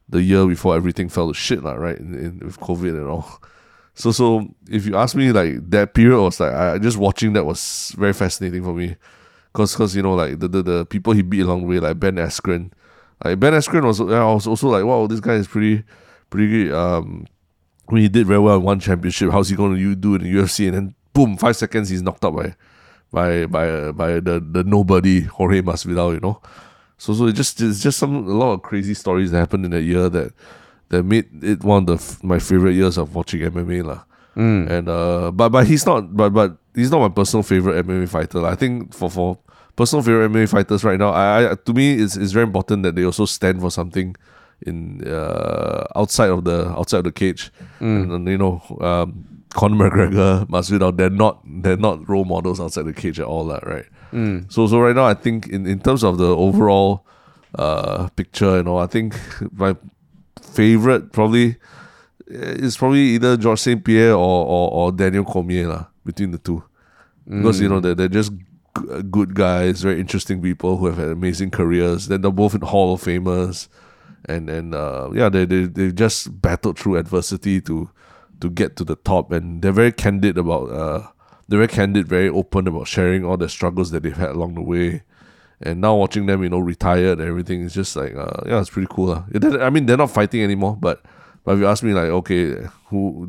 [0.08, 1.98] the year before everything fell to shit, lah, right?
[1.98, 3.40] In, in, with COVID and all.
[3.96, 7.44] So so if you ask me, like that period was like I just watching that
[7.44, 8.96] was very fascinating for me.
[9.52, 12.00] Cause, cause you know, like the, the, the people he beat along the way, like
[12.00, 12.72] Ben Askren,
[13.24, 15.84] like Ben Askren was, I was also like, wow, this guy is pretty,
[16.28, 16.72] pretty.
[16.72, 17.28] Um,
[17.86, 20.66] when he did very well in one championship, how's he going to do in UFC?
[20.66, 22.54] And then boom, five seconds he's knocked out by,
[23.12, 26.14] by by by the the nobody Jorge Masvidal.
[26.14, 26.42] You know,
[26.98, 29.70] so so it just it's just some a lot of crazy stories that happened in
[29.72, 30.32] that year that
[30.90, 34.04] that made it one of the my favorite years of watching MMA lah.
[34.68, 38.40] And uh, but but he's not but but he's not my personal favorite MMA fighter.
[38.40, 38.50] lah.
[38.50, 39.38] I think for for
[39.76, 42.94] personal favorite MMA fighters right now, I, I to me it's it's very important that
[42.94, 44.14] they also stand for something
[44.66, 47.50] in uh outside of the outside of the cage.
[47.80, 52.86] And, and, you know, um Conor McGregor, Masvidal, they're not they're not role models outside
[52.86, 53.86] the cage at all, lah, right?
[54.48, 57.04] So so right now I think in, in terms of the overall
[57.58, 59.14] uh picture, you know, I think
[59.52, 59.76] my
[60.40, 61.56] favorite probably
[62.26, 63.84] is probably either George St.
[63.84, 66.62] Pierre or, or, or Daniel Cormier lah, between the two.
[67.26, 71.08] Because, you know, they're, they're just g- good guys, very interesting people who have had
[71.08, 72.08] amazing careers.
[72.08, 73.68] Then they're both in Hall of Famers.
[74.26, 77.90] And, and uh, yeah, they, they, they just battled through adversity to
[78.40, 79.30] to get to the top.
[79.32, 81.08] And they're very candid about, uh,
[81.48, 84.62] they're very candid, very open about sharing all the struggles that they've had along the
[84.62, 85.02] way.
[85.60, 88.70] And now watching them, you know, retired and everything is just like, uh, yeah, it's
[88.70, 89.06] pretty cool.
[89.06, 89.24] lah.
[89.60, 91.02] I mean, they're not fighting anymore, but
[91.44, 93.28] but if you ask me, like, okay, who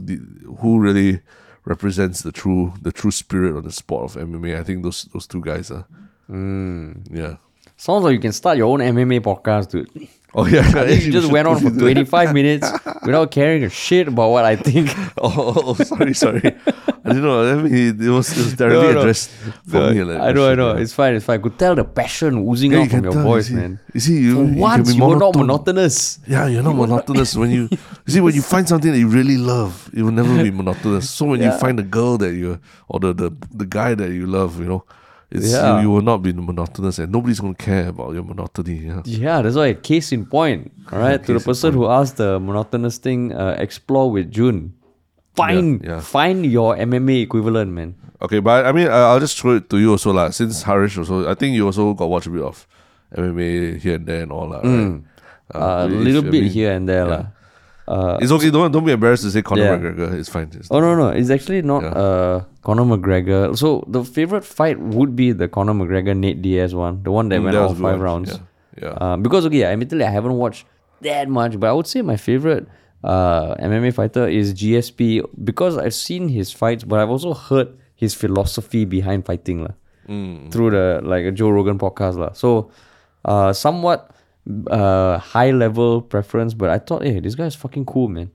[0.60, 1.22] who really
[1.66, 4.60] represents the true the true spirit of the sport of MMA?
[4.60, 5.86] I think those those two guys are.
[6.30, 7.38] Yeah.
[7.78, 9.90] Sounds like you can start your own MMA podcast, dude.
[10.38, 10.68] Oh yeah.
[10.76, 12.70] I think you just went on for 25 minutes
[13.06, 14.90] without caring a shit about what I think.
[15.18, 16.54] Oh, oh, oh, sorry, sorry.
[17.06, 17.44] I didn't know.
[17.60, 19.00] I mean, it, was it was directly No, no.
[19.02, 19.30] addressed
[19.70, 20.04] for No, me.
[20.04, 20.74] Like, I know, I know.
[20.74, 20.82] yeah.
[20.82, 21.40] It's fine, it's fine.
[21.40, 23.62] I could tell the passion oozing Yeah, out you from your tell, voice, you see.
[23.62, 23.80] man.
[23.94, 26.20] You see, you, For you once, be you were not monotonous.
[26.28, 27.70] Yeah, you're not monotonous when you,
[28.06, 31.08] you see when you find something that you really love, it will never be monotonous.
[31.10, 32.60] So when you find a girl that you
[32.90, 34.84] or the, the the guy that you love, you know,
[35.30, 35.76] it's Yeah.
[35.78, 38.78] you, you will not be monotonous, and nobody's gonna care about your monotony.
[38.90, 39.74] Yeah, Yeah, that's why.
[39.76, 41.24] Case in point, all right.
[41.24, 44.74] to the person who asked the monotonous thing, uh, explore with June.
[45.36, 46.00] Find, yeah.
[46.00, 47.96] find your MMA equivalent, man.
[48.22, 50.30] Okay, but I mean, I- I'll just throw it to you also, lah.
[50.30, 52.68] Since Haresh also, I think you also got watch a bit of
[53.16, 54.62] MMA here and there and all, lah.
[54.64, 55.02] Right?
[55.54, 57.16] Uh, a little I bit mean, here and there, yeah.
[57.16, 57.26] lah.
[57.88, 58.50] Uh, It's okay.
[58.50, 59.78] Don't don't be embarrassed to say Conor Yeah.
[59.78, 60.14] McGregor.
[60.18, 60.50] It's fine.
[60.58, 61.94] It's oh no, no, it's actually not Yeah.
[61.94, 62.36] uh
[62.66, 63.54] Conor McGregor.
[63.56, 67.42] So the favorite fight would be the Conor McGregor Nate Diaz one, the one that
[67.42, 68.32] Mm, went that all was a good five rounds.
[68.34, 68.98] Yeah, yeah.
[68.98, 70.66] Uh, because okay, admittedly I haven't watched
[71.02, 72.66] that much, but I would say my favorite
[73.06, 78.14] uh, MMA fighter is GSP because I've seen his fights, but I've also heard his
[78.18, 79.78] philosophy behind fighting lah,
[80.10, 80.50] Mm.
[80.52, 82.34] through the like a Joe Rogan podcast lah.
[82.34, 82.70] So,
[83.26, 84.10] uh, somewhat
[84.70, 88.30] uh, high level preference, but I thought, hey, this guy is fucking cool, man.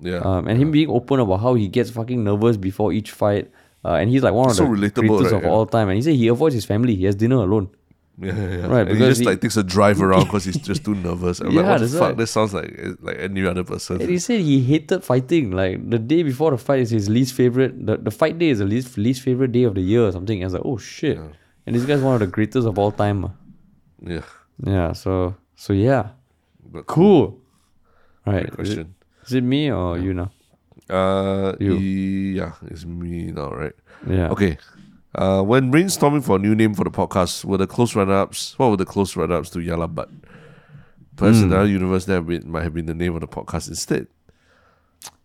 [0.00, 0.20] yeah.
[0.22, 3.50] Um, and him being open about how he gets fucking nervous before each fight.
[3.84, 5.38] Uh, and he's like one of So the relatable, greatest right?
[5.38, 5.50] of Yeah.
[5.54, 5.88] all time.
[5.88, 6.94] And he said he avoids his family.
[6.98, 7.70] He has dinner alone.
[8.18, 8.66] Yeah, yeah, yeah.
[8.66, 11.40] Right, And he just he- like takes a drive around because he's just too nervous.
[11.40, 12.00] I'm Yeah, like, what the fuck?
[12.00, 12.16] right.
[12.16, 14.00] This sounds like eh, like any other person.
[14.00, 15.50] And he said he hated fighting.
[15.50, 17.84] Like the day before the fight is his least favorite.
[17.86, 20.40] The, the fight day is the least least favorite day of the year or something.
[20.42, 21.18] I was like, oh shit.
[21.66, 23.24] And this guy's one of the greatest of all time.
[23.26, 23.32] ah.
[24.00, 24.22] Yeah,
[24.64, 24.92] Yeah.
[24.92, 26.10] So so yeah.
[26.72, 27.38] but Cool.
[28.24, 28.48] Right.
[28.50, 28.94] Great Is it, question.
[29.26, 30.30] is it me or you now?
[30.88, 31.74] Uh, You.
[31.74, 33.72] yeah, it's me now, right?
[34.08, 34.30] Yeah.
[34.30, 34.56] Okay.
[35.16, 38.54] Uh, when brainstorming for a new name for the podcast, were the close run-ups?
[38.58, 40.10] What were the close run-ups to Yah Lah But?
[41.16, 41.44] Perhaps Hmm.
[41.50, 44.06] another universe that might have been the name of the podcast instead.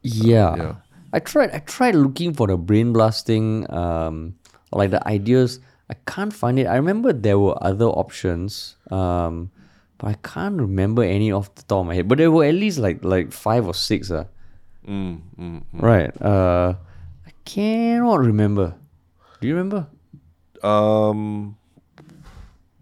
[0.01, 0.55] Yeah.
[0.55, 0.75] yeah.
[1.13, 4.35] I tried I tried looking for the brain blasting um
[4.71, 5.59] like the ideas.
[5.91, 6.67] I can't find it.
[6.67, 8.77] I remember there were other options.
[8.89, 9.51] Um
[9.97, 12.07] but I can't remember any off the top of my head.
[12.07, 14.09] But there were at least like like five or six.
[14.09, 14.25] Uh.
[14.87, 15.81] Mm, mm, mm.
[15.81, 16.09] Right.
[16.21, 16.75] Uh
[17.27, 18.75] I cannot remember.
[19.41, 19.87] Do you remember?
[20.63, 21.57] Um,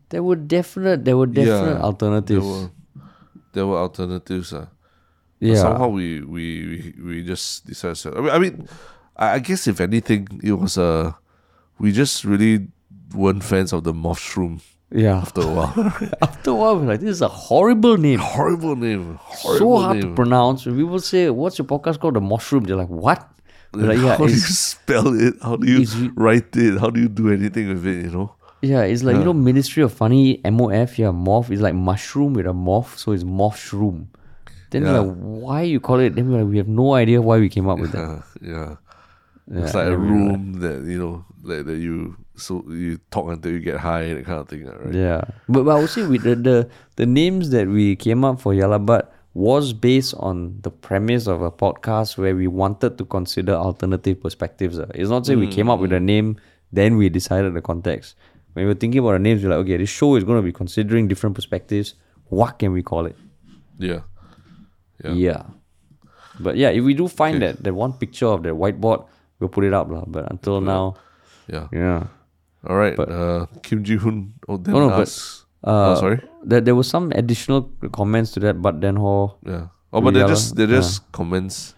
[0.10, 2.46] There were definite there were definite yeah, alternatives.
[2.46, 2.70] There were,
[3.54, 4.54] there were alternatives.
[4.54, 4.68] Uh.
[5.40, 5.56] But yeah.
[5.56, 7.96] Somehow we, we, we, we just decided.
[7.98, 8.68] To, I mean, I mean,
[9.16, 11.14] I, I guess if anything, it was uh,
[11.80, 12.68] we just really
[13.16, 14.60] weren't fans of the mushroom
[14.92, 15.16] yeah.
[15.16, 15.74] after a while.
[16.22, 18.20] After a while, we're like, this is a horrible name.
[18.20, 19.18] horrible name.
[19.22, 20.10] Horrible so hard name.
[20.10, 20.66] to pronounce.
[20.66, 22.64] When people say, "What's your podcast called?" The mushroom.
[22.64, 23.30] They're like, "What?"
[23.76, 25.36] Yeah, how do you spell it?
[25.42, 26.80] How do you write it?
[26.80, 28.06] How do you do anything with it?
[28.06, 28.36] You know?
[28.62, 30.98] yeah, it's like you know, Ministry of Funny, MOF.
[30.98, 31.50] Yeah, morph.
[31.52, 34.08] It's like mushroom with a morph, so it's morphroom.
[34.72, 35.00] Then Yeah.
[35.00, 36.16] like, why you call it?
[36.16, 38.24] Then we're like, we have no idea why we came up with that.
[38.42, 38.76] Yeah.
[39.52, 42.64] Yeah, It's like a and we like- room that you know, like that you so
[42.70, 44.94] you talk until you get high, that kind of thing, right?
[44.94, 48.40] Yeah, but, but I would say with the, the the names that we came up
[48.42, 52.98] for Yah Lah But was based on the premise of a podcast where we wanted
[52.98, 54.80] to consider alternative perspectives.
[54.80, 54.86] ah.
[54.96, 56.38] It's not say we came up with a name,
[56.72, 58.16] then we decided the context.
[58.54, 60.44] When we were thinking about the names, we're like, okay, this show is going to
[60.46, 61.94] be considering different perspectives.
[62.30, 63.16] What can we call it?
[63.78, 64.02] Yeah.
[65.04, 65.14] Yeah.
[65.14, 65.44] Yeah.
[66.40, 67.52] But yeah, if we do find Okay.
[67.54, 69.06] that that one picture of the whiteboard,
[69.40, 69.90] we'll put it up.
[69.92, 70.04] lah.
[70.08, 70.96] But until now,
[71.48, 71.68] Yeah.
[71.72, 72.08] yeah.
[72.68, 72.96] All right.
[72.98, 74.34] But- uh, Kim Ji Hoon.
[74.48, 75.46] Oh, no, but, asks.
[75.64, 76.22] Uh, oh, sorry.
[76.44, 79.36] There, there was some additional comments to that, but then ho.
[79.46, 79.68] Yeah.
[79.92, 81.74] Oh, but they're just they're just comments.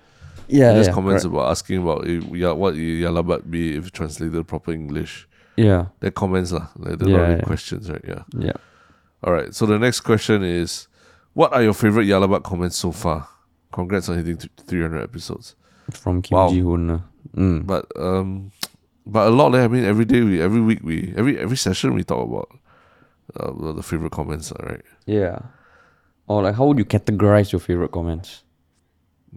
[0.48, 1.34] Yeah, just yeah, comments correct.
[1.34, 5.28] about asking about eh, yeah, what Yah Lah But be if translated proper English.
[5.56, 6.68] Yeah, They're comments lah.
[6.76, 7.46] Like they're Yeah, not really yeah.
[7.48, 8.04] questions, right?
[8.08, 8.24] Yeah.
[8.38, 8.60] yeah.
[9.24, 9.54] All right.
[9.56, 10.88] So the next question is,
[11.34, 13.28] what are your favorite Yah Lah But comments so far?
[13.72, 15.56] Congrats on hitting th- 300 episodes.
[15.92, 16.50] From Kim Wow.
[16.50, 16.90] Ji Hoon.
[16.90, 17.00] uh.
[17.36, 17.66] Mm.
[17.66, 18.52] But um,
[19.06, 19.56] but a lot.
[19.56, 22.50] eh, I mean, every day we, every week we, every every session we talk about
[23.40, 24.82] uh, the favorite comments, right?
[25.06, 25.40] Yeah.
[26.28, 28.44] Or like, how would you categorize your favorite comments?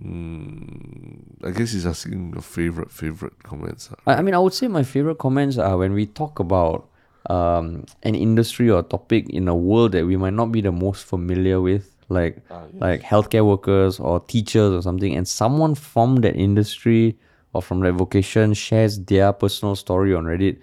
[0.03, 3.91] Mm, I guess he's asking your favorite favorite comments.
[3.93, 4.13] ah.
[4.13, 6.89] I, I mean, I would say my favorite comments are when we talk about
[7.31, 11.05] um, an industry or topic in a world that we might not be the most
[11.05, 12.43] familiar with, like
[12.75, 17.17] like healthcare workers or teachers or something, and someone from that industry
[17.53, 20.59] or from that vocation shares their personal story on Reddit.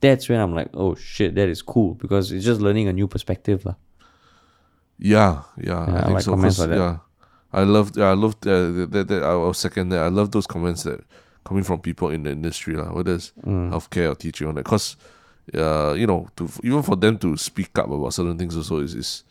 [0.00, 3.08] That's when I'm like, oh shit, that is cool because it's just learning a new
[3.08, 3.74] perspective, lah.
[4.98, 6.30] Yeah, yeah, Yeah, I I think like so.
[6.32, 6.76] comments like that.
[6.78, 6.96] Yeah,
[7.52, 7.92] I love.
[7.96, 9.22] Yeah, I love uh, that, that, that.
[9.24, 10.00] I was second that.
[10.00, 11.00] I love those comments that
[11.44, 13.70] coming from people in the industry, lah, whether it's Mm.
[13.70, 14.64] healthcare or teaching on that.
[14.64, 14.96] Cause,
[15.54, 18.94] uh, you know, to even for them to speak up about certain things also is
[18.94, 19.24] is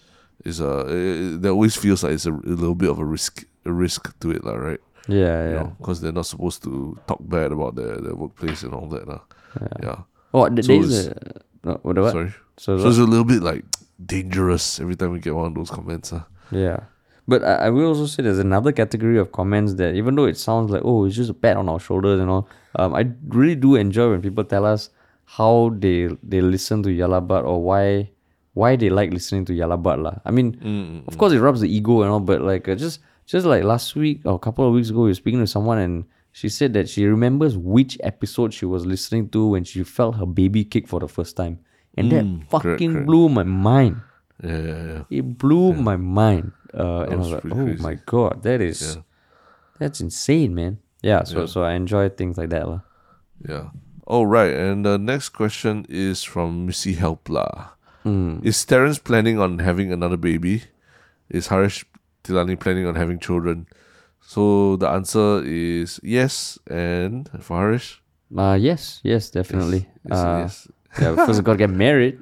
[0.46, 3.72] is uh, it, always feels like it's a, a little bit of a risk a
[3.74, 4.80] risk to it, lah, right?
[5.08, 5.64] Yeah, yeah.
[5.78, 9.06] because they're not supposed to talk bad about their, their workplace and all that.
[9.10, 9.20] Uh.
[9.82, 10.02] Yeah.
[10.36, 11.16] Oh, th- So there's a
[11.64, 12.12] no, what, what?
[12.12, 12.32] Sorry.
[12.58, 13.64] So, So it's a little bit like
[14.04, 16.12] dangerous every time we get one of those comments.
[16.14, 16.24] Uh.
[16.52, 16.80] yeah.
[17.28, 20.38] But I, I will also say there's another category of comments that even though it
[20.38, 22.48] sounds like oh it's just a pat on our shoulders and all,
[22.78, 24.90] um, I really do enjoy when people tell us
[25.26, 28.12] how they they listen to Yah Lah But or why
[28.54, 30.16] why they like listening to Yah Lah But lah.
[30.24, 30.54] I mean,
[31.10, 33.96] of course it rubs the ego and all, but like uh, just just like last
[33.98, 36.06] week or a couple of weeks ago, we were speaking to someone and
[36.36, 40.26] she said that she remembers which episode she was listening to when she felt her
[40.26, 41.64] baby kick for the first time,
[41.96, 43.06] and that fucking correct.
[43.08, 44.02] blew my mind.
[44.44, 45.04] Yeah, yeah, yeah.
[45.10, 46.52] It blew my mind.
[46.74, 47.82] Uh, and I was like, oh crazy.
[47.82, 49.00] my god, that is
[49.80, 50.80] that's insane, man.
[51.02, 52.68] Yeah, so so I enjoy things like that.
[52.68, 52.82] lah.
[53.40, 53.72] Yeah.
[54.06, 54.54] Oh, right.
[54.54, 57.72] And the next question is from Missy Helpla.
[58.44, 60.66] Is Terence planning on having another baby?
[61.30, 61.86] Is Haresh
[62.24, 63.66] Tilani planning on having children?
[64.26, 66.58] So the answer is yes.
[66.70, 68.00] And for Haresh,
[68.36, 69.86] Uh yes, yes, definitely.
[70.10, 70.68] yes, uh, yes.
[71.02, 72.20] yeah, first gotta get married.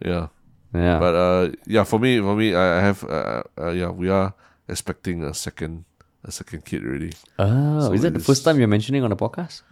[0.00, 0.28] Yeah.
[0.74, 0.98] Yeah.
[0.98, 4.32] But uh, yeah, for me, for me, I I have uh, uh, yeah, we are
[4.68, 5.84] expecting a second
[6.24, 7.12] a second kid already.
[7.38, 9.62] oh, so is that the first time you're mentioning on the podcast?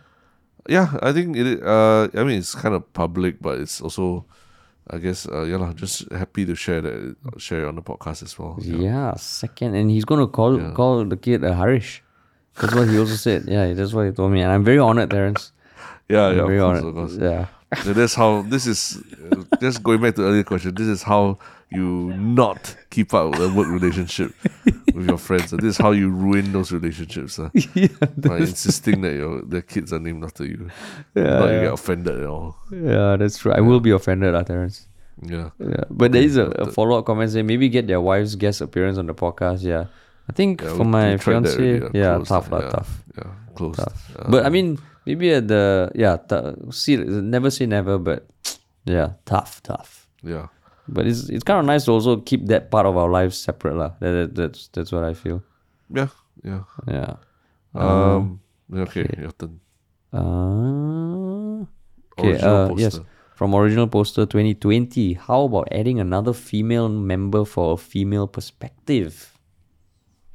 [0.69, 1.63] Yeah, I think it.
[1.65, 4.27] Uh, I mean, it's kind of public, but it's also,
[4.93, 8.23] I guess, uh, yeah, lah, just happy to share that share it on the podcast
[8.23, 8.59] as well.
[8.61, 12.01] Yeah, second, and he's gonna call call the kid uh, Haresh.
[12.61, 13.45] That's what he also said.
[13.47, 15.53] Yeah, that's what he told me, and I'm very honored, Terence.
[16.09, 16.47] yeah, I'm yeah.
[16.47, 17.23] very Of course, honored.
[17.23, 17.47] Yeah.
[17.85, 18.99] So that's how this is.
[19.31, 21.39] Uh, just going back to the earlier question, this is how
[21.73, 24.33] you not keep up a work relationship
[24.95, 25.53] with your friends.
[25.53, 27.39] And this is how you ruin those relationships.
[27.39, 27.51] Uh,
[28.17, 30.69] by insisting that your the kids are named after you.
[31.15, 32.57] Yeah, not you get offended at all.
[32.73, 33.53] Yeah, that's true.
[33.53, 34.87] I will be offended, uh, Terence.
[35.23, 35.51] Yeah.
[35.59, 38.61] Yeah, but there is a, a follow up comment saying maybe get their wife's guest
[38.63, 39.63] appearance on the podcast.
[39.63, 39.87] Yeah,
[40.29, 43.77] I think Yeah, for my fiance, already, yeah, closed, tough, lah, yeah, tough, Yeah, close.
[43.77, 44.11] tough.
[44.29, 48.27] but I mean, maybe at the yeah, t- see, never say never, but
[48.87, 50.09] yeah, tough, tough.
[50.25, 50.49] yeah.
[50.91, 53.79] But it's it's kind of nice to also keep that part of our lives separate,
[53.79, 53.95] lah.
[54.03, 55.43] That, that, that's that's what I feel.
[55.87, 56.11] Yeah,
[56.43, 56.67] yeah.
[56.87, 57.15] Yeah.
[57.75, 58.41] Um,
[58.75, 59.63] okay, your turn.
[60.13, 61.63] Uh,
[62.19, 62.35] okay.
[62.35, 62.99] Original Uh, yes.
[63.39, 65.15] From original poster 2020.
[65.15, 69.33] How about adding another female member for a female perspective?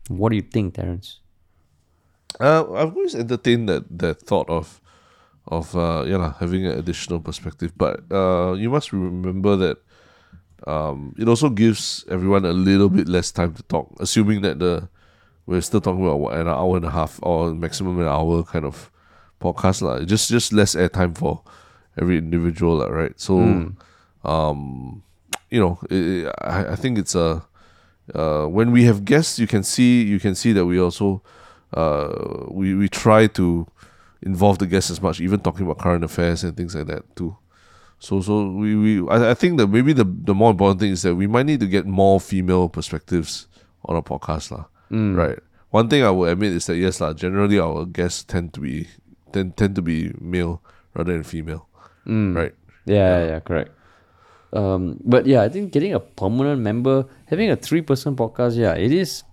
[0.09, 1.21] What do you think, Terence?
[2.39, 4.81] Uh, I've always entertained that that thought of
[5.47, 9.84] of uh, yeah lah, having an additional perspective, but uh, you must remember that
[10.67, 14.87] um, it also gives everyone a little bit less time to talk, assuming that the
[15.45, 18.65] we're still talking about what, an hour and a half or maximum an hour kind
[18.65, 18.89] of
[19.39, 19.99] podcast lah.
[20.03, 21.43] Just just less airtime for
[21.99, 23.13] every individual lah, right?
[23.19, 23.39] So,
[24.23, 25.03] um,
[25.49, 27.45] you know, i I, I think it's a
[28.13, 31.21] uh, when we have guests, you can see you can see that we also
[31.73, 33.67] uh, we we try to
[34.21, 37.37] involve the guests as much, even talking about current affairs and things like that too.
[37.99, 41.01] So so we, we I, I think that maybe the the more important thing is
[41.03, 43.47] that we might need to get more female perspectives
[43.85, 44.65] on our podcast lah.
[44.91, 45.39] Right.
[45.71, 48.87] One thing I will admit is that yes lah, generally our guests tend to be
[49.31, 50.61] tend tend to be male
[50.93, 51.67] rather than female.
[52.05, 52.53] Right.
[52.85, 53.71] Yeah, yeah, yeah, correct.
[54.53, 58.93] Um, but yeah, I think getting a permanent member, having a three-person podcast, yeah, it
[58.93, 59.23] is,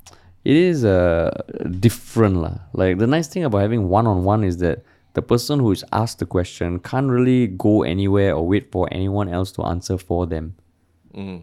[0.42, 1.30] it is uh
[1.78, 2.58] different lah.
[2.72, 4.82] Like the nice thing about having one-on-one is that
[5.14, 9.28] the person who is asked the question can't really go anywhere or wait for anyone
[9.28, 10.54] else to answer for them.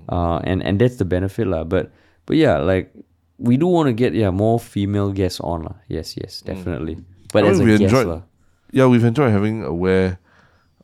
[0.10, 1.64] Uh, and and that's the benefit lah.
[1.64, 1.91] But
[2.26, 2.90] but yeah, like
[3.38, 5.78] we do want to get yeah more female guests on lah.
[5.88, 6.98] Yes, yes, definitely.
[7.32, 8.22] But I as a we guest enjoyed- lah.
[8.74, 10.18] Yeah, we've enjoyed having Aware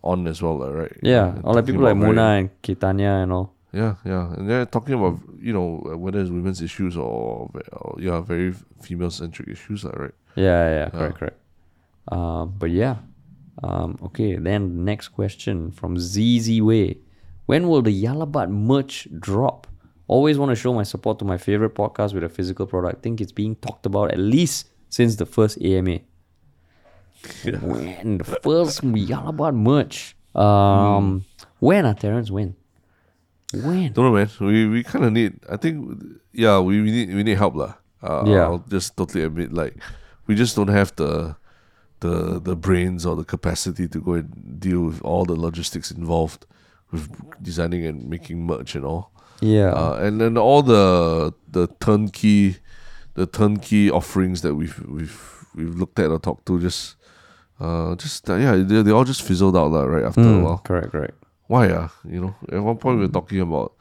[0.02, 0.94] on as well, lah, right?
[1.06, 3.54] Yeah, or like people like about very- Mona and Kitanya and all.
[3.74, 8.22] Yeah, yeah, and they're talking about you know whether it's women's issues or, or yeah,
[8.22, 10.16] very female centric issues, lah, right?
[10.38, 11.38] Yeah, yeah, correct, correct.
[12.12, 12.98] Um, but yeah.
[13.64, 16.98] Um, okay, then next question from ZZ Way.
[17.46, 19.68] When will the Yah Lah But merch drop?
[20.08, 23.02] Always want to show my support to my favorite podcast with a physical product.
[23.02, 26.00] Think it's being talked about at least since the first AMA.
[27.62, 30.16] When the first Yah Lah But merch?
[30.36, 31.26] Um,
[31.60, 32.30] when, uh, Terence?
[32.30, 32.56] When?
[33.54, 33.94] When?
[33.94, 34.30] Don't know, man.
[34.40, 35.40] We we kind of need.
[35.50, 36.04] I think,
[36.34, 37.74] yeah, we, we need we need help, lah.
[38.04, 38.44] Uh, Yeah.
[38.52, 39.80] I'll just totally admit, like,
[40.28, 41.36] we just don't have the
[42.00, 46.46] the the brains or the capacity to go and deal with all the logistics involved
[46.92, 47.10] with
[47.42, 49.12] designing and making merch and all.
[49.42, 49.72] Yeah.
[49.74, 52.58] uh, and then all the the turnkey
[53.16, 55.20] the turnkey offerings that we've we've
[55.56, 56.96] we've looked at or talked to just
[57.60, 60.44] uh just uh, yeah they, they all just fizzled out lah, right after a Mm,
[60.44, 61.16] while correct, correct.
[61.48, 63.72] why ah you know at one point we were talking about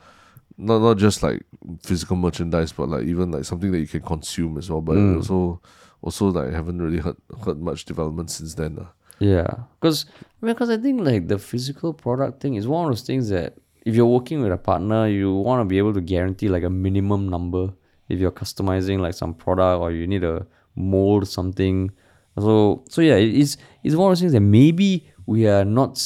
[0.59, 1.43] not not just like
[1.83, 4.81] physical merchandise, but like even like something that you can consume as well.
[4.81, 5.17] But Mm.
[5.19, 5.59] also
[6.05, 8.79] also like haven't really heard heard much development since then.
[8.79, 8.87] Uh.
[9.19, 10.07] Yeah, because
[10.43, 13.55] because I think like the physical product thing is one of those things that
[13.85, 16.71] if you're working with a partner, you want to be able to guarantee like a
[16.71, 17.73] minimum number.
[18.09, 21.91] If you're customizing like some product or you need to mold something,
[22.39, 25.97] so so yeah, it's it's one of those things that maybe we are not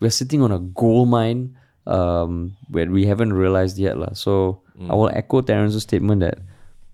[0.00, 1.56] we're sitting on a gold mine
[1.86, 4.12] um where we haven't realized yet lah.
[4.12, 6.38] So I will echo Terence's statement that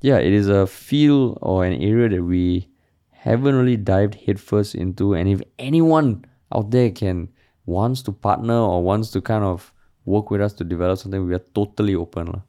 [0.02, 2.68] yeah, it is a field or an area that we
[3.10, 5.14] haven't really dived headfirst into.
[5.14, 6.24] And if anyone
[6.54, 7.28] out there can
[7.66, 9.72] wants to partner or wants to kind of
[10.04, 12.26] work with us to develop something, we are totally open.
[12.34, 12.42] lah.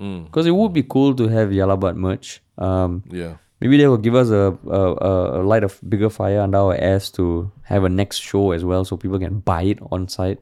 [0.00, 0.24] Mm.
[0.26, 2.40] Because it would be cool to have Yah Lah But merch.
[2.56, 3.36] Um, Yeah.
[3.60, 6.76] maybe they will give us a, a, a, a light of bigger fire under our
[6.76, 10.40] ass to have a next show as well so people can buy it on site.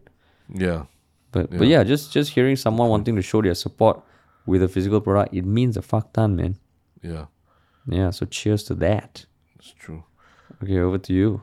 [0.51, 0.87] Yeah.
[1.35, 3.99] But but yeah, just just hearing someone wanting to show their support
[4.47, 6.57] with a physical product, it means a fuck ton, man.
[7.03, 7.27] Yeah.
[7.87, 9.27] Yeah, so cheers to that.
[9.59, 10.05] It's true.
[10.63, 11.43] Okay, over to you.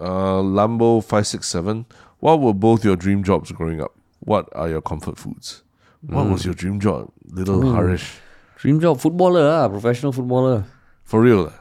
[0.00, 1.86] Uh, Lambo five six seven.
[2.18, 3.92] What were both your dream jobs growing up?
[4.20, 5.62] What are your comfort foods?
[6.02, 8.18] What was your dream job, little Haresh?
[8.56, 10.64] Dream job, footballer, ah, professional footballer.
[11.04, 11.52] For real?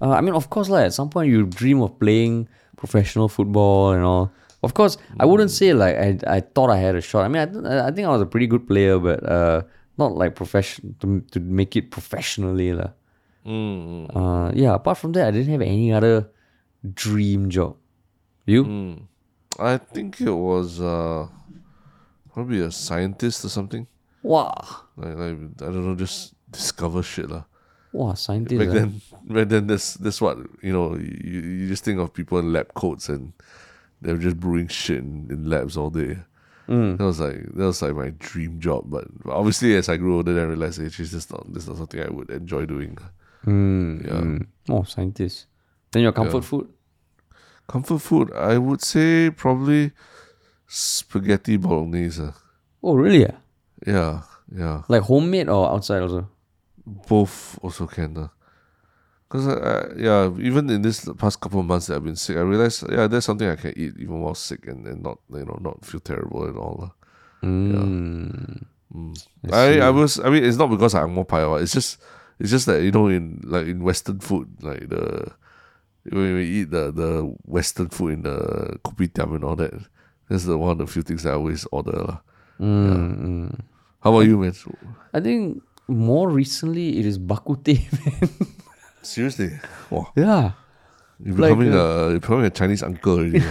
[0.00, 3.92] Uh, I mean, of course, like at some point you dream of playing professional football
[3.92, 4.32] and all.
[4.62, 7.24] Of course, I wouldn't say like I I thought I had a shot.
[7.24, 9.62] I mean, I, I think I was a pretty good player, but uh,
[10.00, 12.96] not like profession to to make it professionally, lah.
[13.44, 14.74] Mm, Uh, yeah.
[14.74, 16.28] Apart from that, I didn't have any other
[16.84, 17.76] dream job.
[18.48, 18.64] You?
[18.64, 18.96] mm.
[19.60, 21.28] I think it was uh,
[22.32, 23.86] probably a scientist or something.
[24.22, 24.52] Wow,
[24.96, 27.44] Like, like I don't know, just discover shit lah.
[27.92, 28.58] wow, scientist.
[28.60, 28.72] Back ah.
[28.72, 28.88] then,
[29.24, 30.96] back then, that's that's what you know.
[30.96, 33.32] You, you just think of people in lab coats and
[34.00, 36.20] they're just brewing shit in, in labs all day.
[36.70, 36.98] Mm.
[36.98, 38.84] That was like that was like my dream job.
[38.88, 41.68] But obviously, as I grew older, then I realized hey, this is not this is
[41.68, 42.96] not something I would enjoy doing.
[43.44, 44.20] Mm, Yeah.
[44.20, 44.46] mm.
[44.68, 45.46] Oh, scientist.
[45.90, 46.50] Then your comfort Yeah.
[46.50, 46.68] food?
[47.66, 49.90] Comfort food, I would say probably
[50.66, 52.30] spaghetti bolognese.
[52.82, 53.26] Oh, really?
[53.26, 53.36] ah?
[53.86, 54.22] Yeah,
[54.54, 54.82] yeah.
[54.88, 56.28] Like homemade or outside also?
[56.86, 58.16] Both also can.
[58.16, 58.28] Uh.
[59.30, 62.36] Cause I, I, yeah, even in this past couple of months that I've been sick,
[62.36, 65.46] I realized yeah, there's something I can eat even while sick and, and not you
[65.46, 66.76] know not feel terrible at all.
[66.82, 66.90] lah.
[67.46, 68.66] Mm.
[69.52, 72.02] I, I was I mean it's not because I'm more pie it's just
[72.40, 75.30] it's just that you know in like in Western food like the
[76.10, 79.72] when we eat the the Western food in the kopitiam and all that
[80.28, 82.18] that's the one of the few things I always order.
[82.58, 83.60] Mm, mm.
[84.00, 84.54] How about you man?
[85.14, 88.30] I think more recently it is bak-kut-teh, man.
[89.02, 89.58] Seriously,
[89.90, 90.36] wow, yeah.
[90.36, 90.52] Uh,
[91.22, 93.40] you're Like, becoming a you're becoming a Chinese uncle already.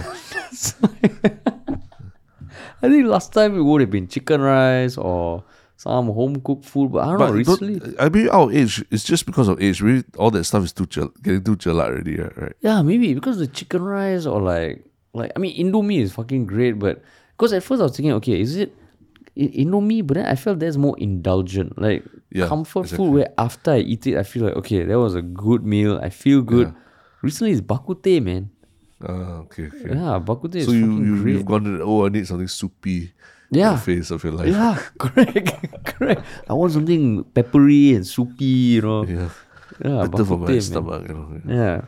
[2.82, 5.44] I think last time it would have been chicken rice or
[5.76, 7.32] some home cooked food, but I don't know.
[7.32, 9.80] Recently, I mean, our age, it's just because of age.
[9.80, 12.36] Really, all that stuff is too gel- getting too gelat already, right?
[12.36, 12.52] right?
[12.60, 16.78] yeah, maybe because the chicken rice or like like I mean Indomie is fucking great,
[16.78, 17.02] but
[17.36, 18.74] because at first I was thinking, okay, is it
[19.36, 20.06] I- Indomie?
[20.06, 23.06] But then I felt that's more indulgent, like Yeah, comfort exactly.
[23.06, 23.14] food.
[23.14, 25.98] Where after I eat it, I feel like okay, that was a good meal.
[26.02, 26.68] I feel good.
[26.68, 26.80] Yeah.
[27.22, 28.48] Recently, it's bak-kut-teh, man.
[29.02, 29.92] Ah, okay, okay.
[29.94, 31.32] Yeah, bak-kut-teh is So you, you great.
[31.34, 33.12] you've gone to oh, I need something soupy.
[33.52, 33.76] Yeah.
[33.78, 34.48] face of your life.
[34.48, 36.22] Yeah, correct, correct.
[36.48, 39.02] I want something peppery and soupy, you know.
[39.04, 39.28] Yeah.
[39.84, 41.40] Yeah, Better for my stomach, you know.
[41.48, 41.82] Yeah,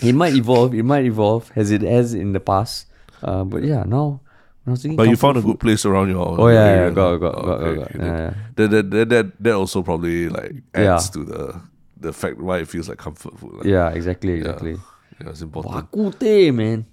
[0.00, 0.72] it might evolve.
[0.74, 2.86] It might evolve as it has in the past.
[3.22, 4.20] Uh, but yeah, now
[4.64, 4.96] when I was thinking.
[4.96, 7.94] But you found a good place around your Oh yeah, yeah, got, got, got, got.
[7.94, 8.34] Yeah, yeah.
[8.56, 11.60] That, that, that, that, also probably like adds to the
[11.98, 13.62] the fact why it feels like comfort food.
[13.64, 14.76] Yeah, exactly, exactly.
[15.20, 15.90] yeah, it's important.
[15.90, 16.86] Bak-kut-teh, man.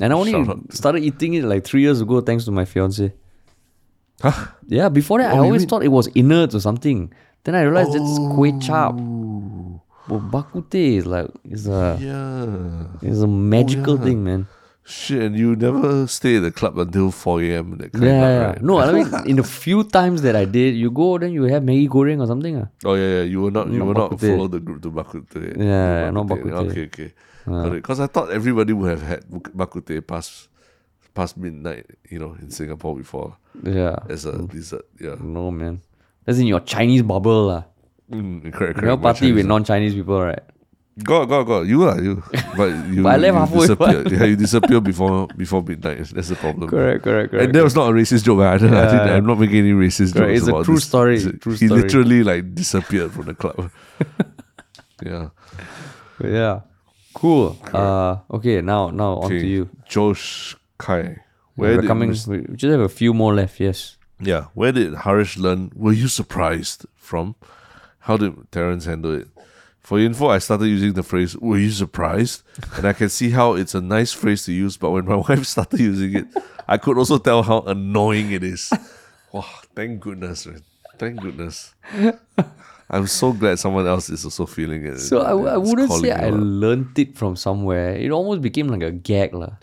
[0.00, 0.32] And I only
[0.70, 3.12] started eating it like three years ago thanks to my fiance.
[4.20, 4.46] Huh?
[4.66, 7.12] Yeah, before that I Oh, you always mean- thought it was innards or something.
[7.44, 8.94] Then I realized that's kway chap.
[8.94, 9.80] Oh.
[10.08, 13.08] But bak-kut-teh is like it's a yeah.
[13.08, 14.04] it's a magical oh, yeah.
[14.04, 14.46] thing, man.
[14.84, 17.78] Shit, and you never stay at the club until 4 a.m.
[17.78, 18.46] That kind Yeah, of, yeah.
[18.50, 18.62] right?
[18.62, 21.62] No, I mean in the few times that I did, you go then you have
[21.62, 22.56] Maggi goreng or something.
[22.58, 22.66] ah.
[22.84, 23.22] Oh yeah, yeah.
[23.22, 25.54] You will not, you Not will not follow the group to bak-kut-teh.
[25.56, 26.66] Yeah, not bak-kut-teh.
[26.66, 27.10] Okay, okay.
[27.78, 29.20] Because I thought everybody would have had
[29.54, 30.48] bak-kut-teh past
[31.14, 33.96] past midnight, you know, in Singapore before Yeah.
[34.08, 34.82] as a dessert.
[34.98, 35.80] Yeah, No man.
[36.24, 37.46] That's in your Chinese bubble.
[37.54, 37.62] lah.
[38.10, 38.80] mm, correct, correct.
[38.82, 40.42] You know, party with non Chinese people, right?
[41.02, 41.62] Go, go, go.
[41.62, 42.22] You are you,
[42.56, 43.02] but you.
[43.02, 44.08] But I left you halfway, disappear.
[44.08, 46.04] yeah, you disappeared before before midnight.
[46.14, 46.68] That's the problem.
[46.68, 47.46] Correct, correct, correct.
[47.46, 48.40] And that was not a racist joke.
[48.40, 50.38] I, don't, I think I'm not making any racist Correct, jokes.
[50.40, 50.84] it's a about true this.
[50.84, 51.80] story, It's a- true he story.
[51.82, 53.70] literally like disappeared from the club.
[55.02, 55.28] yeah.
[56.22, 56.60] Yeah.
[57.14, 57.56] Cool.
[57.72, 59.68] Uh okay, now now on to you.
[59.88, 61.16] Josh Kai.
[61.56, 63.96] Where We're coming Mis- we we just have a few more left, yes.
[64.20, 65.70] Yeah, where did Haresh learn?
[65.74, 67.34] Were you surprised from?
[68.00, 69.28] How did Terence handle it?
[69.82, 72.42] For info, I started using the phrase "Were you surprised?"
[72.76, 74.76] and I can see how it's a nice phrase to use.
[74.76, 76.26] But when my wife started using it,
[76.68, 78.70] I could also tell how annoying it is.
[79.32, 79.44] Wow,
[79.74, 80.62] thank goodness, man.
[80.98, 81.74] Thank goodness.
[82.90, 84.98] I'm so glad someone else is also feeling it.
[85.00, 86.34] So I, w- I It's wouldn't say I out.
[86.34, 87.96] learned it from somewhere.
[87.96, 89.32] It almost became like a gag.
[89.34, 89.56] lah.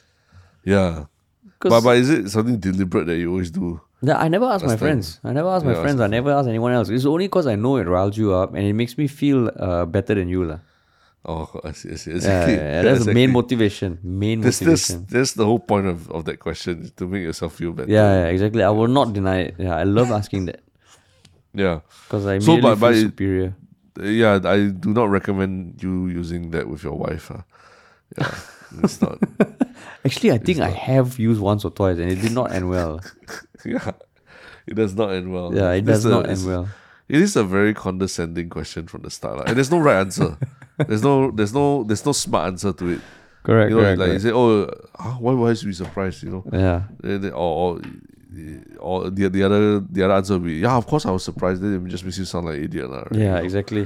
[0.66, 1.06] Yeah.
[1.62, 3.80] But, but is it something deliberate that you always do?
[4.02, 5.20] Yeah, I never ask my friends.
[5.24, 6.00] I never ask my Yeah, friends.
[6.00, 6.88] I never ask anyone else.
[6.90, 9.86] It's only because I know it riles you up and it makes me feel uh,
[9.86, 10.46] better than you.
[10.46, 10.60] lah.
[11.26, 12.12] Oh, I see, I see.
[12.12, 12.54] Yeah, Exactly.
[12.56, 13.34] yeah, yeah, that's the main Exactly.
[13.42, 14.00] motivation.
[14.04, 15.08] Main That's, that's, motivation.
[15.12, 17.92] that's the whole point of, of that question to make yourself feel better.
[17.92, 18.64] Yeah, yeah, exactly.
[18.64, 19.56] I will not deny it.
[19.60, 20.62] Yeah, I love asking that
[21.54, 21.82] Yeah.
[22.08, 23.56] because I So, immediately but- but feel it- superior.
[24.00, 27.28] Yeah, I do not recommend you using that with your wife.
[27.36, 27.44] Huh?
[28.18, 28.32] Yeah,
[28.82, 29.20] it's not.
[30.08, 33.02] Actually, I think I have used once or twice and it did not end well.
[33.66, 33.92] Yeah,
[34.68, 35.54] it does not end well.
[35.54, 36.68] Yeah, it does a- not it's- end well.
[37.10, 39.44] It is a very condescending question from the start, lah.
[39.48, 40.38] and there's no right answer.
[40.88, 43.02] there's no, there's no, there's no smart answer to it.
[43.42, 44.00] Correct, You know, correct.
[44.00, 46.22] like you say, oh, huh, why why should we be surprised?
[46.22, 47.82] You know, Yeah, Then- or, or
[48.78, 51.62] or the the other the other answer would be yeah, of course I was surprised.
[51.64, 53.08] Then it just makes you sound like an idiot, right?
[53.12, 53.38] yeah, You know?
[53.42, 53.82] exactly.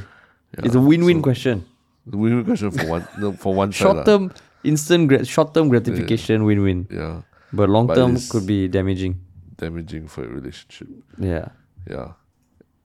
[0.60, 1.66] Yeah, It's a win-win so- question.
[2.06, 4.04] Win-win question for one no, for one Short lah.
[4.04, 4.34] term,
[4.68, 6.88] instant, gra- short-term gratification, win-win.
[6.92, 7.22] Yeah,
[7.56, 9.23] But long-term could be damaging.
[9.58, 10.88] Damaging for a relationship.
[11.20, 11.50] Yeah.
[11.90, 12.14] Yeah.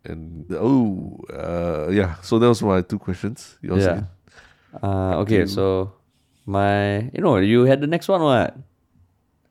[0.04, 2.16] And oh, uh, yeah.
[2.22, 3.58] So that was my two questions.
[3.62, 3.90] Yours yeah.
[3.90, 4.06] again?
[4.82, 5.92] Uh, okay, so
[6.46, 8.22] my, you know, you had the next one.
[8.22, 8.56] What?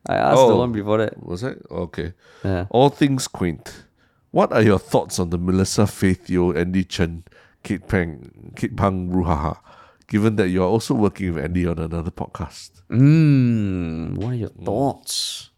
[0.06, 0.58] I asked the Oh.
[0.58, 1.22] one before that.
[1.24, 2.14] Was that okay?
[2.44, 2.66] Yeah.
[2.70, 3.84] All things quaint.
[4.30, 7.24] What are your thoughts on the Melissa Faith Yeo, Andy Chen,
[7.62, 9.58] Kate Pang, Kate Pang brouhaha?
[10.06, 12.70] Given that you are also working with Andy on another podcast.
[12.90, 15.50] Mm, what are your thoughts?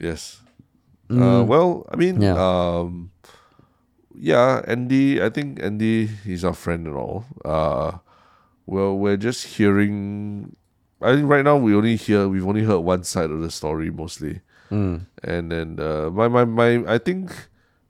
[0.00, 0.40] Yes.
[1.10, 2.22] Uh, well, I mean, Mm.
[2.22, 2.36] Yeah.
[2.40, 3.10] um,
[4.16, 5.20] yeah, Andy.
[5.22, 7.24] I think Andy, he's our friend and all.
[7.44, 7.98] Uh,
[8.66, 10.56] well, we're just hearing.
[11.02, 13.90] I think right now we only hear we've only heard one side of the story
[13.90, 14.40] mostly,
[14.70, 15.04] Mm.
[15.22, 17.30] and then uh, my my my I think,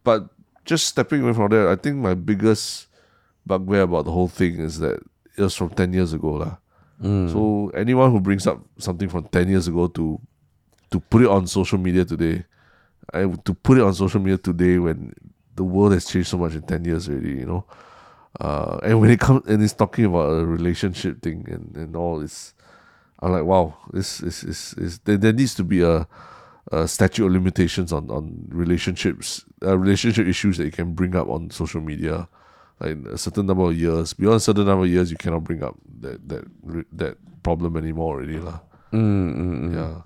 [0.03, 0.27] but
[0.65, 2.89] just stepping away from there, I think my biggest
[3.47, 4.99] bugbear about the whole thing is that
[5.37, 6.57] it was from ten years ago lah.
[6.99, 7.31] Mm.
[7.31, 10.19] So anyone who brings up something from ten years ago to
[10.91, 12.43] to put it on social media today,
[13.13, 15.13] I to put it on social media today when
[15.57, 17.65] the world has changed so much in ten years already, you know.
[18.41, 22.21] Uh, and when it comes and it's talking about a relationship thing and, and all,
[22.21, 22.55] it's
[23.21, 26.07] I'm like, wow, this is is is there, there needs to be a,
[26.73, 31.29] a statute of limitations on on relationships, uh, relationship issues that you can bring up
[31.29, 32.29] on social media.
[32.81, 35.63] Like a certain number of years, beyond a certain number of years, you cannot bring
[35.63, 36.45] up that that
[36.93, 38.59] that problem anymore already, lah.
[38.93, 39.75] Mm, mm, mm.
[39.75, 40.03] Yeah.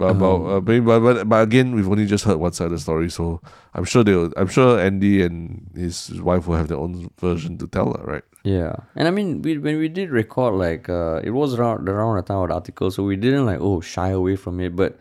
[0.00, 2.78] But about uh, but, but, but again, we've only just heard one side of the
[2.78, 3.42] story, so
[3.74, 4.32] I'm sure they'll.
[4.34, 8.24] I'm sure Andy and his wife will have their own version to tell, right?
[8.42, 12.16] Yeah, and I mean, we when we did record, like uh, it was around around
[12.16, 14.74] the time of the article, so we didn't like oh shy away from it.
[14.74, 14.98] But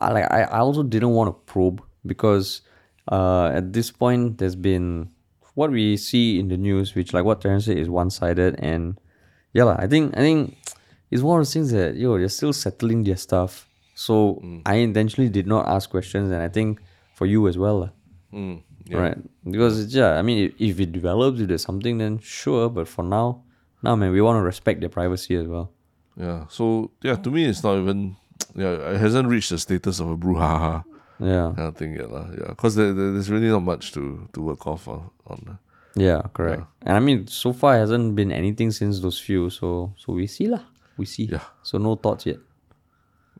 [0.00, 2.62] I like I, I also didn't want to probe because
[3.12, 5.10] uh, at this point there's been
[5.52, 8.98] what we see in the news, which like what Terence said is one sided, and
[9.52, 10.56] yeah, I think I think
[11.10, 13.68] it's one of the things that yo they're still settling their stuff.
[13.94, 16.80] So I intentionally did not ask questions, and I think
[17.14, 17.90] for you as well.
[18.32, 18.98] Mm, yeah.
[18.98, 19.18] Right.
[19.48, 22.68] Because yeah, I mean, if, it develops, if there's something, then sure.
[22.68, 23.42] But for now,
[23.82, 25.70] now, man, we want to respect their privacy as well.
[26.16, 26.46] Yeah.
[26.48, 28.16] So yeah, to me, it's not even.
[28.56, 30.84] Yeah, it hasn't reached the status of a brouhaha
[31.18, 31.52] Yeah.
[31.56, 32.26] kind of thing yet, lah.
[32.30, 35.10] Yeah, because there, there- there's really not much to to work off on.
[35.26, 35.58] on
[35.96, 36.62] Yeah, correct.
[36.82, 39.50] And I mean, so far it hasn't been anything since those few.
[39.50, 40.62] So, so we see lah.
[40.98, 41.26] We see.
[41.30, 41.46] Yeah.
[41.62, 42.38] So no thoughts yet.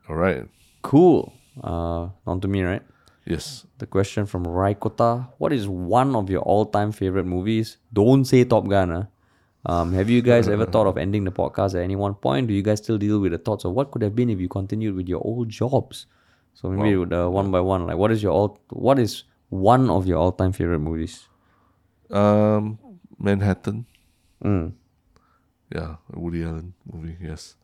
[0.09, 0.47] All right.
[0.81, 1.33] Cool.
[1.63, 2.81] Uh, on to me, right?
[3.25, 3.65] Yes.
[3.79, 5.29] The question from Raikota.
[5.37, 7.77] What is one of your all-time favorite movies?
[7.91, 9.03] Don't say Top Gun, huh?
[9.67, 12.47] Um, have you guys ever thought of ending the podcast at any one point?
[12.47, 14.47] Do you guys still deal with the thoughts of what could have been if you
[14.47, 16.05] continued with your old jobs?
[16.53, 18.59] So maybe with, uh, one by one, like what is your all?
[18.69, 21.27] What is one of your all-time favorite movies?
[22.11, 22.77] Um,
[23.17, 23.87] Manhattan.
[24.43, 24.73] Mm.
[25.73, 27.17] Yeah, Woody Allen movie.
[27.19, 27.55] Yes.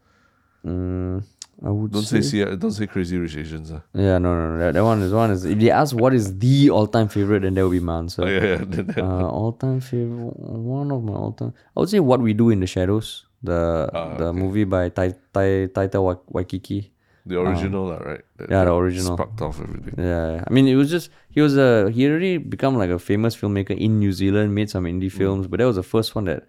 [0.66, 1.24] Mm,
[1.64, 3.72] I would Don't say, see, don't say Crazy Rich Asians.
[3.72, 3.82] Uh.
[3.94, 4.58] Yeah, no, no, no.
[4.60, 5.46] That, that one is one is.
[5.46, 8.24] If they ask what is the all-time favorite, then that would be my answer.
[8.24, 8.84] Oh, yeah, yeah.
[8.98, 10.34] Uh, all-time favorite.
[10.40, 11.54] One of my all-time.
[11.76, 13.26] I would say what we do in the shadows.
[13.44, 16.90] The Ah, the movie by Tai Tai Taika Wa- Waititi.
[17.26, 18.22] the original, lah, right?
[18.38, 19.14] That- Yeah, the original.
[19.18, 19.94] Sparked off everything.
[19.98, 23.36] Yeah, I mean, it was just he was a he already become like a famous
[23.36, 26.48] filmmaker in New Zealand, made some indie films, but that was the first one that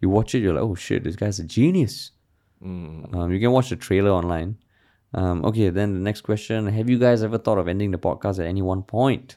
[0.00, 2.10] you watch it, you're like, oh shit, this guy's a genius.
[2.62, 3.14] Mm.
[3.14, 4.56] Um, you can watch the trailer online.
[5.12, 8.38] Um, okay, then the next question: Have you guys ever thought of ending the podcast
[8.40, 9.36] at any one point?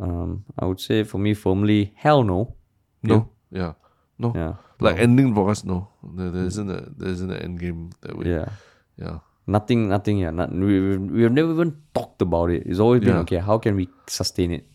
[0.00, 2.54] Um, I would say for me, firmly, hell no.
[3.02, 3.72] No, yeah,
[4.18, 4.32] no.
[4.34, 5.88] Yeah, Like ending the podcast, no.
[6.02, 8.30] There, there isn't a there isn't an end game that way.
[8.30, 8.48] yeah.
[8.96, 9.18] yeah.
[9.46, 10.18] Nothing, nothing.
[10.18, 12.64] Yeah, not, we we've, we've never even talked about it.
[12.66, 13.20] It's always been Yeah.
[13.20, 13.38] okay.
[13.38, 14.66] How can we sustain it?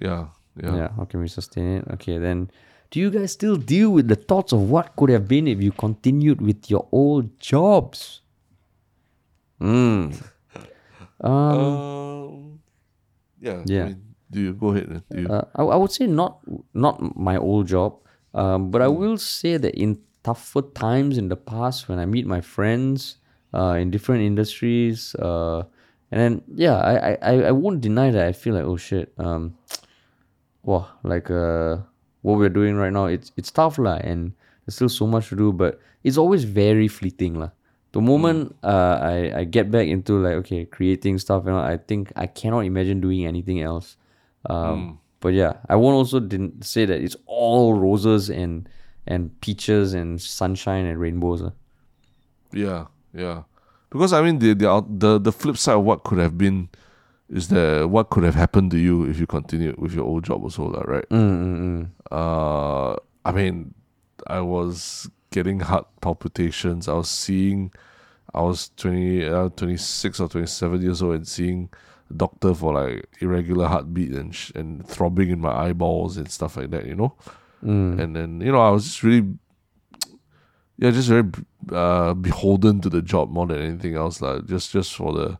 [0.00, 0.28] Yeah,
[0.60, 0.88] yeah, Yeah.
[0.96, 1.84] how can we sustain it?
[1.92, 2.50] Okay, then
[2.90, 5.72] do you guys still deal with the thoughts of what could have been if you
[5.72, 8.20] continued with your old jobs?
[9.60, 10.12] Hmm.
[11.20, 12.60] Um, Um,
[13.40, 13.84] yeah, Yeah.
[13.84, 14.88] I mean, do you go ahead?
[14.90, 15.02] then.
[15.10, 15.28] Do you?
[15.28, 16.40] uh, I, I would say not
[16.74, 17.96] not my old job,
[18.34, 22.26] um, but I will say that in tougher times in the past when I meet
[22.26, 23.16] my friends
[23.54, 25.62] uh, in different industries, uh,
[26.10, 29.12] and then yeah, I, I, I I won't deny that I feel like oh shit,
[29.16, 29.56] um,
[30.62, 31.78] wow, like uh,
[32.26, 34.34] what we're doing right now, it's it's tough lah, and
[34.66, 37.54] there's still so much to do, but it's always very fleeting lah.
[37.94, 41.78] The moment uh, I I get back into like okay creating stuff, you know, I
[41.78, 43.94] think I cannot imagine doing anything else.
[44.50, 48.68] Um, But yeah, I won't also didn't say that it's all roses and
[49.08, 51.40] and peaches and sunshine and rainbows.
[51.40, 51.54] ah.
[52.52, 53.48] Yeah, yeah.
[53.90, 56.68] Because I mean, the the the the flip side of what could have been
[57.28, 60.42] is that what could have happened to you if you continued with your old job
[60.44, 61.08] also, lah, right?
[61.10, 61.86] Mm, mm, mm.
[62.10, 63.74] Uh, I mean,
[64.26, 66.88] I was getting heart palpitations.
[66.88, 67.72] I was seeing,
[68.32, 71.68] I was twenty, uh, twenty six or twenty seven years old, and seeing
[72.10, 76.56] a doctor for like irregular heartbeat and sh- and throbbing in my eyeballs and stuff
[76.56, 76.86] like that.
[76.86, 77.14] You know,
[77.64, 77.98] Mm.
[78.00, 79.26] and then you know I was just really
[80.78, 81.24] yeah just very
[81.72, 85.38] uh beholden to the job more than anything else like just just for the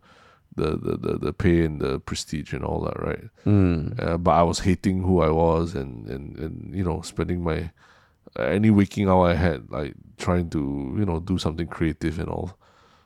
[0.56, 3.24] the, the, the, the pay and the prestige and all that right?
[3.46, 4.00] Mm.
[4.02, 7.70] uh, but I was hating who I was and, and, and you know spending my
[8.38, 10.58] any waking hour I had like trying to
[10.98, 12.58] you know do something creative and all.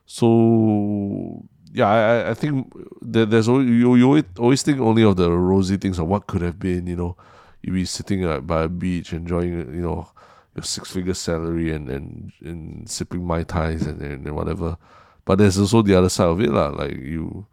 [0.06, 5.30] So yeah I, I- think there, there's always, you, you always, think only of the
[5.30, 7.16] rosy things of what could have been you know.
[7.62, 10.08] You be sitting like by a beach enjoying you know
[10.56, 14.78] your six figure salary and, and, and sipping mai tais and, and, and whatever
[15.30, 17.46] but there's also the other side of it lah like you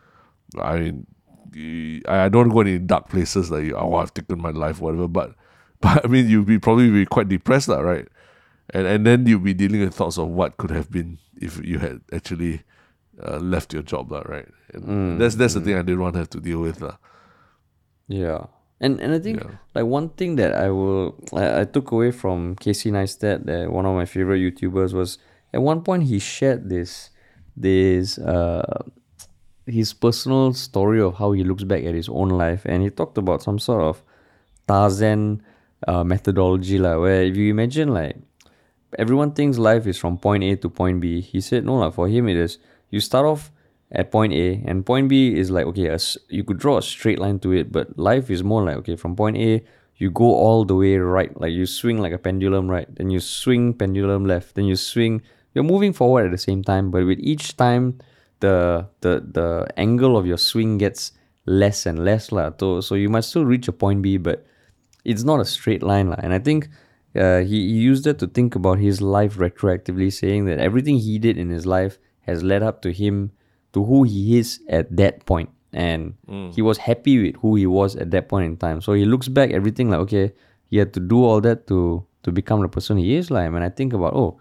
[0.57, 1.05] I mean
[1.53, 5.37] you- I don't go any dark places like oh I've taken my life whatever but
[5.85, 8.09] but I mean you'd be probably be quite depressed lah right
[8.73, 11.77] and and then you'll be dealing with thoughts of what could have been if you
[11.77, 12.65] had actually
[13.21, 16.21] uh, left your job lah right and that's that's the thing I didn't want to
[16.25, 16.97] have to deal with lah
[18.07, 18.47] Yeah.
[18.79, 19.57] And and I think Yeah.
[19.75, 23.85] like one thing that I will I, I took away from Casey Neistat, that one
[23.85, 25.17] of my favorite YouTubers, was
[25.53, 27.09] at one point he shared this
[27.57, 28.83] this uh
[29.65, 33.17] his personal story of how he looks back at his own life and he talked
[33.17, 34.01] about some sort of
[34.67, 35.43] Tarzan
[35.87, 38.15] uh, methodology like where if you imagine like
[38.97, 41.21] everyone thinks life is from point A to point B.
[41.21, 41.89] He said no lah.
[41.89, 42.59] For him, it is
[42.89, 43.51] you start off
[43.91, 47.19] at point A, and point B is like okay, a you could draw a straight
[47.19, 49.63] line to it, but life is more like okay, from point A
[49.97, 53.19] you go all the way right, like you swing like a pendulum right, then you
[53.19, 55.21] swing pendulum left, then you swing.
[55.57, 57.97] You're moving forward at the same time, but with each time,
[58.45, 61.17] the the the angle of your swing gets
[61.49, 62.53] less and less lah.
[62.61, 64.45] So so you might still reach a point B, but
[65.01, 66.21] it's not a straight line lah.
[66.21, 66.69] And I think
[67.17, 71.17] uh, he, he used that to think about his life retroactively, saying that everything he
[71.17, 71.97] did in his life
[72.29, 73.31] has led up to him
[73.73, 75.49] to who he is at that point.
[75.73, 76.13] And
[76.53, 78.85] he was happy with who he was at that point in time.
[78.85, 80.37] So he looks back everything like, okay,
[80.69, 83.33] he had to do all that to to become the person he is.
[83.33, 84.37] Like, and I think about, oh,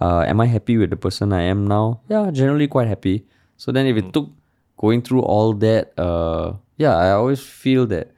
[0.00, 2.00] uh, am I happy with the person I am now?
[2.08, 3.26] Yeah, generally quite happy.
[3.56, 4.30] So then if it took
[4.76, 8.12] going through all that, uh, yeah, I always feel that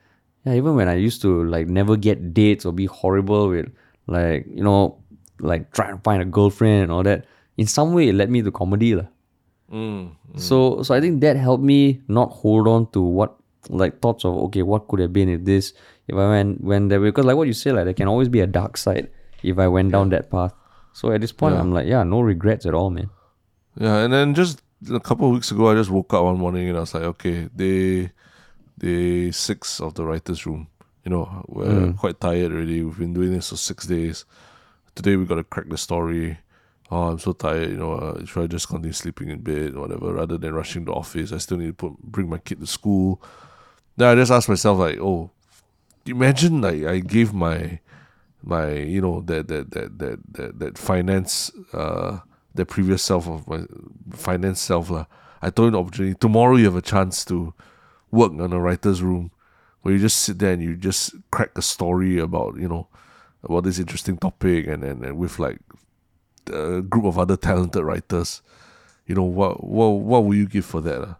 [0.44, 3.70] yeah, even when I used to like never get dates or be horrible with
[4.06, 4.98] like, you know,
[5.40, 7.26] like trying to find a girlfriend and all that,
[7.56, 8.94] in some way it led me to comedy.
[8.94, 9.06] lah.
[9.72, 10.10] mm.
[10.36, 13.36] So so I think that helped me not hold on to what
[13.68, 15.74] like thoughts of okay, what could have been if this
[16.06, 18.40] if I went went there because like what you say, like there can always be
[18.40, 19.10] a dark side
[19.42, 20.54] if I went down that path.
[20.98, 21.60] So at this point Yeah.
[21.60, 23.08] I'm like, yeah, no regrets at all, man.
[23.78, 24.62] Yeah, and then just
[24.92, 27.04] a couple of weeks ago, I just woke up one morning and I was like,
[27.04, 28.10] okay, day
[28.76, 30.66] day six of the writers' room.
[31.04, 32.82] You know, we're quite tired already.
[32.82, 34.24] We've been doing this for six days.
[34.96, 36.38] Today we got to crack the story.
[36.90, 37.70] Oh, I'm so tired.
[37.70, 40.84] You know, uh, should I just continue sleeping in bed, or whatever, rather than rushing
[40.86, 41.32] to office?
[41.32, 43.22] I still need to put, bring my kid to school.
[43.96, 45.30] Then I just asked myself, like, oh,
[46.06, 47.78] imagine like I gave my
[48.42, 52.18] my you know that that that that that, that finance uh
[52.54, 53.62] the previous self of my
[54.12, 55.06] finance self lah.
[55.40, 56.14] I told him the opportunity.
[56.14, 57.54] Tomorrow you have a chance to
[58.10, 59.30] work on a writer's room
[59.82, 62.88] where you just sit there and you just crack a story about, you know,
[63.44, 65.60] about this interesting topic and, and, and with like
[66.52, 68.42] a group of other talented writers.
[69.06, 71.02] you know, what what what would you give for that?
[71.02, 71.16] ah?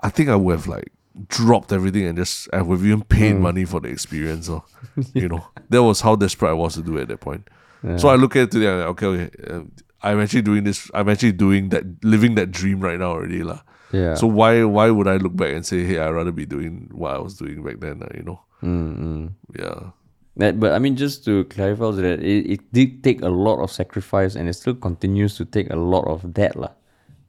[0.00, 0.92] I think I would have like
[1.28, 4.48] dropped everything and just I would have even paid money for the experience.
[4.48, 4.64] Or,
[5.14, 7.48] you know, that was how desperate I was to do it at that point.
[7.96, 8.68] So I look at it today.
[8.68, 9.62] I'm like, okay, okay, uh,
[10.02, 10.88] I'm actually doing this.
[10.94, 13.60] I'm actually doing that, living that dream right now already, lah.
[13.90, 14.14] Yeah.
[14.14, 17.12] So why why would I look back and say, hey, I'd rather be doing what
[17.14, 17.98] I was doing back then?
[18.00, 18.40] lah, you know.
[18.62, 19.26] Mm-hmm.
[19.58, 19.90] Yeah.
[20.36, 23.70] That, but I mean, just to clarify that it, it did take a lot of
[23.70, 26.70] sacrifice, and it still continues to take a lot of that, lah.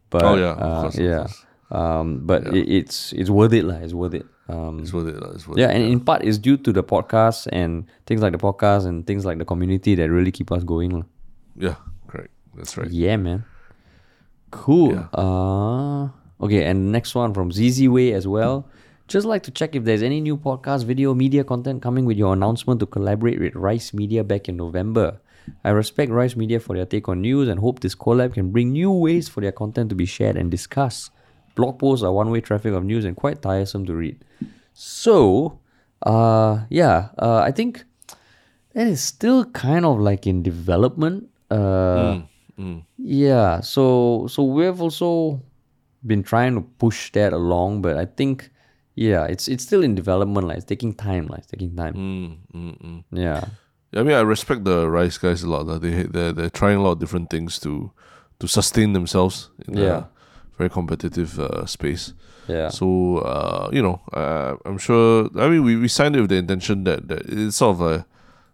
[0.10, 1.28] But Oh, yeah, of uh, yeah.
[1.74, 3.82] Um, but it, it's it's worth it, lah.
[3.82, 4.26] It's worth it.
[4.48, 5.18] Um, It's worth it.
[5.18, 5.82] lah, It's worth yeah, it.
[5.82, 9.26] and in part, it's due to the podcast and things like the podcast and things
[9.26, 11.06] like the community that really keep us going, lah.
[11.58, 11.76] Yeah,
[12.06, 12.30] correct.
[12.54, 12.92] That's right.
[12.94, 13.44] Yeah, man.
[14.52, 14.94] Cool.
[14.94, 15.08] Yeah.
[15.18, 16.10] Uh
[16.42, 18.70] okay, and next one from ZZ Way as well.
[19.08, 22.32] Just like to check if there's any new podcast, video, media content coming with your
[22.34, 25.20] announcement to collaborate with Rice Media back in November.
[25.66, 28.72] I respect Rice Media for their take on news and hope this collab can bring
[28.72, 31.12] new ways for their content to be shared and discussed.
[31.56, 34.24] Blog posts are one way traffic of news and quite tiresome to read.
[34.74, 35.60] So,
[36.02, 37.86] uh, yeah, uh, I think
[38.74, 41.30] that is still kind of like in development.
[41.52, 42.22] Uh,
[42.98, 45.42] yeah, so so we've also
[46.06, 48.50] been trying to push that along, but I think
[48.96, 50.48] yeah, it's it's still in development.
[50.48, 51.28] Like it's taking time.
[51.28, 51.94] Like it's taking time.
[51.94, 53.04] Mm, mm, mm.
[53.12, 53.46] Yeah,
[53.96, 55.66] I mean, I respect the Rice guys a lot.
[55.66, 55.78] lah.
[55.78, 57.92] They they're, they're trying a lot of different things to
[58.40, 60.06] to sustain themselves Yeah.
[60.58, 62.14] Very competitive uh, space.
[62.48, 65.30] yeah, So uh, you know, uh, I'm sure.
[65.38, 68.06] I mean, we, we signed it with the intention that, that it's sort of a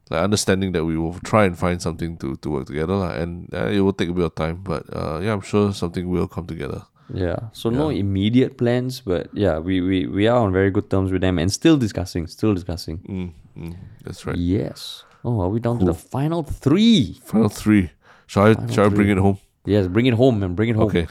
[0.09, 3.11] like understanding that we will try and find something to, to work together, lah.
[3.11, 4.61] and uh, it will take a bit of time.
[4.63, 6.81] But uh, yeah, I'm sure something will come together.
[7.13, 7.49] yeah.
[7.53, 11.21] So no immediate plans, but yeah, we, we we are on very good terms with
[11.21, 12.97] them and still discussing, still discussing.
[13.09, 14.38] Mm, mm, that's right.
[14.38, 15.03] Yes.
[15.26, 17.17] Oh, are we down to the final three?
[17.26, 17.89] Final three.
[18.27, 19.38] Shall I shall I bring it home?
[19.65, 20.85] Yes, bring it home and bring it home.
[20.85, 21.07] Okay.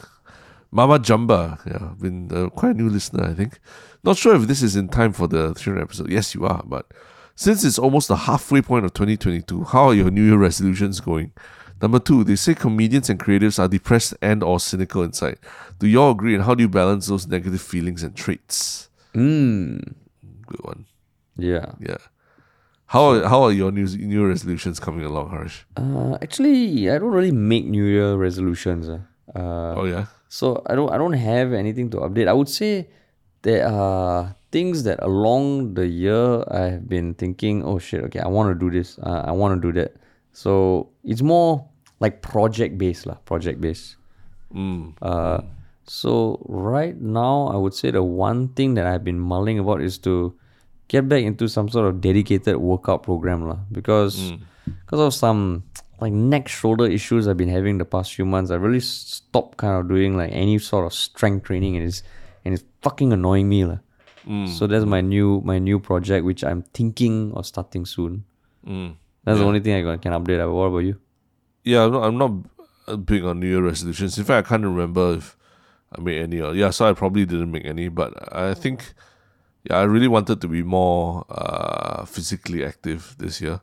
[0.71, 3.59] Mama Jamba, yeah, been uh, quite a new listener, I think.
[4.05, 6.11] Not sure if this is in time for the 300 episode.
[6.11, 6.93] Yes, you are, but
[7.35, 11.33] since it's almost the halfway point of 2022, how are your New Year resolutions going?
[11.81, 15.39] Number two, they say comedians and creatives are depressed and or cynical inside.
[15.79, 18.91] Do you all agree, and how do you balance those negative feelings and traits?
[19.15, 19.95] Mm.
[20.47, 20.87] Good one.
[21.37, 21.73] Yeah.
[21.81, 21.99] Yeah.
[22.87, 25.65] How are, how are your new new resolutions coming along, Haresh?
[25.77, 28.89] Uh, actually, I don't really make New Year resolutions.
[28.89, 28.99] Uh.
[29.35, 30.07] Uh, Oh yeah.
[30.29, 32.29] So I don't I don't have anything to update.
[32.29, 32.89] I would say
[33.43, 38.29] there are things that along the year I have been thinking, oh shit, okay, I
[38.29, 38.99] want to do this.
[38.99, 39.97] Uh, I want to do that.
[40.33, 41.67] So it's more
[42.01, 43.97] like project based lah, project based.
[44.55, 44.95] Mm.
[45.03, 45.43] Uh,
[45.85, 49.99] so right now I would say the one thing that I've been mulling about is
[49.99, 50.37] to
[50.89, 53.59] get back into some sort of dedicated workout program lah.
[53.73, 54.33] Because
[54.85, 55.65] because of some
[56.01, 59.81] like neck shoulder issues I've been having the past few months, I really stopped kind
[59.81, 62.03] of doing like any sort of strength training and it's
[62.45, 63.79] and it's fucking annoying me lah.
[64.47, 68.25] So that's my new my new project which I'm thinking of starting soon.
[68.67, 68.97] Mm.
[69.25, 70.45] That's the only thing I can update.
[70.53, 71.01] What about you?
[71.65, 74.19] Yeah, I'm not, I'm not big on New Year resolutions.
[74.19, 75.37] In fact, I can't remember if
[75.97, 76.41] I made any.
[76.41, 77.89] Or, yeah, so I probably didn't make any.
[77.89, 78.95] But I think,
[79.65, 83.61] yeah, I really wanted to be more uh, physically active this year.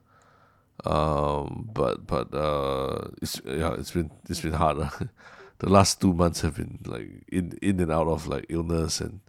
[0.85, 4.77] Um, but but uh, it's yeah, it's been it's been hard.
[5.59, 9.21] the last two months have been like in in and out of like illness and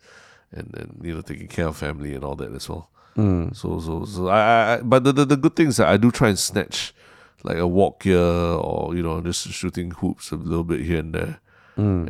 [0.52, 2.90] and and you know taking care of family and all that as well.
[3.54, 6.10] So so so I, I but the, the the good thing is that I do
[6.10, 6.92] try and snatch
[7.42, 11.14] like a walk here or you know just shooting hoops a little bit here and
[11.14, 11.40] there.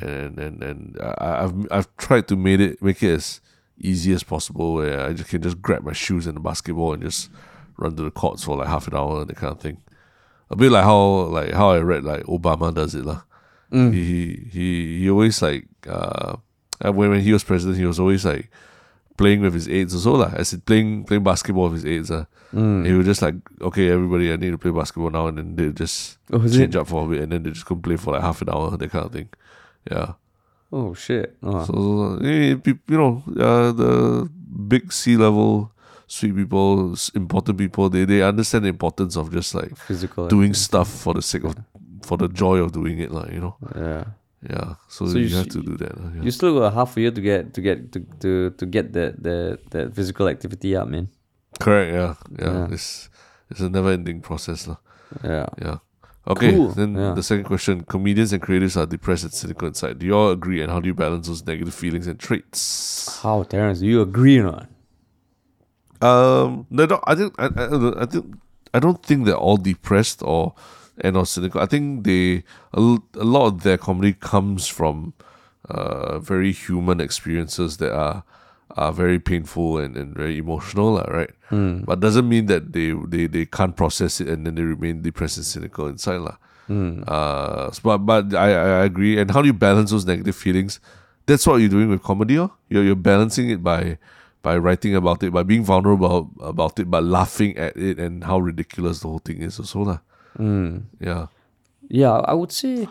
[0.02, 3.40] And and and I, I've I've tried to make it make it as
[3.78, 7.02] easy as possible where I just can just grab my shoes and the basketball and
[7.02, 7.30] just
[7.76, 9.78] run to the courts for like half an hour and that kind of thing.
[10.50, 10.98] A bit like how
[11.32, 13.22] like how I read like Obama does it lah.
[13.70, 16.36] He he he always like uh
[16.82, 18.50] when when he was president he was always like
[19.16, 20.30] playing with his aides also lah.
[20.36, 22.10] As in playing playing basketball with his aides.
[22.10, 22.24] Uh.
[22.56, 25.72] He was just like, okay, everybody, I need to play basketball now, and then they
[25.72, 26.76] just Oh, change it?
[26.76, 28.70] up for a bit, and then they just go play for like half an hour,
[28.76, 29.28] that kind of thing.
[29.90, 30.12] Yeah.
[30.72, 31.36] Oh shit.
[31.42, 31.64] Oh.
[31.66, 34.30] So, you know, uh, the
[34.68, 35.72] big C level,
[36.06, 40.28] sweet people, important people, they, they understand the importance of just like Physical.
[40.28, 41.54] doing stuff for the sake of,
[42.02, 43.56] for the joy of doing it, like, you know.
[43.74, 44.04] Yeah.
[44.48, 44.74] Yeah.
[44.88, 45.92] So, So you, you have to do that.
[46.14, 46.22] yeah.
[46.22, 48.92] You still got a half a year to get to get to to, to get
[48.92, 51.08] that that that physical activity up, man.
[51.58, 51.90] Correct.
[51.92, 52.14] Yeah.
[52.38, 52.52] Yeah.
[52.68, 52.68] Yeah.
[52.74, 53.08] It's
[53.50, 54.76] it's a never ending process, lah.
[55.24, 55.46] Yeah.
[55.58, 55.78] Yeah.
[56.28, 56.52] Okay.
[56.52, 56.68] Cool.
[56.78, 57.14] Then Yeah.
[57.14, 59.98] the second question: Comedians and creatives are depressed and cynical inside.
[59.98, 63.18] Do you all agree, and how do you balance those negative feelings and traits?
[63.22, 63.80] How, Terence?
[63.80, 64.68] Do you agree or not?
[66.02, 68.24] Um, no, no, I think I, I, don't- I think
[68.74, 70.54] I don't think they're all depressed or
[71.00, 71.60] and or cynical.
[71.60, 72.44] I think they
[72.74, 72.80] a,
[73.14, 75.14] a lot of their comedy comes from
[75.68, 78.22] uh, very human experiences that are
[78.76, 81.30] are very painful and, and very emotional, right?
[81.86, 85.36] But doesn't mean that they, they they can't process it and then they remain depressed
[85.38, 86.36] and cynical inside, lah.
[87.06, 89.18] Uh, but but I, I agree.
[89.18, 90.80] And how do you balance those negative feelings?
[91.26, 92.38] That's what you're doing with comedy.
[92.38, 92.52] Oh?
[92.68, 93.98] You're you're balancing it by
[94.46, 98.38] by writing about it, by being vulnerable about it, by laughing at it and how
[98.38, 99.58] ridiculous the whole thing is.
[99.58, 99.98] Also, lah.
[101.02, 101.26] Yeah.
[101.90, 102.86] Yeah, I would say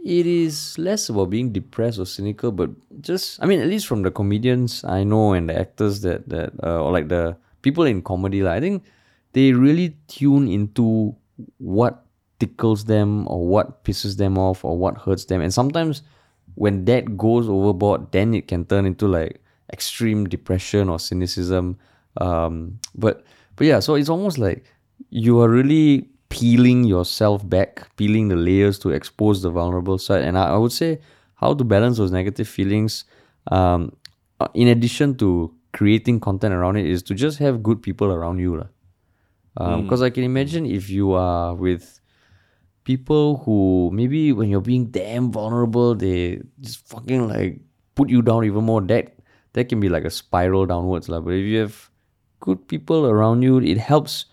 [0.00, 2.72] it is less about being depressed or cynical, but
[3.04, 6.56] just I mean, at least from the comedians I know and the actors that that
[6.64, 8.88] uh, or like the people in comedy, like, I think
[9.36, 11.12] they really tune into
[11.60, 12.00] what
[12.40, 16.00] tickles them or what pisses them off or what hurts them, and sometimes
[16.56, 21.78] when that goes overboard, then it can turn into like extreme depression or cynicism.
[22.20, 23.24] Um, but
[23.56, 24.64] but yeah, so it's almost like
[25.10, 30.22] you are really peeling yourself back, peeling the layers to expose the vulnerable side.
[30.22, 31.00] And I, I would say
[31.36, 33.04] how to balance those negative feelings,
[33.50, 33.94] um,
[34.40, 38.38] uh, in addition to creating content around it, is to just have good people around
[38.38, 38.64] you.
[39.56, 42.00] Because I can imagine if you are with
[42.82, 47.60] people who maybe when you're being damn vulnerable, they just fucking like
[47.94, 48.80] put you down even more.
[48.80, 49.13] That
[49.54, 51.20] that can be like a spiral downwards, lah.
[51.20, 51.90] But if you have
[52.40, 54.26] good people around you, it helps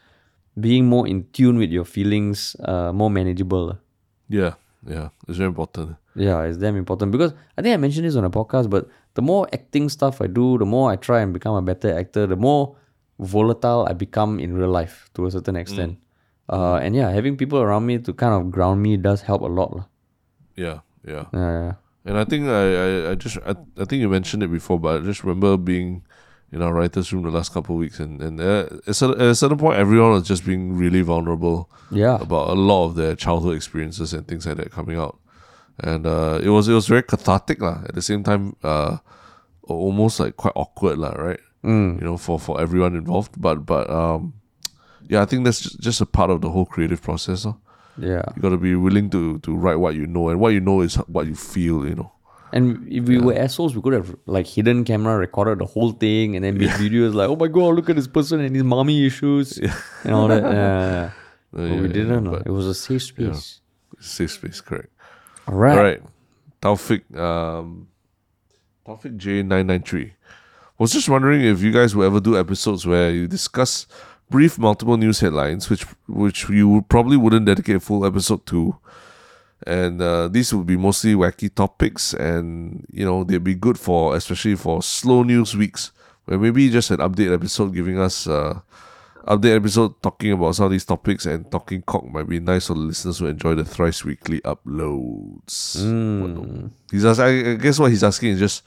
[0.59, 3.77] being more in tune with your feelings, uh, more manageable.
[4.27, 4.53] Yeah.
[4.85, 5.09] Yeah.
[5.27, 5.95] It's very important.
[6.15, 9.21] Yeah, it's damn important because I think I mentioned this on a podcast, but the
[9.21, 12.35] more acting stuff I do, the more I try and become a better actor, the
[12.35, 12.75] more
[13.19, 15.97] volatile I become in real life to a certain extent.
[16.49, 19.47] Uh, and yeah, having people around me to kind of ground me does help a
[19.47, 19.87] lot.
[20.57, 20.79] Yeah.
[21.07, 21.25] Yeah.
[21.33, 21.73] Yeah,
[22.03, 25.01] And I think I, I, I just I, I think you mentioned it before, but
[25.01, 26.03] I just remember being
[26.51, 29.21] in our writers' room the last couple of weeks, and and uh, at, a, at
[29.21, 33.15] a certain point, everyone was just being really vulnerable yeah, about a lot of their
[33.15, 35.19] childhood experiences and things like that coming out,
[35.79, 37.81] and uh, it was it was very cathartic lah.
[37.85, 38.97] At the same time, uh,
[39.63, 41.39] almost like quite awkward lah, right?
[41.63, 42.01] Mm.
[42.01, 44.33] You know, for for everyone involved, but but um,
[45.07, 47.43] yeah, I think that's just, just a part of the whole creative process.
[47.43, 47.53] Huh?
[47.97, 48.21] Yeah.
[48.35, 50.81] You got to be willing to to write what you know, and what you know
[50.81, 51.85] is what you feel.
[51.87, 52.11] You know.
[52.53, 56.35] And if we were assholes, we could have like hidden camera recorded the whole thing
[56.35, 59.05] and then made videos like, oh my god, look at this person and his mommy
[59.05, 59.57] issues
[60.03, 60.43] and all that.
[60.43, 61.11] Yeah, yeah, yeah.
[61.53, 62.29] But yeah, we didn't.
[62.29, 63.59] but- it was a safe space.
[63.99, 64.89] Safe space, correct.
[65.47, 65.77] All right.
[65.77, 66.01] All right.
[66.61, 67.87] Taufik, um,
[68.85, 70.11] Taufik J993.
[70.77, 73.85] Was just wondering if you guys will ever do episodes where you discuss
[74.31, 78.77] brief multiple news headlines, which which you probably wouldn't dedicate a full episode to.
[79.67, 84.15] And uh, these would be mostly wacky topics, and you know they'd be good for
[84.15, 85.91] especially for slow news weeks,
[86.25, 88.59] where maybe just an update episode giving us uh,
[89.27, 92.73] update episode talking about some of these topics and talking cock might be nice for
[92.73, 95.77] the listeners who enjoy the thrice weekly uploads.
[96.23, 98.63] What- He's ask, I I guess what he's asking is just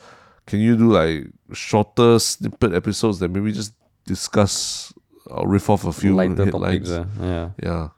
[0.47, 3.75] can you do like shorter snippet episodes that maybe just
[4.07, 4.93] discuss
[5.27, 6.89] or riff off a few Lighter headlines?
[6.89, 6.91] topics.
[6.91, 7.49] Uh, yeah.
[7.63, 7.89] Yeah.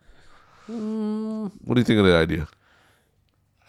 [1.64, 2.48] What do you think of that idea?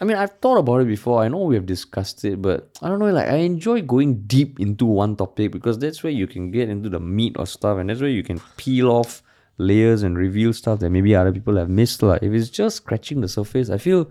[0.00, 1.22] I mean, I've thought about it before.
[1.22, 3.10] I know we have discussed it, but I don't know.
[3.10, 6.88] Like, I enjoy going deep into one topic because that's where you can get into
[6.88, 9.22] the meat of stuff, and that's where you can peel off
[9.58, 12.00] layers and reveal stuff that maybe other people have missed.
[12.02, 14.08] Like, if it's just scratching the surface, I feel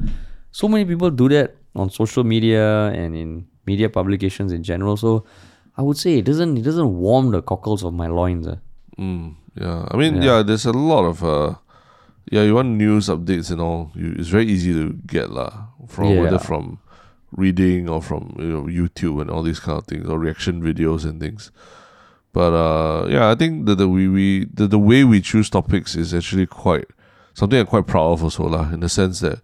[0.51, 4.97] so many people do that on social media and in media publications in general.
[4.97, 5.23] So,
[5.77, 8.45] I would say it doesn't it doesn't warm the cockles of my loins.
[8.47, 8.57] Uh.
[8.99, 10.41] Mm, yeah, I mean, yeah.
[10.43, 11.55] there's a lot of uh,
[12.31, 12.43] yeah.
[12.43, 13.91] You want news updates and all.
[13.95, 16.21] You, it's very easy to get lah from Yeah.
[16.21, 16.79] whether from
[17.35, 21.05] reading or from you know YouTube and all these kind of things or reaction videos
[21.05, 21.51] and things.
[22.33, 25.95] But uh, yeah, I think that the we, we the, the way we choose topics
[25.95, 26.85] is actually quite
[27.33, 28.73] something I'm quite proud of also lah.
[28.73, 29.41] In the sense that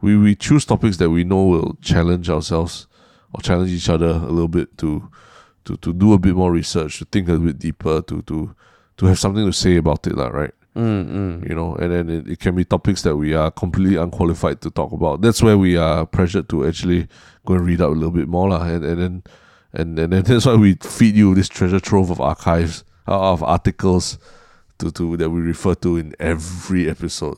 [0.00, 2.86] we we choose topics that we know will challenge ourselves
[3.32, 5.08] or challenge each other a little bit to
[5.64, 8.54] to to do a bit more research, to think a bit deeper, to to
[9.02, 10.54] to have something to say about it, right?
[10.76, 14.60] Mm, You know, and then it, it can be topics that we are completely unqualified
[14.62, 15.20] to talk about.
[15.20, 17.08] That's where we are pressured to actually
[17.44, 19.22] go and read up a little bit more, lah, and and then
[19.74, 23.42] and, and then that's why we feed you this treasure trove of archives uh, of
[23.42, 24.18] articles
[24.78, 27.36] to to that we refer to in every episode.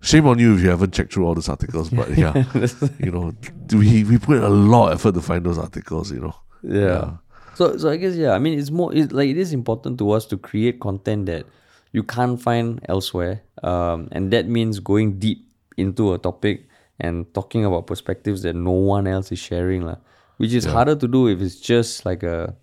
[0.00, 2.44] Shame on you if you haven't checked through all those articles, but yeah,
[3.04, 3.34] you know,
[3.72, 6.12] we we put a lot of effort to find those articles.
[6.12, 7.16] You know, Yeah.
[7.58, 10.10] So so I guess yeah, I mean it's more it's like it is important to
[10.14, 11.42] us to create content that
[11.90, 13.42] you can't find elsewhere.
[13.64, 15.42] Um, and that means going deep
[15.76, 16.68] into a topic
[17.00, 19.96] and talking about perspectives that no one else is sharing lah.
[20.38, 22.54] Which is harder to do if it's just like a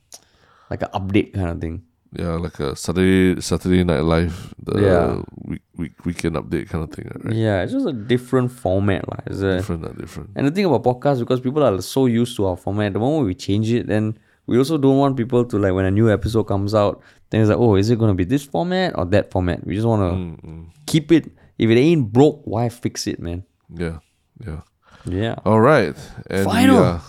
[0.72, 1.84] like an update kind of thing.
[2.16, 5.20] Yeah, like a Saturday Saturday Night Live, the Yeah.
[5.44, 7.36] week, week weekend update kind of thing, right?
[7.36, 9.04] Yeah, it's just a different format.
[9.28, 10.30] It's a, Different, uh, different.
[10.40, 13.28] and the thing about podcasts, because people are so used to our format, the moment
[13.28, 14.16] we change it, then
[14.48, 17.50] we also don't want people to like when a new episode comes out, then it's
[17.50, 19.66] like, oh, is it gonna be this format or that format?
[19.66, 21.32] We just wanna Mm, keep it.
[21.58, 23.44] If it ain't broke, why fix it, man?
[23.74, 24.00] Yeah,
[24.46, 24.62] yeah.
[25.06, 25.36] Yeah.
[25.46, 25.96] All right,
[26.30, 26.78] and Final.
[26.80, 27.02] we are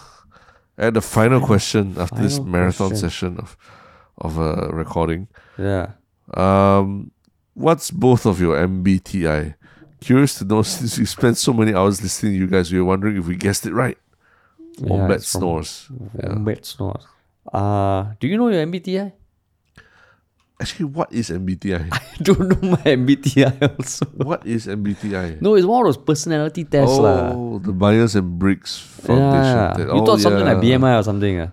[0.79, 3.11] at the final, question after this marathon question.
[3.11, 3.57] session of
[4.19, 5.29] of uh, recording.
[5.59, 5.93] Yeah.
[6.35, 7.11] Um,
[7.55, 9.55] what's both of your MBTI?
[10.01, 12.85] Curious to know since we spent so many hours listening to you guys, we were
[12.85, 13.97] wondering if we guessed it right.
[14.81, 15.89] Wombat it's from snores.
[16.23, 16.29] Yeah.
[16.35, 17.07] Wombat snores.
[17.53, 19.13] Uh, do you know your MBTI?
[20.59, 21.89] Actually, what is MBTI?
[21.93, 24.07] I don't know my MBTI also.
[24.17, 25.43] what is MBTI?
[25.43, 26.97] No, it's one of those personality tests.
[26.99, 29.45] oh, the Myers and Briggs Foundation.
[29.45, 29.75] Yeah.
[29.77, 29.81] test.
[29.81, 30.57] You Oh, thought something like.
[30.59, 31.41] BMI or something.
[31.41, 31.51] Uh.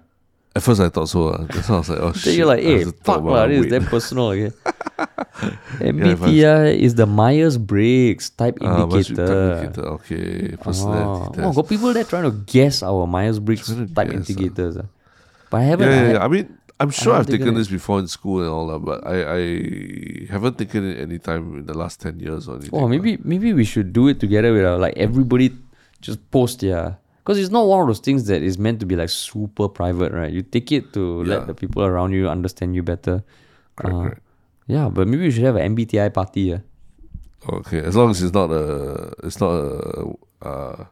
[0.56, 1.30] At first, I thought so.
[1.36, 1.44] Uh.
[1.52, 2.36] That's why I was like, oh Then shit.
[2.38, 4.28] you're like, hey, fuck about lah, this is that personal.
[4.32, 4.52] Okay?
[5.84, 9.54] MBTI is the Myers Briggs type Myers-Briggs indicator.
[9.64, 9.88] indicator.
[10.00, 11.34] Okay, personality Oh.
[11.34, 11.44] test.
[11.48, 14.78] oh, got people there trying to guess our Myers Briggs type guess, indicators.
[14.78, 14.86] ah.
[15.54, 15.86] But I haven't.
[15.88, 16.26] yeah, yeah, I- yeah.
[16.26, 16.48] I mean,
[16.82, 19.42] I'm sure I've taken taken this before in school and all that, but I, I
[20.34, 22.74] haven't taken it any time in the last ten years or anything.
[22.74, 25.54] Oh, maybe maybe we should do it together with our, like everybody
[26.02, 28.96] just post their because it's not one of those things that is meant to be
[28.98, 30.34] like super private, right?
[30.34, 31.38] You take it to Yeah.
[31.38, 33.24] let the people around you understand you better.
[33.78, 34.22] Correct, Uh, correct.
[34.76, 36.42] Yeah, but maybe we should have an MBTI party.
[36.52, 36.62] Yeah.
[37.60, 38.66] Okay, as long as it's not a,
[39.28, 39.70] it's not a,
[40.42, 40.86] uh,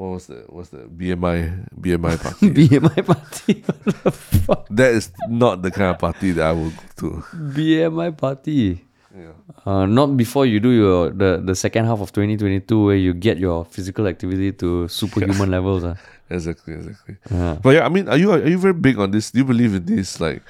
[0.00, 2.50] what was the, what's the BMI, BMI party?
[2.50, 3.60] BMI party.
[3.84, 4.66] what the fuck?
[4.70, 7.10] that is not the kind of party that I would go to.
[7.36, 8.82] BMI party.
[9.14, 9.32] Yeah.
[9.66, 13.36] Uh, not before you do your the, the second half of 2022 where you get
[13.36, 15.84] your physical activity to superhuman levels.
[15.84, 15.96] Uh.
[16.30, 17.16] Exactly, exactly.
[17.28, 19.32] But yeah, I mean, are you are you very big on this?
[19.32, 20.42] Do you believe in this like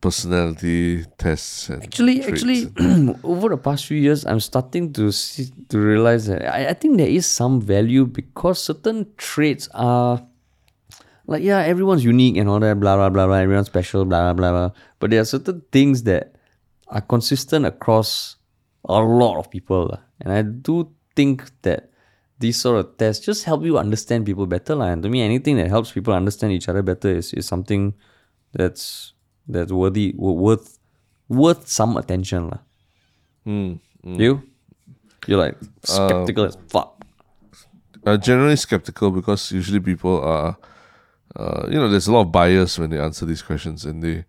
[0.00, 5.78] personality tests Actually, traits actually, over the past few years, I'm starting to see to
[5.78, 10.24] realize that I, I think there is some value because certain traits are
[11.26, 13.36] like yeah, everyone's unique and all that, blah blah blah blah.
[13.36, 14.70] Everyone's special, blah blah blah blah.
[14.98, 16.34] But there are certain things that
[16.88, 18.36] are consistent across
[18.88, 21.90] a lot of people, and I do think that
[22.40, 24.80] these sort of tests just help you understand people better.
[24.82, 27.94] And to me, anything that helps people understand each other better is, is something
[28.52, 29.12] that's
[29.52, 30.78] that's worthy worth
[31.28, 32.60] worth some attention, lah.
[33.44, 34.20] Hmm, hmm.
[34.20, 34.42] You,
[35.26, 36.96] you're like skeptical as fuck.
[38.06, 40.56] uh, generally skeptical because usually people are,
[41.36, 44.24] uh, you know, there's a lot of bias when they answer these questions, and they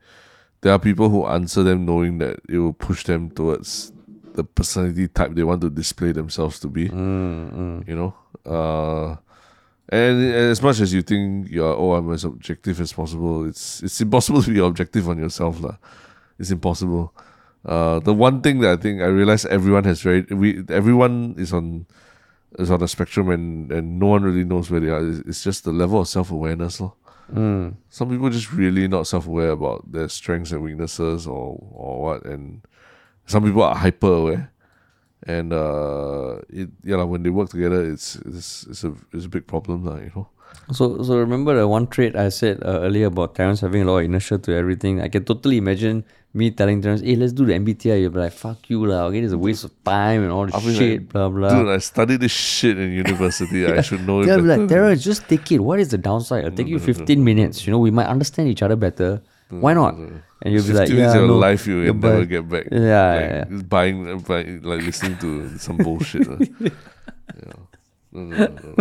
[0.62, 3.92] there are people who answer them knowing that it will push them towards
[4.36, 6.88] the personality type they want to display themselves to be.
[6.90, 8.14] Mm, You know,
[8.46, 9.18] uh,
[9.92, 14.00] and as much as you think you're oh I'm as objective as possible, it's it's
[14.00, 15.78] impossible to be objective on yourself, lah.
[16.40, 17.14] It's impossible.
[17.66, 21.54] Uh, the one thing that I think I realize everyone has very we everyone is
[21.54, 21.86] on
[22.58, 25.06] is on a spectrum and and no one really knows where they are.
[25.06, 26.82] It's, it's just the level of self awareness,
[27.32, 27.76] mm.
[27.90, 32.26] Some people just really not self aware about their strengths and weaknesses or or what,
[32.26, 32.62] and
[33.26, 34.51] some people are hyper aware.
[35.28, 39.30] And uh, it yeah, like, when they work together, it's it's it's a it's a
[39.30, 39.98] big problem, lah.
[39.98, 40.28] You know.
[40.72, 44.00] So, so remember the one trait I said uh, earlier about Terence having a lot
[44.00, 45.02] of inertia to everything.
[45.02, 46.04] I can totally imagine
[46.34, 49.06] me telling Terence, "Hey, let's do the MBTI." You'll be like, "Fuck you, lah.
[49.08, 51.70] Okay, it's a waste of time and all this I'll shit, like, blah blah." Dude,
[51.70, 53.66] I studied this shit in university.
[53.68, 55.60] I should know it They'll be like, Terence, just take it.
[55.60, 56.46] What is the downside?
[56.46, 57.68] It'll take you 15 minutes.
[57.68, 59.22] You know, we might understand each other better.
[59.50, 59.96] Why not?
[60.42, 62.66] And you'll be like, yeah, your no, life you yeah, will never get back.
[62.72, 62.80] Yeah,
[63.14, 66.28] like, yeah, just buying, uh, buying, like listening to some bullshit.
[66.28, 66.38] uh.
[66.60, 67.54] yeah.
[68.12, 68.76] No, no, no.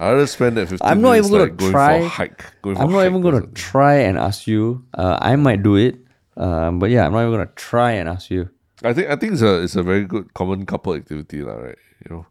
[0.00, 2.08] I'd rather spend that 15 I'm not minutes even gonna like, going try- for a
[2.08, 2.44] hike.
[2.62, 3.54] Going for I'm not hike even gonna something.
[3.54, 4.84] try and ask you.
[4.94, 6.00] Uh, I might do it,
[6.36, 8.48] um, but yeah, I'm not even gonna try and ask you.
[8.82, 11.78] I think I think it's a it's a very good common couple activity, lah, right?
[12.02, 12.26] You know,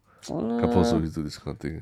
[0.59, 1.81] couples Uh, always do this kind of thing.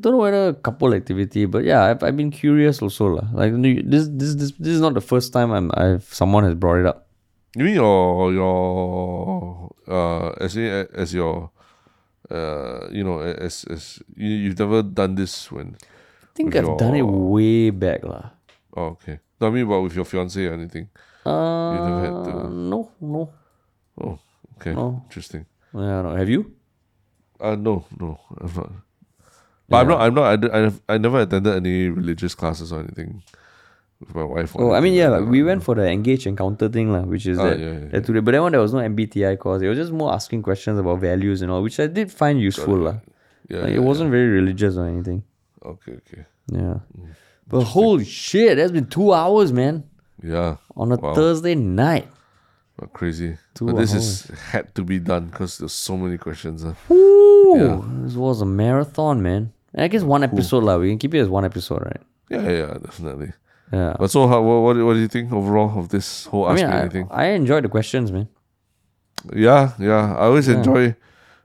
[0.00, 3.26] Don't know whether couple activity, but yeah, I've, I've been curious also lah.
[3.32, 3.52] Like
[3.88, 6.86] this, this this this is not the first time I'm I've someone has brought it
[6.86, 7.08] up.
[7.56, 11.50] You mean your your uh as in, as your
[12.30, 16.94] uh you know as as you you've never done this when I think I've done
[16.96, 18.36] it way back lah.
[18.76, 19.20] oh okay.
[19.40, 20.88] No, I mean about with your fiance or anything.
[21.24, 23.32] Uh, never had to- no, no,
[24.00, 24.18] Oh,
[24.60, 24.72] okay.
[24.76, 25.02] No.
[25.08, 25.44] Interesting.
[25.74, 26.12] yeah, no.
[26.16, 26.52] Have you?
[27.40, 28.70] Uh no, no, I'm not.
[29.68, 30.00] But I'm not.
[30.00, 30.54] I'm not.
[30.54, 33.22] I, I've- I never attended any religious classes or anything
[34.00, 34.54] with my wife.
[34.58, 37.38] Oh, I mean, yeah, like we went for the engage encounter thing, lah, which is
[37.38, 38.20] Ah, that, yeah, yeah, that today.
[38.20, 39.62] But that one, there was no MBTI course.
[39.62, 42.76] It was just more asking questions about values and all, which I did find useful,
[42.76, 42.96] lah.
[43.48, 45.22] Yeah, Like, it wasn't very religious or anything.
[45.64, 46.24] Okay, okay.
[46.52, 46.80] Yeah.
[46.98, 47.08] Mm.
[47.48, 49.84] But holy shit, that's been two hours, man.
[50.22, 50.56] Yeah.
[50.76, 51.14] on a Wow.
[51.14, 52.06] Thursday night.
[52.92, 53.38] Crazy.
[53.54, 56.62] Two but this is had to be done because there's so many questions.
[56.64, 56.74] Uh.
[56.92, 57.80] Ooh, Yeah.
[58.04, 59.52] this was a marathon, man.
[59.76, 60.76] I guess one episode, lah.
[60.78, 62.00] We can keep it as one episode, right?
[62.30, 63.32] Yeah, yeah, yeah, definitely.
[63.72, 63.96] Yeah.
[63.98, 67.04] But so, how, what, what, do you think overall of this whole I mean, Me
[67.10, 68.28] I, enjoyed the questions, man.
[69.34, 70.14] Yeah, yeah.
[70.14, 70.94] I always enjoy.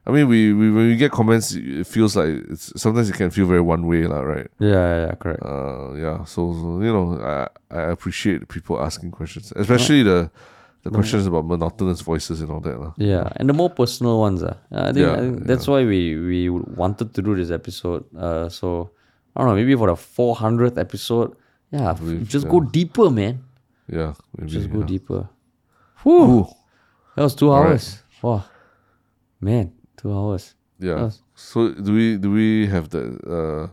[0.06, 3.30] I mean, we, we when we get comments, it feels like it's sometimes it can
[3.30, 4.48] feel very one way, lah, right?
[4.60, 5.44] Yeah, yeah, yeah, correct.
[5.44, 6.24] Uh, yeah.
[6.26, 10.32] So, so you know, I I appreciate people asking questions, especially the
[10.84, 12.94] the questions about monotonous voices and all that, lah.
[12.98, 16.18] Yeah, and the more personal ones, uh, I think, Yeah, I think that's why we
[16.18, 18.04] we wanted to do this episode.
[18.18, 18.90] Uh, so
[19.36, 21.36] I don't know, maybe for the four hundredth episode,
[21.72, 21.94] yeah,
[22.24, 23.44] just go deeper, man.
[23.88, 24.52] Yeah, maybe.
[24.52, 24.86] Just go yeah.
[24.86, 25.30] deeper.
[26.04, 26.48] Whew, Ooh,
[27.16, 28.02] that was two hours.
[28.22, 28.44] Wow,
[29.40, 30.56] man, two hours.
[30.80, 31.10] yeah.
[31.36, 33.64] So do we do we have the uh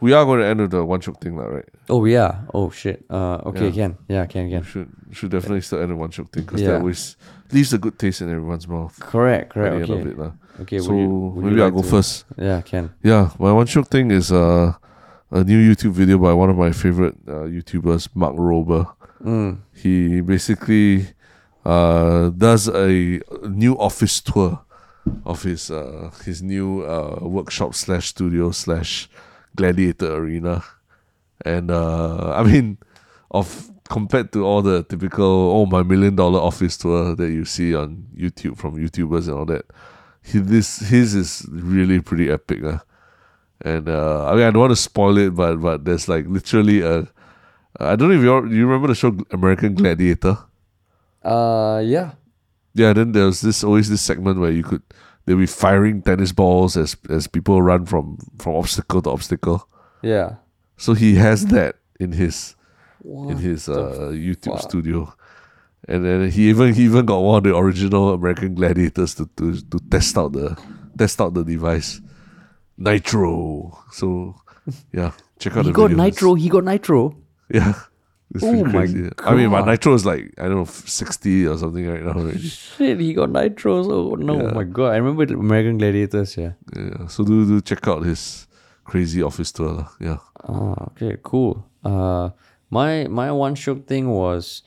[0.00, 1.68] we are going to end with the one shot thing, lah, right?
[1.88, 2.42] Oh yeah.
[2.54, 3.04] Oh shit.
[3.10, 3.72] Uh, okay, Yeah.
[3.88, 4.62] can yeah, can We can.
[4.64, 6.68] should should definitely still end with one shot thing because Yeah.
[6.72, 7.16] that always
[7.52, 9.74] leaves a good taste in everyone's mouth Correct, at correct.
[9.76, 10.32] the end of Okay, it, lah.
[10.62, 10.78] okay.
[10.80, 12.24] So would you, would maybe I'll like go to- first.
[12.38, 12.90] Yeah, can.
[13.02, 14.72] Yeah, my one shot thing is uh,
[15.30, 18.88] a new YouTube video by one of my favorite uh, YouTubers, Mark Rober.
[19.22, 19.58] Mm.
[19.76, 21.12] He basically
[21.64, 24.60] uh, does a new office tour
[25.26, 29.08] of his uh, his new uh, workshop slash studio slash
[29.56, 30.64] gladiator arena,
[31.44, 32.78] and uh, I mean,
[33.30, 37.74] of compared to all the typical oh my million dollar office tour that you see
[37.74, 39.64] on YouTube from YouTubers and all that,
[40.22, 42.64] he, this his is really pretty epic.
[42.64, 42.78] Uh.
[43.64, 46.80] And uh, I mean, I don't want to spoil it, but but there's like literally
[46.82, 47.06] a.
[47.78, 50.36] I don't know if you you remember the show American Gladiator.
[51.22, 52.12] Uh, yeah.
[52.74, 54.82] Yeah, then there was this always this segment where you could
[55.24, 59.68] they'll be firing tennis balls as as people run from from obstacle to obstacle.
[60.02, 60.36] Yeah.
[60.76, 62.56] So he has that in his
[63.02, 64.62] What in his uh, YouTube fuck?
[64.70, 65.14] studio,
[65.88, 69.54] and then he even he even got one of the original American Gladiators to to,
[69.60, 70.56] to test out the
[70.98, 72.00] test out the device,
[72.76, 73.78] Nitro.
[73.92, 74.34] So
[74.92, 75.96] yeah, check out He the got videos.
[75.96, 76.34] nitro.
[76.34, 77.16] He got nitro.
[77.52, 77.74] Yeah.
[78.34, 79.10] It's Oh my crazy.
[79.24, 79.68] I mean, my God.
[79.68, 82.38] nitro is like I don't know sixty or something right now already.
[82.48, 83.90] Shit, he got nitros.
[83.92, 84.52] Oh no, Yeah.
[84.54, 84.92] my god!
[84.92, 86.36] I remember American Gladiators.
[86.36, 86.52] Yeah.
[86.76, 88.46] Yeah, so do do check out his
[88.84, 89.72] crazy office tour.
[89.84, 89.88] lah.
[90.00, 90.18] Yeah.
[90.48, 91.64] Ah, okay, cool.
[91.84, 92.30] Uh,
[92.70, 94.62] my my one shiok thing was,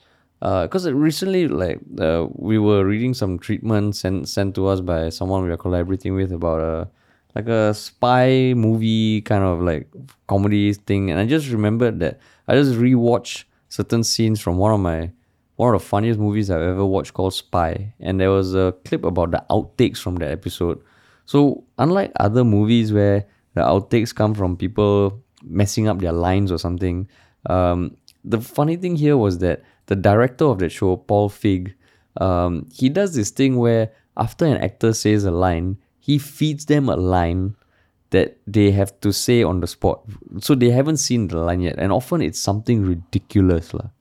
[0.45, 5.09] uh, cause recently like uh, we were reading some treatment sent sent to us by
[5.09, 6.87] someone we are collaborating with about a
[7.33, 9.89] like a spy movie kind of like
[10.27, 13.43] comedy thing, and I just remembered that I just rewatched
[13.75, 15.11] certain scenes from one of my
[15.57, 19.05] one of the funniest movies I've ever watched called Spy, and there was a clip
[19.05, 20.81] about the outtakes from that episode.
[21.25, 26.57] So unlike other movies where the outtakes come from people messing up their lines or
[26.57, 27.07] something,
[27.49, 31.73] um, the funny thing here was that the director of that show, Paul Feig,
[32.19, 36.89] um, he does this thing where after an actor says a line, he feeds them
[36.89, 37.55] a line
[38.15, 40.01] that they have to say on the spot.
[40.39, 43.91] So they haven't seen the line yet, and often it's something ridiculous, lah.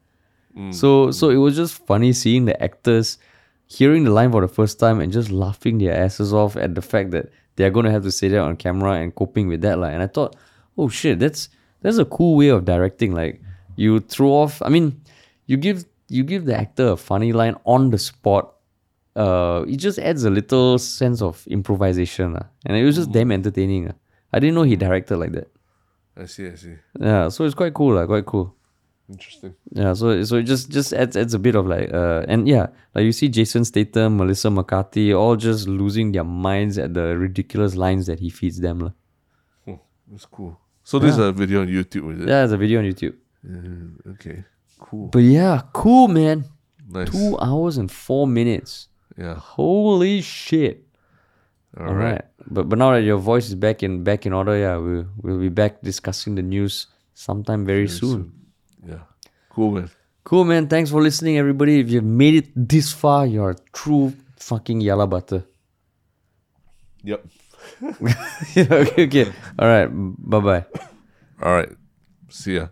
[0.71, 3.19] So so it was just funny seeing the actors
[3.67, 6.83] hearing the line for the first time and just laughing their asses off at the
[6.83, 9.79] fact that they're gonna have to say that on camera and coping with that.
[9.79, 10.37] Like and I thought,
[10.79, 11.49] oh shit, that's
[11.83, 13.15] that's a cool way of directing.
[13.15, 13.43] Like
[13.75, 15.01] you throw off I mean,
[15.47, 18.55] you give you give the actor a funny line on the spot.
[19.17, 22.47] Uh, it just adds a little sense of improvisation, lah.
[22.67, 23.87] and it was just damn entertaining.
[23.87, 23.95] lah.
[24.35, 25.49] I didn't know he directed like that.
[26.17, 26.49] I see.
[26.51, 26.75] I see.
[26.99, 28.07] Yeah, so it's quite cool, lah.
[28.07, 28.55] Quite cool.
[29.09, 29.55] Interesting.
[29.71, 32.67] Yeah, so so it just just adds adds a bit of like uh and yeah,
[32.95, 37.77] like you see Jason Statham, Melissa McCarthy, all just losing their minds at the ridiculous
[37.77, 38.81] lines that he feeds them.
[38.81, 38.93] lah.
[39.69, 39.79] Oh,
[40.11, 40.57] that's cool.
[40.83, 42.29] So this is a video on YouTube, is it?
[42.29, 43.15] Yeah, there's a video on YouTube.
[43.45, 44.45] Uh, okay.
[44.81, 45.09] Cool.
[45.13, 46.45] But yeah, cool man.
[46.89, 47.11] Nice.
[47.11, 48.89] Two hours and four minutes.
[49.17, 49.35] Yeah.
[49.37, 50.85] Holy shit.
[51.77, 52.13] All All right.
[52.13, 52.25] right.
[52.47, 55.39] But but now that your voice is back in back in order, yeah, we'll we'll
[55.39, 58.33] be back discussing the news sometime very, soon.
[58.87, 59.05] Yeah.
[59.49, 59.91] Cool, man.
[60.25, 61.81] Cool man, thanks for listening everybody.
[61.81, 65.45] If you've made it this far, you're a true fucking yalla butter.
[67.03, 67.27] Yep.
[68.55, 69.33] yeah, okay, okay.
[69.59, 69.89] All right.
[69.93, 70.65] Bye bye.
[71.43, 71.69] All right.
[72.31, 72.69] See ya.